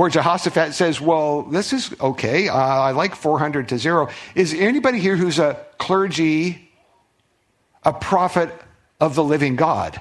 where 0.00 0.08
Jehoshaphat 0.08 0.72
says, 0.72 0.98
Well, 0.98 1.42
this 1.42 1.74
is 1.74 1.94
okay. 2.00 2.48
Uh, 2.48 2.56
I 2.56 2.92
like 2.92 3.14
400 3.14 3.68
to 3.68 3.78
zero. 3.78 4.08
Is 4.34 4.54
anybody 4.54 4.98
here 4.98 5.14
who's 5.14 5.38
a 5.38 5.62
clergy, 5.76 6.70
a 7.84 7.92
prophet 7.92 8.50
of 8.98 9.14
the 9.14 9.22
living 9.22 9.56
God? 9.56 10.00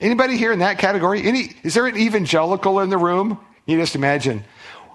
Anybody 0.00 0.38
here 0.38 0.52
in 0.52 0.60
that 0.60 0.78
category? 0.78 1.22
Any, 1.22 1.52
is 1.64 1.74
there 1.74 1.86
an 1.86 1.98
evangelical 1.98 2.80
in 2.80 2.88
the 2.88 2.96
room? 2.96 3.38
You 3.66 3.76
just 3.76 3.94
imagine. 3.94 4.42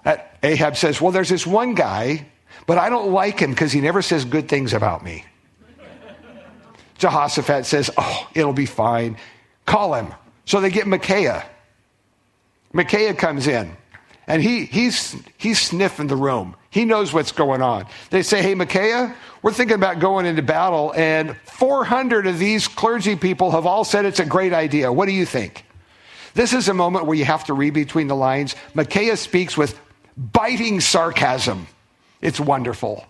That 0.05 0.39
Ahab 0.41 0.75
says, 0.75 0.99
Well, 0.99 1.11
there's 1.11 1.29
this 1.29 1.45
one 1.45 1.75
guy, 1.75 2.25
but 2.65 2.79
I 2.79 2.89
don't 2.89 3.11
like 3.11 3.39
him 3.39 3.51
because 3.51 3.71
he 3.71 3.79
never 3.79 4.01
says 4.01 4.25
good 4.25 4.49
things 4.49 4.73
about 4.73 5.03
me. 5.03 5.23
Jehoshaphat 6.97 7.67
says, 7.67 7.91
Oh, 7.95 8.27
it'll 8.33 8.53
be 8.53 8.65
fine. 8.65 9.17
Call 9.67 9.93
him. 9.93 10.15
So 10.45 10.61
they 10.61 10.71
get 10.71 10.87
Micaiah. 10.87 11.45
Micaiah 12.75 13.13
comes 13.13 13.47
in 13.47 13.71
and 14.27 14.43
he, 14.43 14.65
he's, 14.65 15.15
he's 15.37 15.61
sniffing 15.61 16.07
the 16.07 16.15
room. 16.17 16.57
He 16.69 16.83
knows 16.83 17.13
what's 17.13 17.31
going 17.31 17.61
on. 17.61 17.85
They 18.09 18.21
say, 18.21 18.41
Hey, 18.41 18.53
Micaiah, 18.53 19.15
we're 19.41 19.53
thinking 19.53 19.75
about 19.75 19.99
going 19.99 20.25
into 20.25 20.41
battle, 20.41 20.91
and 20.93 21.37
400 21.45 22.27
of 22.27 22.37
these 22.37 22.67
clergy 22.67 23.15
people 23.15 23.51
have 23.51 23.65
all 23.65 23.85
said 23.85 24.03
it's 24.03 24.19
a 24.19 24.25
great 24.25 24.51
idea. 24.51 24.91
What 24.91 25.05
do 25.05 25.13
you 25.13 25.25
think? 25.25 25.63
This 26.33 26.51
is 26.51 26.67
a 26.67 26.73
moment 26.73 27.05
where 27.05 27.15
you 27.15 27.23
have 27.23 27.45
to 27.45 27.53
read 27.53 27.73
between 27.73 28.07
the 28.07 28.15
lines. 28.15 28.55
Micaiah 28.73 29.15
speaks 29.15 29.55
with 29.55 29.79
biting 30.17 30.81
sarcasm. 30.81 31.67
It's 32.19 32.41
wonderful. 32.41 33.05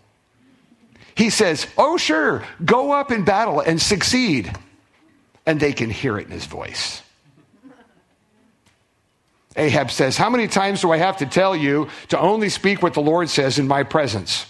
He 1.15 1.31
says, 1.31 1.65
Oh, 1.75 1.97
sure, 1.97 2.43
go 2.63 2.91
up 2.91 3.11
in 3.11 3.23
battle 3.23 3.61
and 3.61 3.81
succeed. 3.81 4.55
And 5.47 5.59
they 5.59 5.73
can 5.73 5.89
hear 5.89 6.19
it 6.19 6.27
in 6.27 6.31
his 6.31 6.45
voice. 6.45 7.01
Ahab 9.55 9.89
says, 9.89 10.17
How 10.17 10.29
many 10.29 10.47
times 10.47 10.81
do 10.81 10.91
I 10.91 10.97
have 10.97 11.17
to 11.17 11.25
tell 11.25 11.55
you 11.55 11.89
to 12.09 12.19
only 12.19 12.49
speak 12.49 12.81
what 12.81 12.93
the 12.93 13.01
Lord 13.01 13.29
says 13.29 13.57
in 13.57 13.67
my 13.67 13.83
presence? 13.83 14.45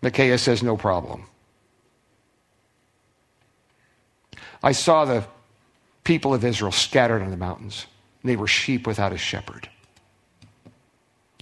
Micaiah 0.00 0.38
says, 0.38 0.62
No 0.62 0.76
problem. 0.76 1.24
I 4.62 4.72
saw 4.72 5.04
the 5.04 5.24
people 6.04 6.32
of 6.34 6.44
Israel 6.44 6.72
scattered 6.72 7.22
on 7.22 7.30
the 7.30 7.36
mountains. 7.36 7.86
They 8.24 8.36
were 8.36 8.46
sheep 8.46 8.86
without 8.86 9.12
a 9.12 9.18
shepherd. 9.18 9.68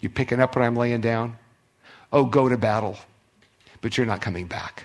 You 0.01 0.09
picking 0.09 0.41
up 0.41 0.57
what 0.57 0.65
I'm 0.65 0.77
laying 0.77 1.03
down? 1.03 1.37
Oh, 2.13 2.25
go 2.25 2.49
to 2.49 2.57
battle, 2.57 2.97
but 3.83 3.97
you're 3.97 4.07
not 4.07 4.21
coming 4.21 4.47
back. 4.47 4.85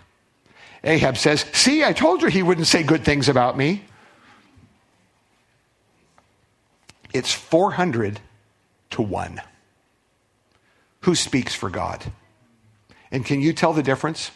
Ahab 0.83 1.17
says, 1.17 1.45
See, 1.53 1.83
I 1.83 1.93
told 1.93 2.21
you 2.21 2.27
he 2.27 2.43
wouldn't 2.43 2.67
say 2.67 2.83
good 2.83 3.03
things 3.03 3.29
about 3.29 3.57
me. 3.57 3.83
It's 7.15 7.31
400 7.31 8.19
to 8.89 9.01
1. 9.01 9.41
Who 11.03 11.15
speaks 11.15 11.55
for 11.55 11.69
God? 11.69 12.03
And 13.09 13.23
can 13.25 13.39
you 13.41 13.53
tell 13.53 13.71
the 13.71 13.81
difference? 13.81 14.31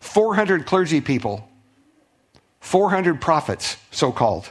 400 0.00 0.64
clergy 0.64 1.02
people, 1.02 1.46
400 2.60 3.20
prophets, 3.20 3.76
so 3.90 4.12
called, 4.12 4.50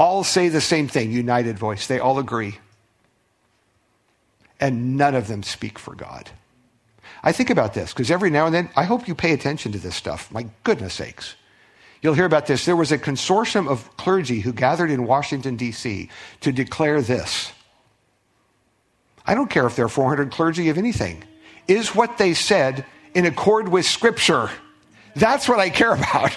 all 0.00 0.24
say 0.24 0.48
the 0.48 0.60
same 0.60 0.88
thing, 0.88 1.12
united 1.12 1.56
voice. 1.56 1.86
They 1.86 2.00
all 2.00 2.18
agree. 2.18 2.58
And 4.58 4.96
none 4.96 5.14
of 5.14 5.28
them 5.28 5.44
speak 5.44 5.78
for 5.78 5.94
God. 5.94 6.30
I 7.22 7.30
think 7.30 7.50
about 7.50 7.74
this 7.74 7.92
because 7.92 8.10
every 8.10 8.30
now 8.30 8.46
and 8.46 8.54
then, 8.54 8.68
I 8.74 8.82
hope 8.82 9.06
you 9.06 9.14
pay 9.14 9.32
attention 9.32 9.70
to 9.70 9.78
this 9.78 9.94
stuff. 9.94 10.28
My 10.32 10.48
goodness 10.64 10.94
sakes. 10.94 11.36
You'll 12.02 12.14
hear 12.14 12.24
about 12.24 12.46
this. 12.46 12.64
There 12.64 12.76
was 12.76 12.90
a 12.90 12.98
consortium 12.98 13.68
of 13.68 13.96
clergy 13.96 14.40
who 14.40 14.52
gathered 14.52 14.90
in 14.90 15.06
Washington, 15.06 15.56
D.C. 15.56 16.10
to 16.40 16.52
declare 16.52 17.00
this. 17.00 17.52
I 19.24 19.34
don't 19.36 19.48
care 19.48 19.66
if 19.66 19.76
they're 19.76 19.88
400 19.88 20.32
clergy 20.32 20.68
of 20.68 20.78
anything. 20.78 21.22
Is 21.68 21.94
what 21.94 22.18
they 22.18 22.34
said 22.34 22.84
in 23.14 23.24
accord 23.24 23.68
with 23.68 23.86
Scripture? 23.86 24.50
That's 25.14 25.48
what 25.48 25.60
I 25.60 25.70
care 25.70 25.94
about. 25.94 26.36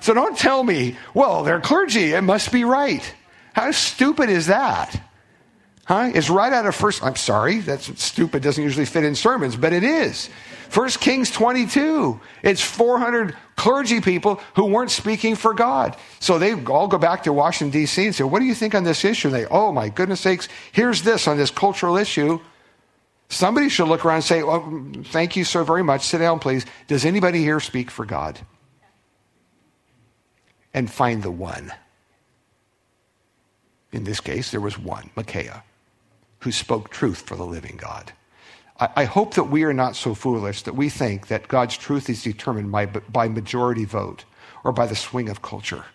So 0.00 0.12
don't 0.12 0.36
tell 0.36 0.64
me, 0.64 0.96
well, 1.14 1.44
they're 1.44 1.60
clergy. 1.60 2.12
It 2.12 2.22
must 2.22 2.50
be 2.50 2.64
right. 2.64 3.14
How 3.52 3.70
stupid 3.70 4.28
is 4.28 4.46
that? 4.48 5.00
Huh? 5.86 6.10
It's 6.12 6.28
right 6.28 6.52
out 6.52 6.66
of 6.66 6.74
first. 6.74 7.02
I'm 7.04 7.14
sorry, 7.14 7.60
that's 7.60 8.02
stupid. 8.02 8.42
Doesn't 8.42 8.62
usually 8.62 8.86
fit 8.86 9.04
in 9.04 9.14
sermons, 9.14 9.54
but 9.56 9.72
it 9.72 9.84
is. 9.84 10.28
First 10.68 11.00
Kings 11.00 11.30
22. 11.30 12.20
It's 12.42 12.60
400 12.60 13.36
clergy 13.54 14.00
people 14.00 14.40
who 14.56 14.64
weren't 14.64 14.90
speaking 14.90 15.36
for 15.36 15.54
God. 15.54 15.96
So 16.18 16.40
they 16.40 16.60
all 16.64 16.88
go 16.88 16.98
back 16.98 17.22
to 17.22 17.32
Washington, 17.32 17.70
D.C. 17.80 18.04
and 18.04 18.14
say, 18.14 18.24
What 18.24 18.40
do 18.40 18.46
you 18.46 18.54
think 18.54 18.74
on 18.74 18.82
this 18.82 19.04
issue? 19.04 19.28
And 19.28 19.34
they, 19.36 19.46
oh 19.46 19.70
my 19.70 19.88
goodness 19.88 20.20
sakes, 20.20 20.48
here's 20.72 21.02
this 21.02 21.28
on 21.28 21.36
this 21.36 21.52
cultural 21.52 21.96
issue. 21.96 22.40
Somebody 23.28 23.68
should 23.68 23.88
look 23.88 24.04
around 24.04 24.16
and 24.16 24.24
say, 24.24 24.42
well, 24.42 24.86
Thank 25.04 25.36
you 25.36 25.44
so 25.44 25.62
very 25.62 25.84
much. 25.84 26.02
Sit 26.02 26.18
down, 26.18 26.40
please. 26.40 26.66
Does 26.88 27.04
anybody 27.04 27.40
here 27.40 27.60
speak 27.60 27.92
for 27.92 28.04
God? 28.04 28.40
And 30.74 30.90
find 30.90 31.22
the 31.22 31.30
one. 31.30 31.72
In 33.92 34.02
this 34.02 34.20
case, 34.20 34.50
there 34.50 34.60
was 34.60 34.78
one, 34.78 35.10
Micaiah, 35.16 35.62
who 36.46 36.52
spoke 36.52 36.90
truth 36.90 37.22
for 37.22 37.34
the 37.34 37.44
living 37.44 37.76
God. 37.76 38.12
I, 38.78 39.02
hope 39.02 39.34
that 39.34 39.50
we 39.50 39.64
are 39.64 39.72
not 39.72 39.96
so 39.96 40.14
foolish 40.14 40.62
that 40.62 40.76
we 40.76 40.88
think 40.88 41.26
that 41.26 41.48
God's 41.48 41.76
truth 41.76 42.08
is 42.08 42.22
determined 42.22 42.70
by, 42.70 42.86
by 42.86 43.26
majority 43.26 43.84
vote 43.84 44.24
or 44.62 44.70
by 44.70 44.86
the 44.86 44.94
swing 44.94 45.28
of 45.28 45.42
culture. 45.42 45.86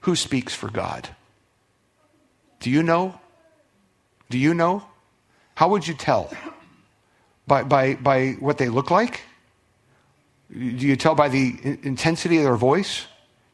Who 0.00 0.16
speaks 0.16 0.54
for 0.54 0.68
God? 0.70 1.08
Do 2.60 2.68
you 2.68 2.82
know? 2.82 3.18
Do 4.28 4.36
you 4.36 4.52
know? 4.52 4.84
How 5.54 5.70
would 5.70 5.88
you 5.88 5.94
tell? 5.94 6.30
By, 7.46 7.62
by, 7.62 7.94
by 7.94 8.32
what 8.32 8.58
they 8.58 8.68
look 8.68 8.90
like? 8.90 9.22
Do 10.52 10.58
you 10.58 10.96
tell 10.96 11.14
by 11.14 11.30
the 11.30 11.56
intensity 11.84 12.36
of 12.36 12.44
their 12.44 12.56
voice? 12.56 13.06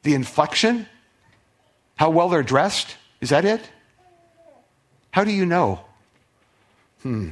The 0.03 0.15
inflection? 0.15 0.89
How 1.95 2.11
well 2.11 2.29
they're 2.29 2.43
dressed? 2.43 2.97
Is 3.21 3.31
that 3.31 3.45
it? 3.45 3.71
How 5.11 5.25
do 5.25 5.33
you 5.33 5.47
know? 5.47 5.81
Hmm. 7.03 7.31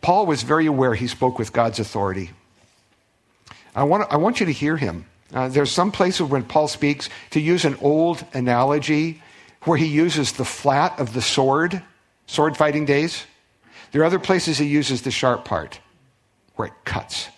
Paul 0.00 0.26
was 0.26 0.42
very 0.42 0.66
aware 0.66 0.94
he 0.94 1.06
spoke 1.06 1.38
with 1.38 1.52
God's 1.52 1.78
authority. 1.78 2.30
I 3.74 3.84
want, 3.84 4.10
I 4.10 4.16
want 4.16 4.40
you 4.40 4.46
to 4.46 4.52
hear 4.52 4.76
him. 4.76 5.06
Uh, 5.32 5.48
there's 5.48 5.70
some 5.70 5.92
places 5.92 6.22
when 6.22 6.42
Paul 6.42 6.68
speaks 6.68 7.08
to 7.30 7.40
use 7.40 7.64
an 7.64 7.76
old 7.80 8.24
analogy 8.32 9.22
where 9.64 9.76
he 9.76 9.86
uses 9.86 10.32
the 10.32 10.44
flat 10.44 10.98
of 10.98 11.12
the 11.12 11.22
sword, 11.22 11.82
sword 12.26 12.56
fighting 12.56 12.84
days. 12.84 13.24
There 13.92 14.02
are 14.02 14.06
other 14.06 14.18
places 14.18 14.58
he 14.58 14.66
uses 14.66 15.02
the 15.02 15.10
sharp 15.10 15.44
part 15.44 15.80
where 16.56 16.68
it 16.68 16.74
cuts. 16.84 17.28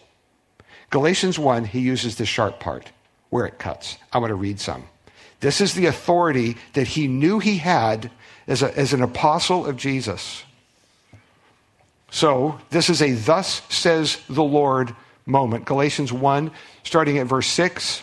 Galatians 0.90 1.38
1, 1.38 1.64
he 1.64 1.80
uses 1.80 2.16
the 2.16 2.24
sharp 2.24 2.60
part 2.60 2.92
where 3.30 3.46
it 3.46 3.58
cuts. 3.58 3.96
I 4.12 4.18
want 4.18 4.30
to 4.30 4.34
read 4.34 4.60
some. 4.60 4.84
This 5.40 5.60
is 5.60 5.74
the 5.74 5.86
authority 5.86 6.56
that 6.74 6.86
he 6.86 7.08
knew 7.08 7.38
he 7.38 7.56
had 7.56 8.10
as, 8.46 8.62
a, 8.62 8.76
as 8.78 8.92
an 8.92 9.02
apostle 9.02 9.66
of 9.66 9.76
Jesus. 9.76 10.44
So, 12.10 12.60
this 12.70 12.90
is 12.90 13.00
a 13.00 13.12
thus 13.12 13.62
says 13.70 14.20
the 14.28 14.42
Lord 14.42 14.94
moment. 15.24 15.64
Galatians 15.64 16.12
1, 16.12 16.50
starting 16.82 17.18
at 17.18 17.26
verse 17.26 17.46
6. 17.46 18.02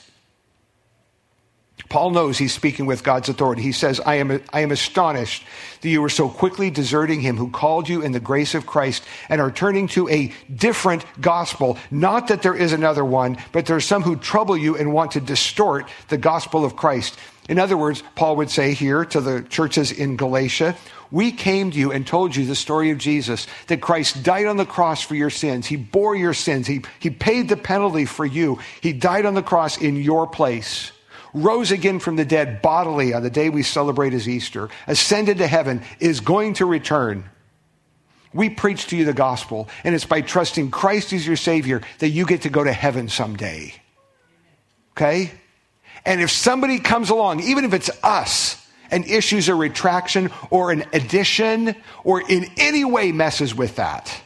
Paul 1.89 2.11
knows 2.11 2.37
he's 2.37 2.53
speaking 2.53 2.85
with 2.85 3.03
God's 3.03 3.29
authority. 3.29 3.63
He 3.63 3.71
says, 3.71 3.99
I 3.99 4.15
am, 4.15 4.41
I 4.53 4.61
am 4.61 4.71
astonished 4.71 5.43
that 5.81 5.89
you 5.89 6.03
are 6.03 6.09
so 6.09 6.29
quickly 6.29 6.69
deserting 6.69 7.19
him 7.19 7.35
who 7.35 7.49
called 7.49 7.89
you 7.89 8.01
in 8.01 8.11
the 8.11 8.19
grace 8.19 8.53
of 8.53 8.67
Christ 8.67 9.03
and 9.27 9.41
are 9.41 9.51
turning 9.51 9.87
to 9.89 10.07
a 10.09 10.31
different 10.53 11.03
gospel. 11.19 11.77
Not 11.89 12.27
that 12.27 12.43
there 12.43 12.55
is 12.55 12.73
another 12.73 13.03
one, 13.03 13.37
but 13.51 13.65
there 13.65 13.75
are 13.75 13.81
some 13.81 14.03
who 14.03 14.15
trouble 14.15 14.55
you 14.55 14.77
and 14.77 14.93
want 14.93 15.11
to 15.11 15.21
distort 15.21 15.87
the 16.09 16.17
gospel 16.17 16.63
of 16.63 16.75
Christ. 16.75 17.17
In 17.49 17.57
other 17.57 17.75
words, 17.75 18.03
Paul 18.13 18.35
would 18.35 18.51
say 18.51 18.73
here 18.73 19.03
to 19.05 19.19
the 19.19 19.41
churches 19.41 19.91
in 19.91 20.15
Galatia, 20.15 20.75
we 21.09 21.31
came 21.31 21.71
to 21.71 21.77
you 21.77 21.91
and 21.91 22.05
told 22.05 22.35
you 22.35 22.45
the 22.45 22.53
story 22.53 22.91
of 22.91 22.99
Jesus, 22.99 23.47
that 23.65 23.81
Christ 23.81 24.21
died 24.21 24.45
on 24.45 24.57
the 24.57 24.65
cross 24.65 25.01
for 25.01 25.15
your 25.15 25.31
sins. 25.31 25.65
He 25.65 25.75
bore 25.75 26.15
your 26.15 26.35
sins. 26.35 26.67
He, 26.67 26.83
he 26.99 27.09
paid 27.09 27.49
the 27.49 27.57
penalty 27.57 28.05
for 28.05 28.25
you. 28.25 28.59
He 28.81 28.93
died 28.93 29.25
on 29.25 29.33
the 29.33 29.41
cross 29.41 29.81
in 29.81 29.95
your 29.95 30.27
place, 30.27 30.91
rose 31.33 31.71
again 31.71 31.99
from 31.99 32.15
the 32.15 32.25
dead 32.25 32.61
bodily 32.61 33.13
on 33.13 33.23
the 33.23 33.29
day 33.29 33.49
we 33.49 33.63
celebrate 33.63 34.13
his 34.13 34.27
Easter, 34.27 34.69
ascended 34.87 35.37
to 35.37 35.47
heaven, 35.47 35.81
is 35.99 36.19
going 36.19 36.53
to 36.55 36.65
return. 36.65 37.29
We 38.33 38.49
preach 38.49 38.87
to 38.87 38.97
you 38.97 39.05
the 39.05 39.13
gospel, 39.13 39.69
and 39.83 39.95
it's 39.95 40.05
by 40.05 40.21
trusting 40.21 40.71
Christ 40.71 41.13
as 41.13 41.25
your 41.25 41.35
Savior 41.35 41.81
that 41.99 42.09
you 42.09 42.25
get 42.25 42.43
to 42.43 42.49
go 42.49 42.63
to 42.63 42.73
heaven 42.73 43.09
someday. 43.09 43.73
Okay? 44.91 45.31
And 46.05 46.21
if 46.21 46.31
somebody 46.31 46.79
comes 46.79 47.09
along, 47.09 47.41
even 47.41 47.65
if 47.65 47.73
it's 47.73 47.89
us, 48.03 48.59
and 48.91 49.05
issues 49.05 49.49
a 49.49 49.55
retraction 49.55 50.31
or 50.49 50.71
an 50.71 50.83
addition 50.93 51.75
or 52.03 52.21
in 52.21 52.49
any 52.57 52.83
way 52.83 53.11
messes 53.11 53.53
with 53.53 53.75
that. 53.75 54.21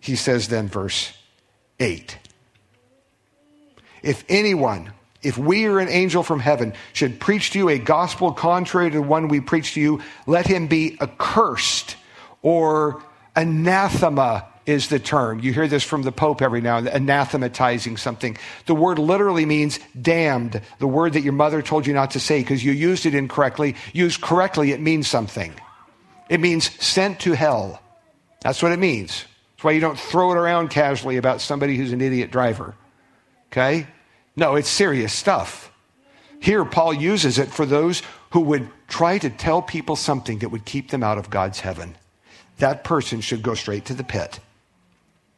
He 0.00 0.16
says 0.16 0.48
then, 0.48 0.68
verse 0.68 1.16
8 1.80 2.18
If 4.04 4.24
anyone, 4.28 4.92
if 5.22 5.38
we 5.38 5.64
or 5.64 5.80
an 5.80 5.88
angel 5.88 6.22
from 6.22 6.38
heaven 6.38 6.74
should 6.92 7.18
preach 7.18 7.50
to 7.52 7.58
you 7.58 7.68
a 7.70 7.78
gospel 7.78 8.32
contrary 8.32 8.90
to 8.90 8.98
the 8.98 9.02
one 9.02 9.28
we 9.28 9.40
preach 9.40 9.74
to 9.74 9.80
you, 9.80 10.02
let 10.26 10.46
him 10.46 10.66
be 10.66 10.98
accursed 11.00 11.96
or 12.42 13.02
anathema 13.34 14.46
is 14.66 14.88
the 14.88 14.98
term. 14.98 15.40
You 15.40 15.52
hear 15.52 15.68
this 15.68 15.82
from 15.82 16.02
the 16.02 16.12
Pope 16.12 16.42
every 16.42 16.60
now 16.60 16.78
and 16.78 16.86
then, 16.86 17.06
anathematizing 17.06 17.98
something. 17.98 18.36
The 18.66 18.74
word 18.74 18.98
literally 18.98 19.46
means 19.46 19.78
damned, 20.00 20.60
the 20.78 20.86
word 20.86 21.14
that 21.14 21.22
your 21.22 21.32
mother 21.32 21.62
told 21.62 21.86
you 21.86 21.94
not 21.94 22.12
to 22.12 22.20
say 22.20 22.40
because 22.40 22.64
you 22.64 22.72
used 22.72 23.06
it 23.06 23.14
incorrectly. 23.14 23.76
Used 23.92 24.20
correctly, 24.20 24.72
it 24.72 24.80
means 24.80 25.08
something. 25.08 25.52
It 26.28 26.40
means 26.40 26.70
sent 26.84 27.20
to 27.20 27.32
hell. 27.32 27.80
That's 28.40 28.62
what 28.62 28.72
it 28.72 28.78
means. 28.78 29.24
That's 29.56 29.64
why 29.64 29.72
you 29.72 29.80
don't 29.80 29.98
throw 29.98 30.32
it 30.32 30.36
around 30.36 30.68
casually 30.68 31.16
about 31.16 31.40
somebody 31.40 31.76
who's 31.76 31.92
an 31.92 32.00
idiot 32.00 32.30
driver. 32.30 32.74
Okay? 33.52 33.86
No, 34.36 34.56
it's 34.56 34.68
serious 34.68 35.12
stuff. 35.12 35.70
Here, 36.40 36.64
Paul 36.64 36.92
uses 36.92 37.38
it 37.38 37.48
for 37.48 37.64
those 37.64 38.02
who 38.30 38.40
would 38.40 38.68
try 38.88 39.18
to 39.18 39.30
tell 39.30 39.62
people 39.62 39.96
something 39.96 40.40
that 40.40 40.50
would 40.50 40.64
keep 40.64 40.90
them 40.90 41.02
out 41.02 41.18
of 41.18 41.30
God's 41.30 41.60
heaven. 41.60 41.96
That 42.58 42.84
person 42.84 43.20
should 43.20 43.42
go 43.42 43.54
straight 43.54 43.86
to 43.86 43.94
the 43.94 44.04
pit. 44.04 44.40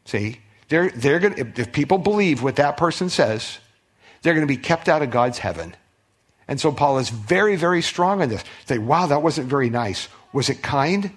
See, 0.05 0.40
they're, 0.68 0.90
they're 0.90 1.24
if, 1.24 1.59
if 1.59 1.72
people 1.72 1.99
believe 1.99 2.42
what 2.42 2.57
that 2.57 2.76
person 2.76 3.09
says, 3.09 3.59
they're 4.22 4.34
going 4.34 4.47
to 4.47 4.53
be 4.53 4.61
kept 4.61 4.88
out 4.88 5.03
of 5.03 5.11
God's 5.11 5.38
heaven. 5.38 5.76
And 6.49 6.61
so 6.61 6.72
Paul 6.72 6.99
is 6.99 7.09
very, 7.09 7.57
very 7.57 7.82
strong 7.82 8.22
on 8.22 8.28
this. 8.28 8.44
Say, 8.66 8.78
wow, 8.78 9.07
that 9.07 9.22
wasn't 9.22 9.49
very 9.49 9.70
nice. 9.70 10.09
Was 10.32 10.49
it 10.49 10.62
kind? 10.62 11.11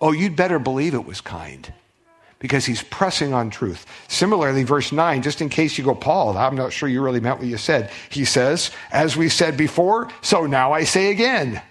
Oh, 0.00 0.12
you'd 0.12 0.36
better 0.36 0.58
believe 0.58 0.94
it 0.94 1.04
was 1.04 1.20
kind. 1.20 1.72
Because 2.42 2.66
he's 2.66 2.82
pressing 2.82 3.32
on 3.32 3.50
truth. 3.50 3.86
Similarly, 4.08 4.64
verse 4.64 4.90
9, 4.90 5.22
just 5.22 5.40
in 5.40 5.48
case 5.48 5.78
you 5.78 5.84
go, 5.84 5.94
Paul, 5.94 6.36
I'm 6.36 6.56
not 6.56 6.72
sure 6.72 6.88
you 6.88 7.00
really 7.00 7.20
meant 7.20 7.38
what 7.38 7.46
you 7.46 7.56
said. 7.56 7.92
He 8.10 8.24
says, 8.24 8.72
As 8.90 9.16
we 9.16 9.28
said 9.28 9.56
before, 9.56 10.10
so 10.22 10.44
now 10.44 10.72
I 10.72 10.82
say 10.82 11.12
again. 11.12 11.62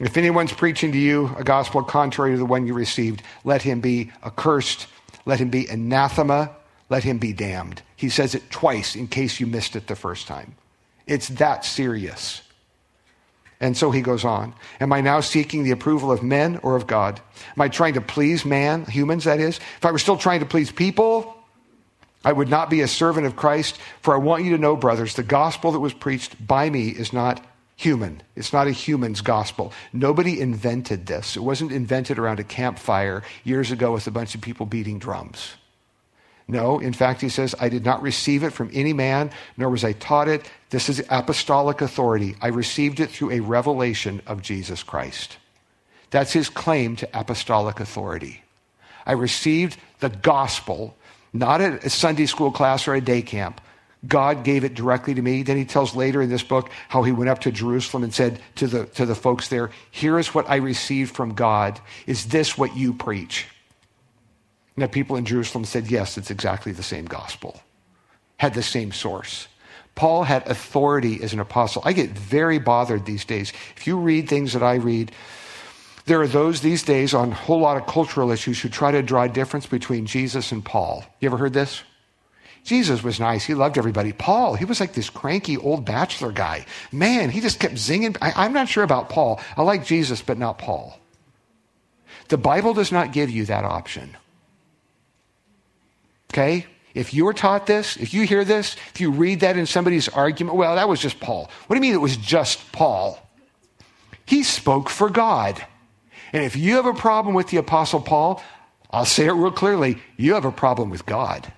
If 0.00 0.16
anyone's 0.16 0.52
preaching 0.52 0.90
to 0.90 0.98
you 0.98 1.32
a 1.38 1.44
gospel 1.44 1.84
contrary 1.84 2.32
to 2.32 2.38
the 2.38 2.44
one 2.44 2.66
you 2.66 2.74
received, 2.74 3.22
let 3.44 3.62
him 3.62 3.80
be 3.80 4.10
accursed, 4.24 4.88
let 5.26 5.38
him 5.38 5.48
be 5.48 5.68
anathema, 5.68 6.50
let 6.88 7.04
him 7.04 7.18
be 7.18 7.32
damned. 7.32 7.82
He 7.94 8.08
says 8.08 8.34
it 8.34 8.50
twice 8.50 8.96
in 8.96 9.06
case 9.06 9.38
you 9.38 9.46
missed 9.46 9.76
it 9.76 9.86
the 9.86 9.94
first 9.94 10.26
time. 10.26 10.56
It's 11.06 11.28
that 11.28 11.64
serious. 11.64 12.42
And 13.60 13.76
so 13.76 13.90
he 13.90 14.00
goes 14.00 14.24
on. 14.24 14.54
Am 14.80 14.92
I 14.92 15.02
now 15.02 15.20
seeking 15.20 15.64
the 15.64 15.70
approval 15.70 16.10
of 16.10 16.22
men 16.22 16.58
or 16.62 16.76
of 16.76 16.86
God? 16.86 17.20
Am 17.56 17.60
I 17.60 17.68
trying 17.68 17.94
to 17.94 18.00
please 18.00 18.44
man, 18.44 18.86
humans, 18.86 19.24
that 19.24 19.38
is? 19.38 19.58
If 19.58 19.84
I 19.84 19.92
were 19.92 19.98
still 19.98 20.16
trying 20.16 20.40
to 20.40 20.46
please 20.46 20.72
people, 20.72 21.36
I 22.24 22.32
would 22.32 22.48
not 22.48 22.70
be 22.70 22.80
a 22.80 22.88
servant 22.88 23.26
of 23.26 23.36
Christ. 23.36 23.78
For 24.00 24.14
I 24.14 24.18
want 24.18 24.44
you 24.44 24.52
to 24.52 24.58
know, 24.58 24.76
brothers, 24.76 25.14
the 25.14 25.22
gospel 25.22 25.72
that 25.72 25.80
was 25.80 25.92
preached 25.92 26.46
by 26.46 26.70
me 26.70 26.88
is 26.88 27.12
not 27.12 27.44
human. 27.76 28.22
It's 28.34 28.52
not 28.52 28.66
a 28.66 28.72
human's 28.72 29.20
gospel. 29.20 29.72
Nobody 29.92 30.40
invented 30.40 31.06
this. 31.06 31.36
It 31.36 31.42
wasn't 31.42 31.72
invented 31.72 32.18
around 32.18 32.40
a 32.40 32.44
campfire 32.44 33.22
years 33.44 33.70
ago 33.70 33.92
with 33.92 34.06
a 34.06 34.10
bunch 34.10 34.34
of 34.34 34.40
people 34.40 34.66
beating 34.66 34.98
drums. 34.98 35.54
No, 36.50 36.80
in 36.80 36.92
fact, 36.92 37.20
he 37.20 37.28
says, 37.28 37.54
I 37.60 37.68
did 37.68 37.84
not 37.84 38.02
receive 38.02 38.42
it 38.42 38.52
from 38.52 38.70
any 38.72 38.92
man, 38.92 39.30
nor 39.56 39.70
was 39.70 39.84
I 39.84 39.92
taught 39.92 40.26
it. 40.26 40.50
This 40.70 40.88
is 40.88 41.04
apostolic 41.08 41.80
authority. 41.80 42.34
I 42.40 42.48
received 42.48 42.98
it 42.98 43.10
through 43.10 43.30
a 43.30 43.40
revelation 43.40 44.20
of 44.26 44.42
Jesus 44.42 44.82
Christ. 44.82 45.36
That's 46.10 46.32
his 46.32 46.48
claim 46.48 46.96
to 46.96 47.08
apostolic 47.14 47.78
authority. 47.78 48.42
I 49.06 49.12
received 49.12 49.78
the 50.00 50.08
gospel, 50.08 50.96
not 51.32 51.60
at 51.60 51.84
a 51.84 51.90
Sunday 51.90 52.26
school 52.26 52.50
class 52.50 52.88
or 52.88 52.94
a 52.94 53.00
day 53.00 53.22
camp. 53.22 53.60
God 54.08 54.42
gave 54.42 54.64
it 54.64 54.74
directly 54.74 55.14
to 55.14 55.22
me. 55.22 55.44
Then 55.44 55.56
he 55.56 55.64
tells 55.64 55.94
later 55.94 56.20
in 56.20 56.30
this 56.30 56.42
book 56.42 56.70
how 56.88 57.04
he 57.04 57.12
went 57.12 57.30
up 57.30 57.42
to 57.42 57.52
Jerusalem 57.52 58.02
and 58.02 58.12
said 58.12 58.40
to 58.56 58.66
the, 58.66 58.86
to 58.86 59.06
the 59.06 59.14
folks 59.14 59.46
there, 59.46 59.70
Here 59.92 60.18
is 60.18 60.34
what 60.34 60.50
I 60.50 60.56
received 60.56 61.14
from 61.14 61.34
God. 61.34 61.78
Is 62.08 62.26
this 62.26 62.58
what 62.58 62.76
you 62.76 62.92
preach? 62.92 63.46
And 64.76 64.84
the 64.84 64.88
people 64.88 65.16
in 65.16 65.24
Jerusalem 65.24 65.64
said, 65.64 65.90
yes, 65.90 66.16
it's 66.16 66.30
exactly 66.30 66.72
the 66.72 66.82
same 66.82 67.04
gospel, 67.04 67.60
had 68.38 68.54
the 68.54 68.62
same 68.62 68.92
source. 68.92 69.48
Paul 69.94 70.22
had 70.22 70.46
authority 70.48 71.22
as 71.22 71.32
an 71.32 71.40
apostle. 71.40 71.82
I 71.84 71.92
get 71.92 72.10
very 72.10 72.58
bothered 72.58 73.04
these 73.04 73.24
days. 73.24 73.52
If 73.76 73.86
you 73.86 73.98
read 73.98 74.28
things 74.28 74.52
that 74.52 74.62
I 74.62 74.76
read, 74.76 75.12
there 76.06 76.20
are 76.20 76.28
those 76.28 76.60
these 76.60 76.82
days 76.82 77.12
on 77.12 77.32
a 77.32 77.34
whole 77.34 77.60
lot 77.60 77.76
of 77.76 77.86
cultural 77.86 78.30
issues 78.30 78.60
who 78.60 78.68
try 78.68 78.90
to 78.92 79.02
draw 79.02 79.24
a 79.24 79.28
difference 79.28 79.66
between 79.66 80.06
Jesus 80.06 80.52
and 80.52 80.64
Paul. 80.64 81.04
You 81.20 81.28
ever 81.28 81.36
heard 81.36 81.52
this? 81.52 81.82
Jesus 82.64 83.02
was 83.02 83.20
nice. 83.20 83.44
He 83.44 83.54
loved 83.54 83.78
everybody. 83.78 84.12
Paul, 84.12 84.54
he 84.54 84.64
was 84.64 84.80
like 84.80 84.92
this 84.92 85.10
cranky 85.10 85.56
old 85.56 85.84
bachelor 85.84 86.32
guy. 86.32 86.66
Man, 86.92 87.30
he 87.30 87.40
just 87.40 87.58
kept 87.58 87.74
zinging. 87.74 88.16
I, 88.20 88.44
am 88.44 88.52
not 88.52 88.68
sure 88.68 88.84
about 88.84 89.08
Paul. 89.08 89.40
I 89.56 89.62
like 89.62 89.84
Jesus, 89.84 90.20
but 90.20 90.38
not 90.38 90.58
Paul. 90.58 90.98
The 92.28 92.38
Bible 92.38 92.74
does 92.74 92.92
not 92.92 93.12
give 93.12 93.30
you 93.30 93.46
that 93.46 93.64
option. 93.64 94.16
Okay? 96.30 96.66
If 96.94 97.14
you 97.14 97.24
were 97.24 97.34
taught 97.34 97.66
this, 97.66 97.96
if 97.96 98.12
you 98.12 98.26
hear 98.26 98.44
this, 98.44 98.76
if 98.92 99.00
you 99.00 99.10
read 99.10 99.40
that 99.40 99.56
in 99.56 99.66
somebody's 99.66 100.08
argument, 100.08 100.56
well, 100.56 100.74
that 100.74 100.88
was 100.88 101.00
just 101.00 101.20
Paul. 101.20 101.50
What 101.66 101.74
do 101.74 101.76
you 101.76 101.82
mean 101.82 101.94
it 101.94 102.00
was 102.00 102.16
just 102.16 102.72
Paul? 102.72 103.18
He 104.26 104.42
spoke 104.42 104.88
for 104.88 105.08
God. 105.08 105.64
And 106.32 106.44
if 106.44 106.56
you 106.56 106.76
have 106.76 106.86
a 106.86 106.94
problem 106.94 107.34
with 107.34 107.48
the 107.48 107.58
Apostle 107.58 108.00
Paul, 108.00 108.42
I'll 108.90 109.04
say 109.04 109.26
it 109.26 109.32
real 109.32 109.52
clearly 109.52 109.98
you 110.16 110.34
have 110.34 110.44
a 110.44 110.52
problem 110.52 110.90
with 110.90 111.06
God. 111.06 111.52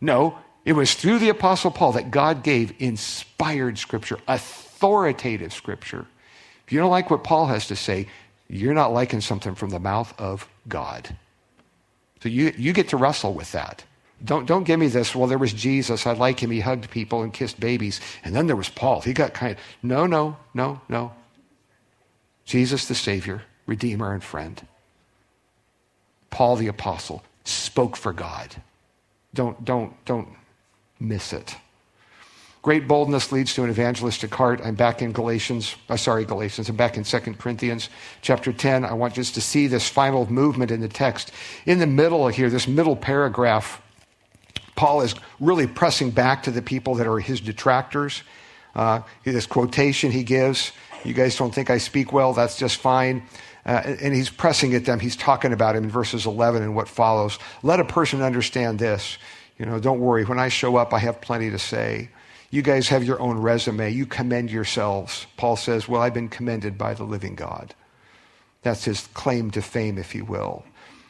No, 0.00 0.38
it 0.64 0.72
was 0.72 0.94
through 0.94 1.18
the 1.18 1.28
Apostle 1.28 1.70
Paul 1.70 1.92
that 1.92 2.10
God 2.10 2.42
gave 2.42 2.74
inspired 2.78 3.78
scripture, 3.78 4.18
authoritative 4.26 5.52
scripture. 5.52 6.06
If 6.66 6.72
you 6.72 6.78
don't 6.78 6.90
like 6.90 7.10
what 7.10 7.24
Paul 7.24 7.46
has 7.46 7.66
to 7.68 7.76
say, 7.76 8.08
you're 8.48 8.74
not 8.74 8.92
liking 8.92 9.20
something 9.20 9.54
from 9.54 9.70
the 9.70 9.78
mouth 9.78 10.18
of 10.18 10.48
God. 10.68 11.16
So 12.22 12.28
you, 12.28 12.54
you 12.56 12.72
get 12.72 12.88
to 12.90 12.96
wrestle 12.96 13.34
with 13.34 13.50
that. 13.50 13.84
Don't, 14.24 14.46
don't 14.46 14.62
give 14.62 14.78
me 14.78 14.86
this, 14.86 15.12
well, 15.12 15.26
there 15.26 15.38
was 15.38 15.52
Jesus. 15.52 16.06
I 16.06 16.12
like 16.12 16.40
him. 16.40 16.52
He 16.52 16.60
hugged 16.60 16.88
people 16.88 17.22
and 17.22 17.32
kissed 17.32 17.58
babies. 17.58 18.00
And 18.22 18.36
then 18.36 18.46
there 18.46 18.54
was 18.54 18.68
Paul. 18.68 19.00
He 19.00 19.12
got 19.12 19.34
kind 19.34 19.52
of, 19.52 19.58
no, 19.82 20.06
no, 20.06 20.36
no, 20.54 20.80
no. 20.88 21.12
Jesus, 22.44 22.86
the 22.86 22.94
Savior, 22.94 23.42
Redeemer, 23.66 24.12
and 24.12 24.22
friend. 24.22 24.64
Paul, 26.30 26.54
the 26.54 26.68
Apostle, 26.68 27.24
spoke 27.44 27.96
for 27.96 28.12
God. 28.12 28.54
Don't, 29.34 29.64
don't, 29.64 29.92
don't 30.04 30.28
miss 31.00 31.32
it. 31.32 31.56
Great 32.62 32.86
boldness 32.86 33.32
leads 33.32 33.54
to 33.54 33.64
an 33.64 33.70
evangelistic 33.70 34.32
heart. 34.32 34.60
I'm 34.62 34.76
back 34.76 35.02
in 35.02 35.10
Galatians, 35.10 35.74
uh, 35.88 35.96
sorry, 35.96 36.24
Galatians. 36.24 36.68
I'm 36.68 36.76
back 36.76 36.96
in 36.96 37.02
2 37.02 37.18
Corinthians 37.34 37.90
chapter 38.20 38.52
10. 38.52 38.84
I 38.84 38.92
want 38.92 39.14
just 39.14 39.34
to 39.34 39.40
see 39.40 39.66
this 39.66 39.88
final 39.88 40.30
movement 40.30 40.70
in 40.70 40.80
the 40.80 40.86
text. 40.86 41.32
In 41.66 41.80
the 41.80 41.88
middle 41.88 42.28
here, 42.28 42.48
this 42.48 42.68
middle 42.68 42.94
paragraph, 42.94 43.82
Paul 44.76 45.00
is 45.00 45.16
really 45.40 45.66
pressing 45.66 46.10
back 46.10 46.44
to 46.44 46.52
the 46.52 46.62
people 46.62 46.94
that 46.94 47.06
are 47.08 47.18
his 47.18 47.40
detractors. 47.40 48.22
Uh, 48.76 49.00
this 49.24 49.44
quotation 49.44 50.12
he 50.12 50.22
gives, 50.22 50.70
you 51.04 51.14
guys 51.14 51.36
don't 51.36 51.52
think 51.52 51.68
I 51.68 51.78
speak 51.78 52.12
well, 52.12 52.32
that's 52.32 52.56
just 52.56 52.76
fine. 52.76 53.24
Uh, 53.66 53.82
and 54.00 54.14
he's 54.14 54.30
pressing 54.30 54.72
at 54.74 54.84
them. 54.84 55.00
He's 55.00 55.16
talking 55.16 55.52
about 55.52 55.74
him 55.74 55.82
in 55.82 55.90
verses 55.90 56.26
11 56.26 56.62
and 56.62 56.76
what 56.76 56.86
follows. 56.86 57.40
Let 57.64 57.80
a 57.80 57.84
person 57.84 58.22
understand 58.22 58.78
this. 58.78 59.18
You 59.58 59.66
know, 59.66 59.80
don't 59.80 59.98
worry. 59.98 60.24
When 60.24 60.38
I 60.38 60.48
show 60.48 60.76
up, 60.76 60.94
I 60.94 61.00
have 61.00 61.20
plenty 61.20 61.50
to 61.50 61.58
say. 61.58 62.08
You 62.52 62.60
guys 62.60 62.88
have 62.88 63.02
your 63.02 63.18
own 63.18 63.38
resume. 63.38 63.90
You 63.90 64.04
commend 64.04 64.50
yourselves. 64.50 65.26
Paul 65.38 65.56
says, 65.56 65.88
Well, 65.88 66.02
I've 66.02 66.12
been 66.12 66.28
commended 66.28 66.76
by 66.76 66.92
the 66.92 67.02
living 67.02 67.34
God. 67.34 67.74
That's 68.60 68.84
his 68.84 69.08
claim 69.14 69.50
to 69.52 69.62
fame, 69.62 69.96
if 69.96 70.14
you 70.14 70.26
will. 70.26 70.62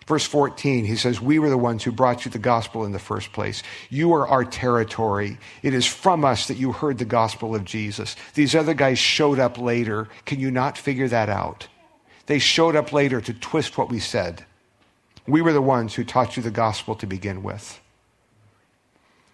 Verse 0.07 0.24
14, 0.24 0.84
he 0.84 0.95
says, 0.95 1.20
We 1.20 1.40
were 1.40 1.51
the 1.51 1.59
ones 1.59 1.82
who 1.82 1.90
brought 1.90 2.24
you 2.24 2.30
the 2.30 2.38
gospel 2.38 2.84
in 2.84 2.93
the 2.93 3.01
first 3.01 3.32
place. 3.32 3.64
You 3.90 4.12
are 4.12 4.28
our 4.28 4.45
territory. 4.45 5.36
It 5.64 5.74
is 5.74 5.84
from 5.84 6.24
us 6.24 6.47
that 6.47 6.59
you 6.59 6.70
heard 6.70 6.99
the 6.99 7.05
gospel 7.05 7.57
of 7.57 7.64
Jesus. 7.64 8.14
These 8.34 8.55
other 8.55 8.74
guys 8.74 9.01
showed 9.01 9.40
up 9.40 9.59
later. 9.59 10.09
Can 10.24 10.38
you 10.38 10.53
not 10.53 10.78
figure 10.78 11.09
that 11.09 11.28
out? 11.28 11.66
They 12.26 12.38
showed 12.38 12.76
up 12.76 12.93
later 12.93 13.20
to 13.20 13.34
twist 13.34 13.76
what 13.76 13.90
we 13.90 13.99
said. 13.99 14.45
We 15.26 15.43
were 15.43 15.53
the 15.53 15.61
ones 15.61 15.95
who 15.95 16.05
taught 16.05 16.36
you 16.36 16.43
the 16.45 16.53
gospel 16.53 16.95
to 16.97 17.07
begin 17.07 17.43
with. 17.43 17.80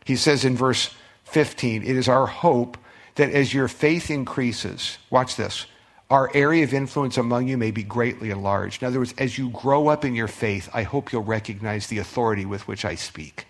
He 0.06 0.16
says 0.16 0.46
in 0.46 0.56
verse 0.56 0.94
15, 1.28 1.82
it 1.82 1.96
is 1.96 2.08
our 2.08 2.26
hope 2.26 2.78
that 3.16 3.30
as 3.30 3.52
your 3.52 3.68
faith 3.68 4.10
increases, 4.10 4.98
watch 5.10 5.36
this, 5.36 5.66
our 6.10 6.30
area 6.34 6.64
of 6.64 6.72
influence 6.72 7.18
among 7.18 7.48
you 7.48 7.58
may 7.58 7.70
be 7.70 7.82
greatly 7.82 8.30
enlarged. 8.30 8.82
In 8.82 8.88
other 8.88 8.98
words, 8.98 9.14
as 9.18 9.36
you 9.36 9.50
grow 9.50 9.88
up 9.88 10.04
in 10.04 10.14
your 10.14 10.28
faith, 10.28 10.70
I 10.72 10.82
hope 10.84 11.12
you'll 11.12 11.22
recognize 11.22 11.86
the 11.86 11.98
authority 11.98 12.46
with 12.46 12.66
which 12.66 12.84
I 12.84 12.94
speak. 12.94 13.46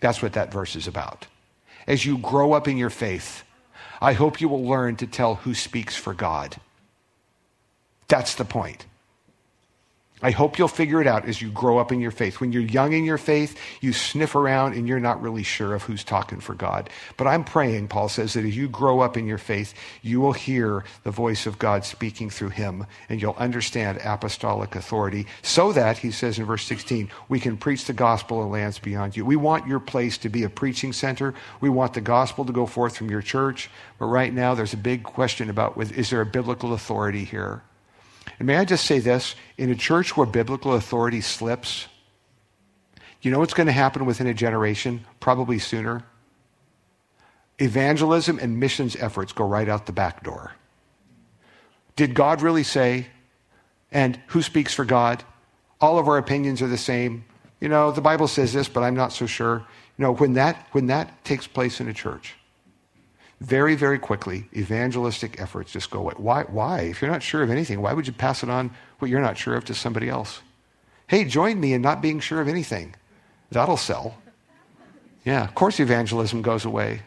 That's 0.00 0.22
what 0.22 0.32
that 0.34 0.52
verse 0.52 0.76
is 0.76 0.86
about. 0.86 1.26
As 1.86 2.06
you 2.06 2.18
grow 2.18 2.52
up 2.52 2.68
in 2.68 2.76
your 2.76 2.90
faith, 2.90 3.42
I 4.00 4.12
hope 4.14 4.40
you 4.40 4.48
will 4.48 4.64
learn 4.64 4.96
to 4.96 5.06
tell 5.06 5.36
who 5.36 5.54
speaks 5.54 5.96
for 5.96 6.14
God. 6.14 6.56
That's 8.08 8.34
the 8.34 8.44
point. 8.44 8.86
I 10.22 10.30
hope 10.30 10.58
you'll 10.58 10.68
figure 10.68 11.02
it 11.02 11.06
out 11.06 11.26
as 11.26 11.42
you 11.42 11.50
grow 11.50 11.76
up 11.76 11.92
in 11.92 12.00
your 12.00 12.10
faith. 12.10 12.40
When 12.40 12.50
you're 12.50 12.62
young 12.62 12.94
in 12.94 13.04
your 13.04 13.18
faith, 13.18 13.60
you 13.82 13.92
sniff 13.92 14.34
around 14.34 14.72
and 14.72 14.88
you're 14.88 14.98
not 14.98 15.20
really 15.20 15.42
sure 15.42 15.74
of 15.74 15.82
who's 15.82 16.04
talking 16.04 16.40
for 16.40 16.54
God. 16.54 16.88
But 17.18 17.26
I'm 17.26 17.44
praying, 17.44 17.88
Paul 17.88 18.08
says, 18.08 18.32
that 18.32 18.46
as 18.46 18.56
you 18.56 18.66
grow 18.66 19.00
up 19.00 19.18
in 19.18 19.26
your 19.26 19.36
faith, 19.36 19.74
you 20.00 20.22
will 20.22 20.32
hear 20.32 20.84
the 21.02 21.10
voice 21.10 21.44
of 21.44 21.58
God 21.58 21.84
speaking 21.84 22.30
through 22.30 22.48
him 22.48 22.86
and 23.10 23.20
you'll 23.20 23.36
understand 23.36 24.00
apostolic 24.02 24.74
authority 24.74 25.26
so 25.42 25.70
that, 25.72 25.98
he 25.98 26.10
says 26.10 26.38
in 26.38 26.46
verse 26.46 26.64
16, 26.64 27.10
we 27.28 27.38
can 27.38 27.58
preach 27.58 27.84
the 27.84 27.92
gospel 27.92 28.42
in 28.42 28.50
lands 28.50 28.78
beyond 28.78 29.18
you. 29.18 29.24
We 29.26 29.36
want 29.36 29.66
your 29.66 29.80
place 29.80 30.16
to 30.18 30.30
be 30.30 30.44
a 30.44 30.48
preaching 30.48 30.94
center. 30.94 31.34
We 31.60 31.68
want 31.68 31.92
the 31.92 32.00
gospel 32.00 32.46
to 32.46 32.54
go 32.54 32.64
forth 32.64 32.96
from 32.96 33.10
your 33.10 33.22
church. 33.22 33.68
But 33.98 34.06
right 34.06 34.32
now, 34.32 34.54
there's 34.54 34.72
a 34.72 34.78
big 34.78 35.02
question 35.02 35.50
about 35.50 35.76
is 35.76 36.08
there 36.08 36.22
a 36.22 36.26
biblical 36.26 36.72
authority 36.72 37.24
here? 37.24 37.62
And 38.38 38.46
may 38.46 38.56
I 38.56 38.64
just 38.64 38.84
say 38.86 38.98
this? 38.98 39.34
In 39.56 39.70
a 39.70 39.74
church 39.74 40.16
where 40.16 40.26
biblical 40.26 40.74
authority 40.74 41.20
slips, 41.20 41.86
you 43.22 43.30
know 43.30 43.38
what's 43.38 43.54
going 43.54 43.66
to 43.66 43.72
happen 43.72 44.06
within 44.06 44.26
a 44.26 44.34
generation? 44.34 45.04
Probably 45.20 45.58
sooner. 45.58 46.04
Evangelism 47.58 48.38
and 48.38 48.60
missions 48.60 48.96
efforts 48.96 49.32
go 49.32 49.46
right 49.46 49.68
out 49.68 49.86
the 49.86 49.92
back 49.92 50.22
door. 50.22 50.52
Did 51.96 52.14
God 52.14 52.42
really 52.42 52.62
say? 52.62 53.06
And 53.90 54.20
who 54.28 54.42
speaks 54.42 54.74
for 54.74 54.84
God? 54.84 55.24
All 55.80 55.98
of 55.98 56.08
our 56.08 56.18
opinions 56.18 56.60
are 56.60 56.68
the 56.68 56.76
same. 56.76 57.24
You 57.60 57.68
know, 57.68 57.90
the 57.90 58.02
Bible 58.02 58.28
says 58.28 58.52
this, 58.52 58.68
but 58.68 58.82
I'm 58.82 58.94
not 58.94 59.12
so 59.12 59.26
sure. 59.26 59.64
You 59.96 60.02
know, 60.02 60.12
when 60.14 60.34
that, 60.34 60.66
when 60.72 60.86
that 60.86 61.24
takes 61.24 61.46
place 61.46 61.80
in 61.80 61.88
a 61.88 61.94
church, 61.94 62.34
very, 63.40 63.74
very 63.74 63.98
quickly, 63.98 64.48
evangelistic 64.54 65.40
efforts 65.40 65.70
just 65.70 65.90
go 65.90 66.00
away. 66.00 66.14
Why? 66.16 66.44
Why? 66.44 66.80
If 66.80 67.02
you're 67.02 67.10
not 67.10 67.22
sure 67.22 67.42
of 67.42 67.50
anything, 67.50 67.82
why 67.82 67.92
would 67.92 68.06
you 68.06 68.12
pass 68.12 68.42
it 68.42 68.48
on 68.48 68.70
what 68.98 69.10
you're 69.10 69.20
not 69.20 69.36
sure 69.36 69.54
of 69.54 69.64
to 69.66 69.74
somebody 69.74 70.08
else? 70.08 70.40
Hey, 71.06 71.24
join 71.24 71.60
me 71.60 71.74
in 71.74 71.82
not 71.82 72.00
being 72.00 72.18
sure 72.18 72.40
of 72.40 72.48
anything. 72.48 72.94
That'll 73.50 73.76
sell. 73.76 74.16
Yeah, 75.24 75.44
of 75.44 75.54
course, 75.54 75.80
evangelism 75.80 76.40
goes 76.40 76.64
away. 76.64 77.02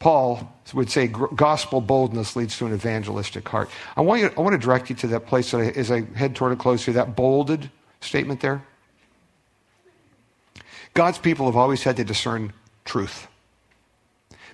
Paul 0.00 0.50
would 0.72 0.90
say 0.90 1.06
gospel 1.06 1.80
boldness 1.80 2.34
leads 2.34 2.56
to 2.58 2.66
an 2.66 2.72
evangelistic 2.72 3.46
heart. 3.48 3.70
I 3.96 4.00
want, 4.00 4.22
you, 4.22 4.30
I 4.36 4.40
want 4.40 4.54
to 4.54 4.58
direct 4.58 4.88
you 4.90 4.96
to 4.96 5.06
that 5.08 5.26
place 5.26 5.50
that 5.50 5.58
I, 5.58 5.66
as 5.78 5.90
I 5.90 6.02
head 6.14 6.34
toward 6.34 6.52
a 6.52 6.56
close 6.56 6.84
here, 6.84 6.94
that 6.94 7.14
bolded 7.14 7.70
statement 8.00 8.40
there. 8.40 8.64
God's 10.94 11.18
people 11.18 11.46
have 11.46 11.56
always 11.56 11.82
had 11.82 11.96
to 11.98 12.04
discern 12.04 12.52
truth 12.84 13.28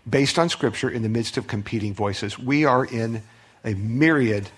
based 0.08 0.38
on 0.38 0.48
Scripture 0.48 0.88
in 0.88 1.02
the 1.02 1.08
midst 1.08 1.36
of 1.36 1.46
competing 1.46 1.92
voices. 1.92 2.38
We 2.38 2.64
are 2.64 2.84
in 2.84 3.22
a 3.64 3.74
myriad 3.74 4.48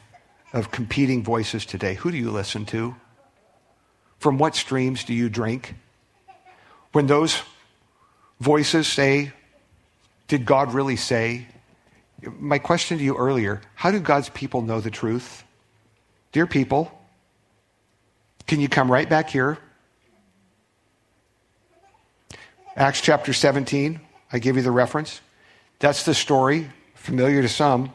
of 0.53 0.70
competing 0.70 1.22
voices 1.22 1.64
today. 1.64 1.94
Who 1.94 2.11
do 2.11 2.16
you 2.16 2.30
listen 2.30 2.66
to? 2.66 2.94
From 4.18 4.38
what 4.38 4.55
streams 4.55 5.05
do 5.05 5.14
you 5.14 5.28
drink? 5.28 5.74
When 6.92 7.07
those 7.07 7.42
voices 8.40 8.86
say, 8.86 9.32
Did 10.26 10.44
God 10.44 10.74
really 10.74 10.96
say? 10.96 11.46
My 12.22 12.59
question 12.59 12.99
to 12.99 13.05
you 13.05 13.16
earlier 13.16 13.61
how 13.74 13.90
do 13.90 14.01
God's 14.01 14.28
people 14.30 14.62
know 14.62 14.80
the 14.80 14.90
truth? 14.90 15.44
Dear 16.32 16.46
people, 16.46 16.92
can 18.46 18.61
you 18.61 18.68
come 18.68 18.90
right 18.90 19.09
back 19.09 19.30
here? 19.30 19.59
Acts 22.76 23.01
chapter 23.01 23.32
17, 23.32 24.01
I 24.32 24.38
give 24.38 24.57
you 24.57 24.62
the 24.62 24.70
reference. 24.70 25.20
That's 25.79 26.05
the 26.05 26.14
story, 26.14 26.70
familiar 26.95 27.43
to 27.43 27.49
some, 27.49 27.93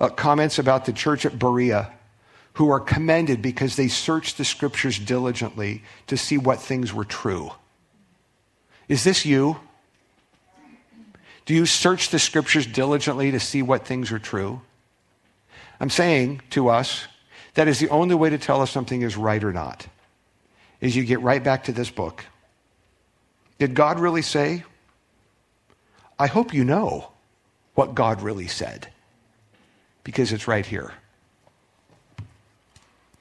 uh, 0.00 0.08
comments 0.08 0.58
about 0.58 0.84
the 0.84 0.92
church 0.92 1.26
at 1.26 1.38
Berea, 1.38 1.92
who 2.54 2.70
are 2.70 2.80
commended 2.80 3.42
because 3.42 3.76
they 3.76 3.88
searched 3.88 4.38
the 4.38 4.44
scriptures 4.44 4.98
diligently 4.98 5.82
to 6.06 6.16
see 6.16 6.38
what 6.38 6.60
things 6.60 6.92
were 6.92 7.04
true. 7.04 7.52
Is 8.88 9.04
this 9.04 9.26
you? 9.26 9.60
Do 11.44 11.54
you 11.54 11.66
search 11.66 12.10
the 12.10 12.18
scriptures 12.18 12.66
diligently 12.66 13.30
to 13.30 13.40
see 13.40 13.62
what 13.62 13.86
things 13.86 14.10
are 14.12 14.18
true? 14.18 14.60
I'm 15.80 15.90
saying 15.90 16.42
to 16.50 16.68
us 16.68 17.06
that 17.54 17.68
is 17.68 17.78
the 17.78 17.88
only 17.90 18.14
way 18.14 18.30
to 18.30 18.38
tell 18.38 18.62
if 18.62 18.70
something 18.70 19.02
is 19.02 19.16
right 19.16 19.42
or 19.42 19.52
not. 19.52 19.86
Is 20.80 20.96
you 20.96 21.04
get 21.04 21.20
right 21.20 21.42
back 21.42 21.64
to 21.64 21.72
this 21.72 21.90
book. 21.90 22.24
Did 23.58 23.74
God 23.74 23.98
really 23.98 24.22
say? 24.22 24.64
I 26.18 26.26
hope 26.26 26.54
you 26.54 26.64
know 26.64 27.12
what 27.78 27.94
God 27.94 28.22
really 28.22 28.48
said 28.48 28.88
because 30.02 30.32
it's 30.32 30.48
right 30.48 30.66
here. 30.66 30.94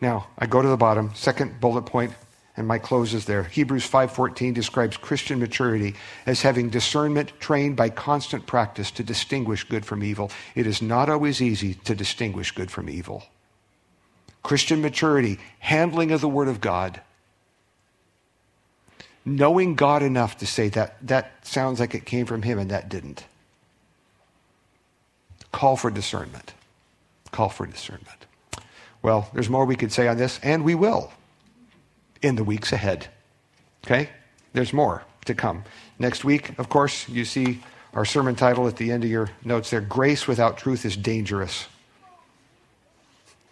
Now, 0.01 0.29
I 0.35 0.47
go 0.47 0.63
to 0.63 0.67
the 0.67 0.75
bottom, 0.75 1.11
second 1.13 1.59
bullet 1.61 1.83
point, 1.83 2.13
and 2.55 2.67
my 2.67 2.79
close 2.79 3.13
is 3.13 3.25
there. 3.25 3.43
Hebrews 3.43 3.85
5:14 3.87 4.55
describes 4.55 4.97
Christian 4.97 5.39
maturity 5.39 5.93
as 6.25 6.41
having 6.41 6.71
discernment 6.71 7.39
trained 7.39 7.75
by 7.75 7.89
constant 7.89 8.47
practice 8.47 8.89
to 8.89 9.03
distinguish 9.03 9.63
good 9.63 9.85
from 9.85 10.03
evil. 10.03 10.31
It 10.55 10.65
is 10.65 10.81
not 10.81 11.07
always 11.07 11.39
easy 11.39 11.75
to 11.75 11.93
distinguish 11.93 12.49
good 12.49 12.71
from 12.71 12.89
evil. 12.89 13.25
Christian 14.41 14.81
maturity, 14.81 15.37
handling 15.59 16.09
of 16.09 16.19
the 16.19 16.27
word 16.27 16.47
of 16.47 16.61
God, 16.61 17.01
knowing 19.23 19.75
God 19.75 20.01
enough 20.01 20.35
to 20.39 20.47
say 20.47 20.67
that 20.69 20.95
that 21.05 21.45
sounds 21.45 21.79
like 21.79 21.93
it 21.93 22.07
came 22.07 22.25
from 22.25 22.41
him 22.41 22.57
and 22.57 22.71
that 22.71 22.89
didn't. 22.89 23.23
Call 25.57 25.75
for 25.75 25.89
discernment. 25.89 26.53
Call 27.31 27.49
for 27.49 27.65
discernment. 27.65 28.27
Well, 29.01 29.27
there's 29.33 29.49
more 29.49 29.65
we 29.65 29.75
could 29.75 29.91
say 29.91 30.07
on 30.07 30.15
this, 30.15 30.39
and 30.43 30.63
we 30.63 30.75
will 30.75 31.11
in 32.21 32.35
the 32.35 32.43
weeks 32.43 32.71
ahead. 32.71 33.07
Okay? 33.83 34.09
There's 34.53 34.71
more 34.71 35.03
to 35.25 35.33
come. 35.33 35.63
Next 35.97 36.23
week, 36.23 36.59
of 36.59 36.69
course, 36.69 37.09
you 37.09 37.25
see 37.25 37.63
our 37.95 38.05
sermon 38.05 38.35
title 38.35 38.67
at 38.67 38.75
the 38.75 38.91
end 38.91 39.03
of 39.03 39.09
your 39.09 39.31
notes 39.43 39.71
there 39.71 39.81
Grace 39.81 40.27
without 40.27 40.59
truth 40.59 40.85
is 40.85 40.95
dangerous. 40.95 41.65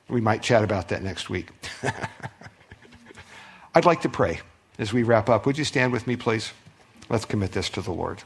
We 0.08 0.22
might 0.22 0.44
chat 0.44 0.64
about 0.64 0.90
that 0.90 1.02
next 1.02 1.32
week. 1.32 1.50
I'd 3.74 3.86
like 3.86 4.02
to 4.02 4.10
pray 4.10 4.42
as 4.78 4.94
we 4.94 5.02
wrap 5.02 5.28
up. 5.28 5.48
Would 5.48 5.58
you 5.58 5.64
stand 5.64 5.92
with 5.92 6.06
me, 6.06 6.18
please? 6.18 6.52
Let's 7.10 7.26
commit 7.26 7.54
this 7.54 7.68
to 7.72 7.82
the 7.82 7.92
Lord. 7.92 8.22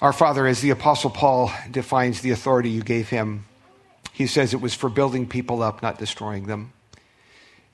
Our 0.00 0.12
Father, 0.12 0.46
as 0.46 0.60
the 0.60 0.70
Apostle 0.70 1.10
Paul 1.10 1.50
defines 1.72 2.20
the 2.20 2.30
authority 2.30 2.70
you 2.70 2.82
gave 2.82 3.08
him, 3.08 3.46
he 4.12 4.28
says 4.28 4.54
it 4.54 4.60
was 4.60 4.72
for 4.72 4.88
building 4.88 5.26
people 5.26 5.60
up, 5.60 5.82
not 5.82 5.98
destroying 5.98 6.46
them. 6.46 6.72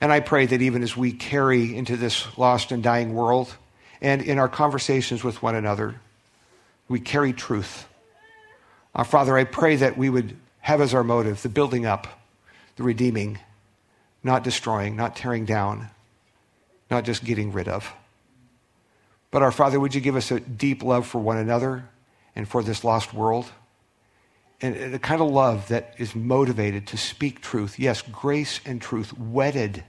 And 0.01 0.11
I 0.11 0.21
pray 0.21 0.47
that 0.47 0.61
even 0.61 0.81
as 0.81 0.97
we 0.97 1.11
carry 1.11 1.75
into 1.75 1.95
this 1.95 2.35
lost 2.35 2.71
and 2.71 2.81
dying 2.81 3.13
world, 3.13 3.55
and 4.01 4.23
in 4.23 4.39
our 4.39 4.49
conversations 4.49 5.23
with 5.23 5.43
one 5.43 5.53
another, 5.53 6.01
we 6.87 6.99
carry 6.99 7.31
truth. 7.31 7.87
Our 8.95 9.05
Father, 9.05 9.37
I 9.37 9.43
pray 9.43 9.75
that 9.75 9.95
we 9.95 10.09
would 10.09 10.35
have 10.61 10.81
as 10.81 10.95
our 10.95 11.03
motive 11.03 11.43
the 11.43 11.49
building 11.49 11.85
up, 11.85 12.07
the 12.75 12.83
redeeming, 12.83 13.37
not 14.23 14.43
destroying, 14.43 14.95
not 14.95 15.15
tearing 15.15 15.45
down, 15.45 15.89
not 16.89 17.05
just 17.05 17.23
getting 17.23 17.51
rid 17.51 17.67
of. 17.67 17.93
But 19.29 19.43
our 19.43 19.51
Father, 19.51 19.79
would 19.79 19.93
you 19.93 20.01
give 20.01 20.15
us 20.15 20.31
a 20.31 20.39
deep 20.39 20.81
love 20.81 21.05
for 21.05 21.19
one 21.19 21.37
another? 21.37 21.87
And 22.35 22.47
for 22.47 22.63
this 22.63 22.83
lost 22.83 23.13
world. 23.13 23.51
And 24.61 24.93
the 24.93 24.99
kind 24.99 25.21
of 25.21 25.29
love 25.29 25.67
that 25.67 25.95
is 25.97 26.15
motivated 26.15 26.87
to 26.87 26.97
speak 26.97 27.41
truth. 27.41 27.77
Yes, 27.77 28.01
grace 28.01 28.61
and 28.65 28.81
truth 28.81 29.17
wedded, 29.17 29.83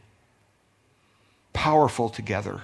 powerful 1.53 2.09
together. 2.09 2.63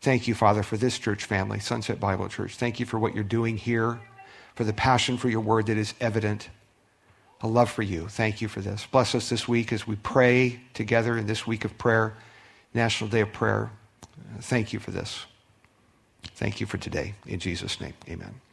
Thank 0.00 0.28
you, 0.28 0.34
Father, 0.34 0.62
for 0.62 0.76
this 0.76 0.98
church 0.98 1.24
family, 1.24 1.58
Sunset 1.58 1.98
Bible 1.98 2.28
Church. 2.28 2.56
Thank 2.56 2.78
you 2.78 2.86
for 2.86 2.98
what 2.98 3.14
you're 3.14 3.24
doing 3.24 3.56
here, 3.56 4.00
for 4.54 4.64
the 4.64 4.72
passion 4.72 5.16
for 5.16 5.28
your 5.28 5.40
word 5.40 5.66
that 5.66 5.76
is 5.76 5.94
evident, 6.00 6.50
a 7.40 7.48
love 7.48 7.70
for 7.70 7.82
you. 7.82 8.08
Thank 8.08 8.40
you 8.40 8.48
for 8.48 8.60
this. 8.60 8.86
Bless 8.90 9.14
us 9.14 9.28
this 9.28 9.48
week 9.48 9.72
as 9.72 9.86
we 9.86 9.96
pray 9.96 10.60
together 10.74 11.16
in 11.16 11.26
this 11.26 11.46
week 11.46 11.64
of 11.64 11.76
prayer, 11.78 12.14
National 12.74 13.10
Day 13.10 13.20
of 13.20 13.32
Prayer. 13.32 13.70
Thank 14.40 14.72
you 14.72 14.78
for 14.78 14.90
this. 14.90 15.24
Thank 16.38 16.60
you 16.60 16.66
for 16.66 16.78
today. 16.78 17.14
In 17.26 17.40
Jesus' 17.40 17.80
name, 17.80 17.94
amen. 18.08 18.40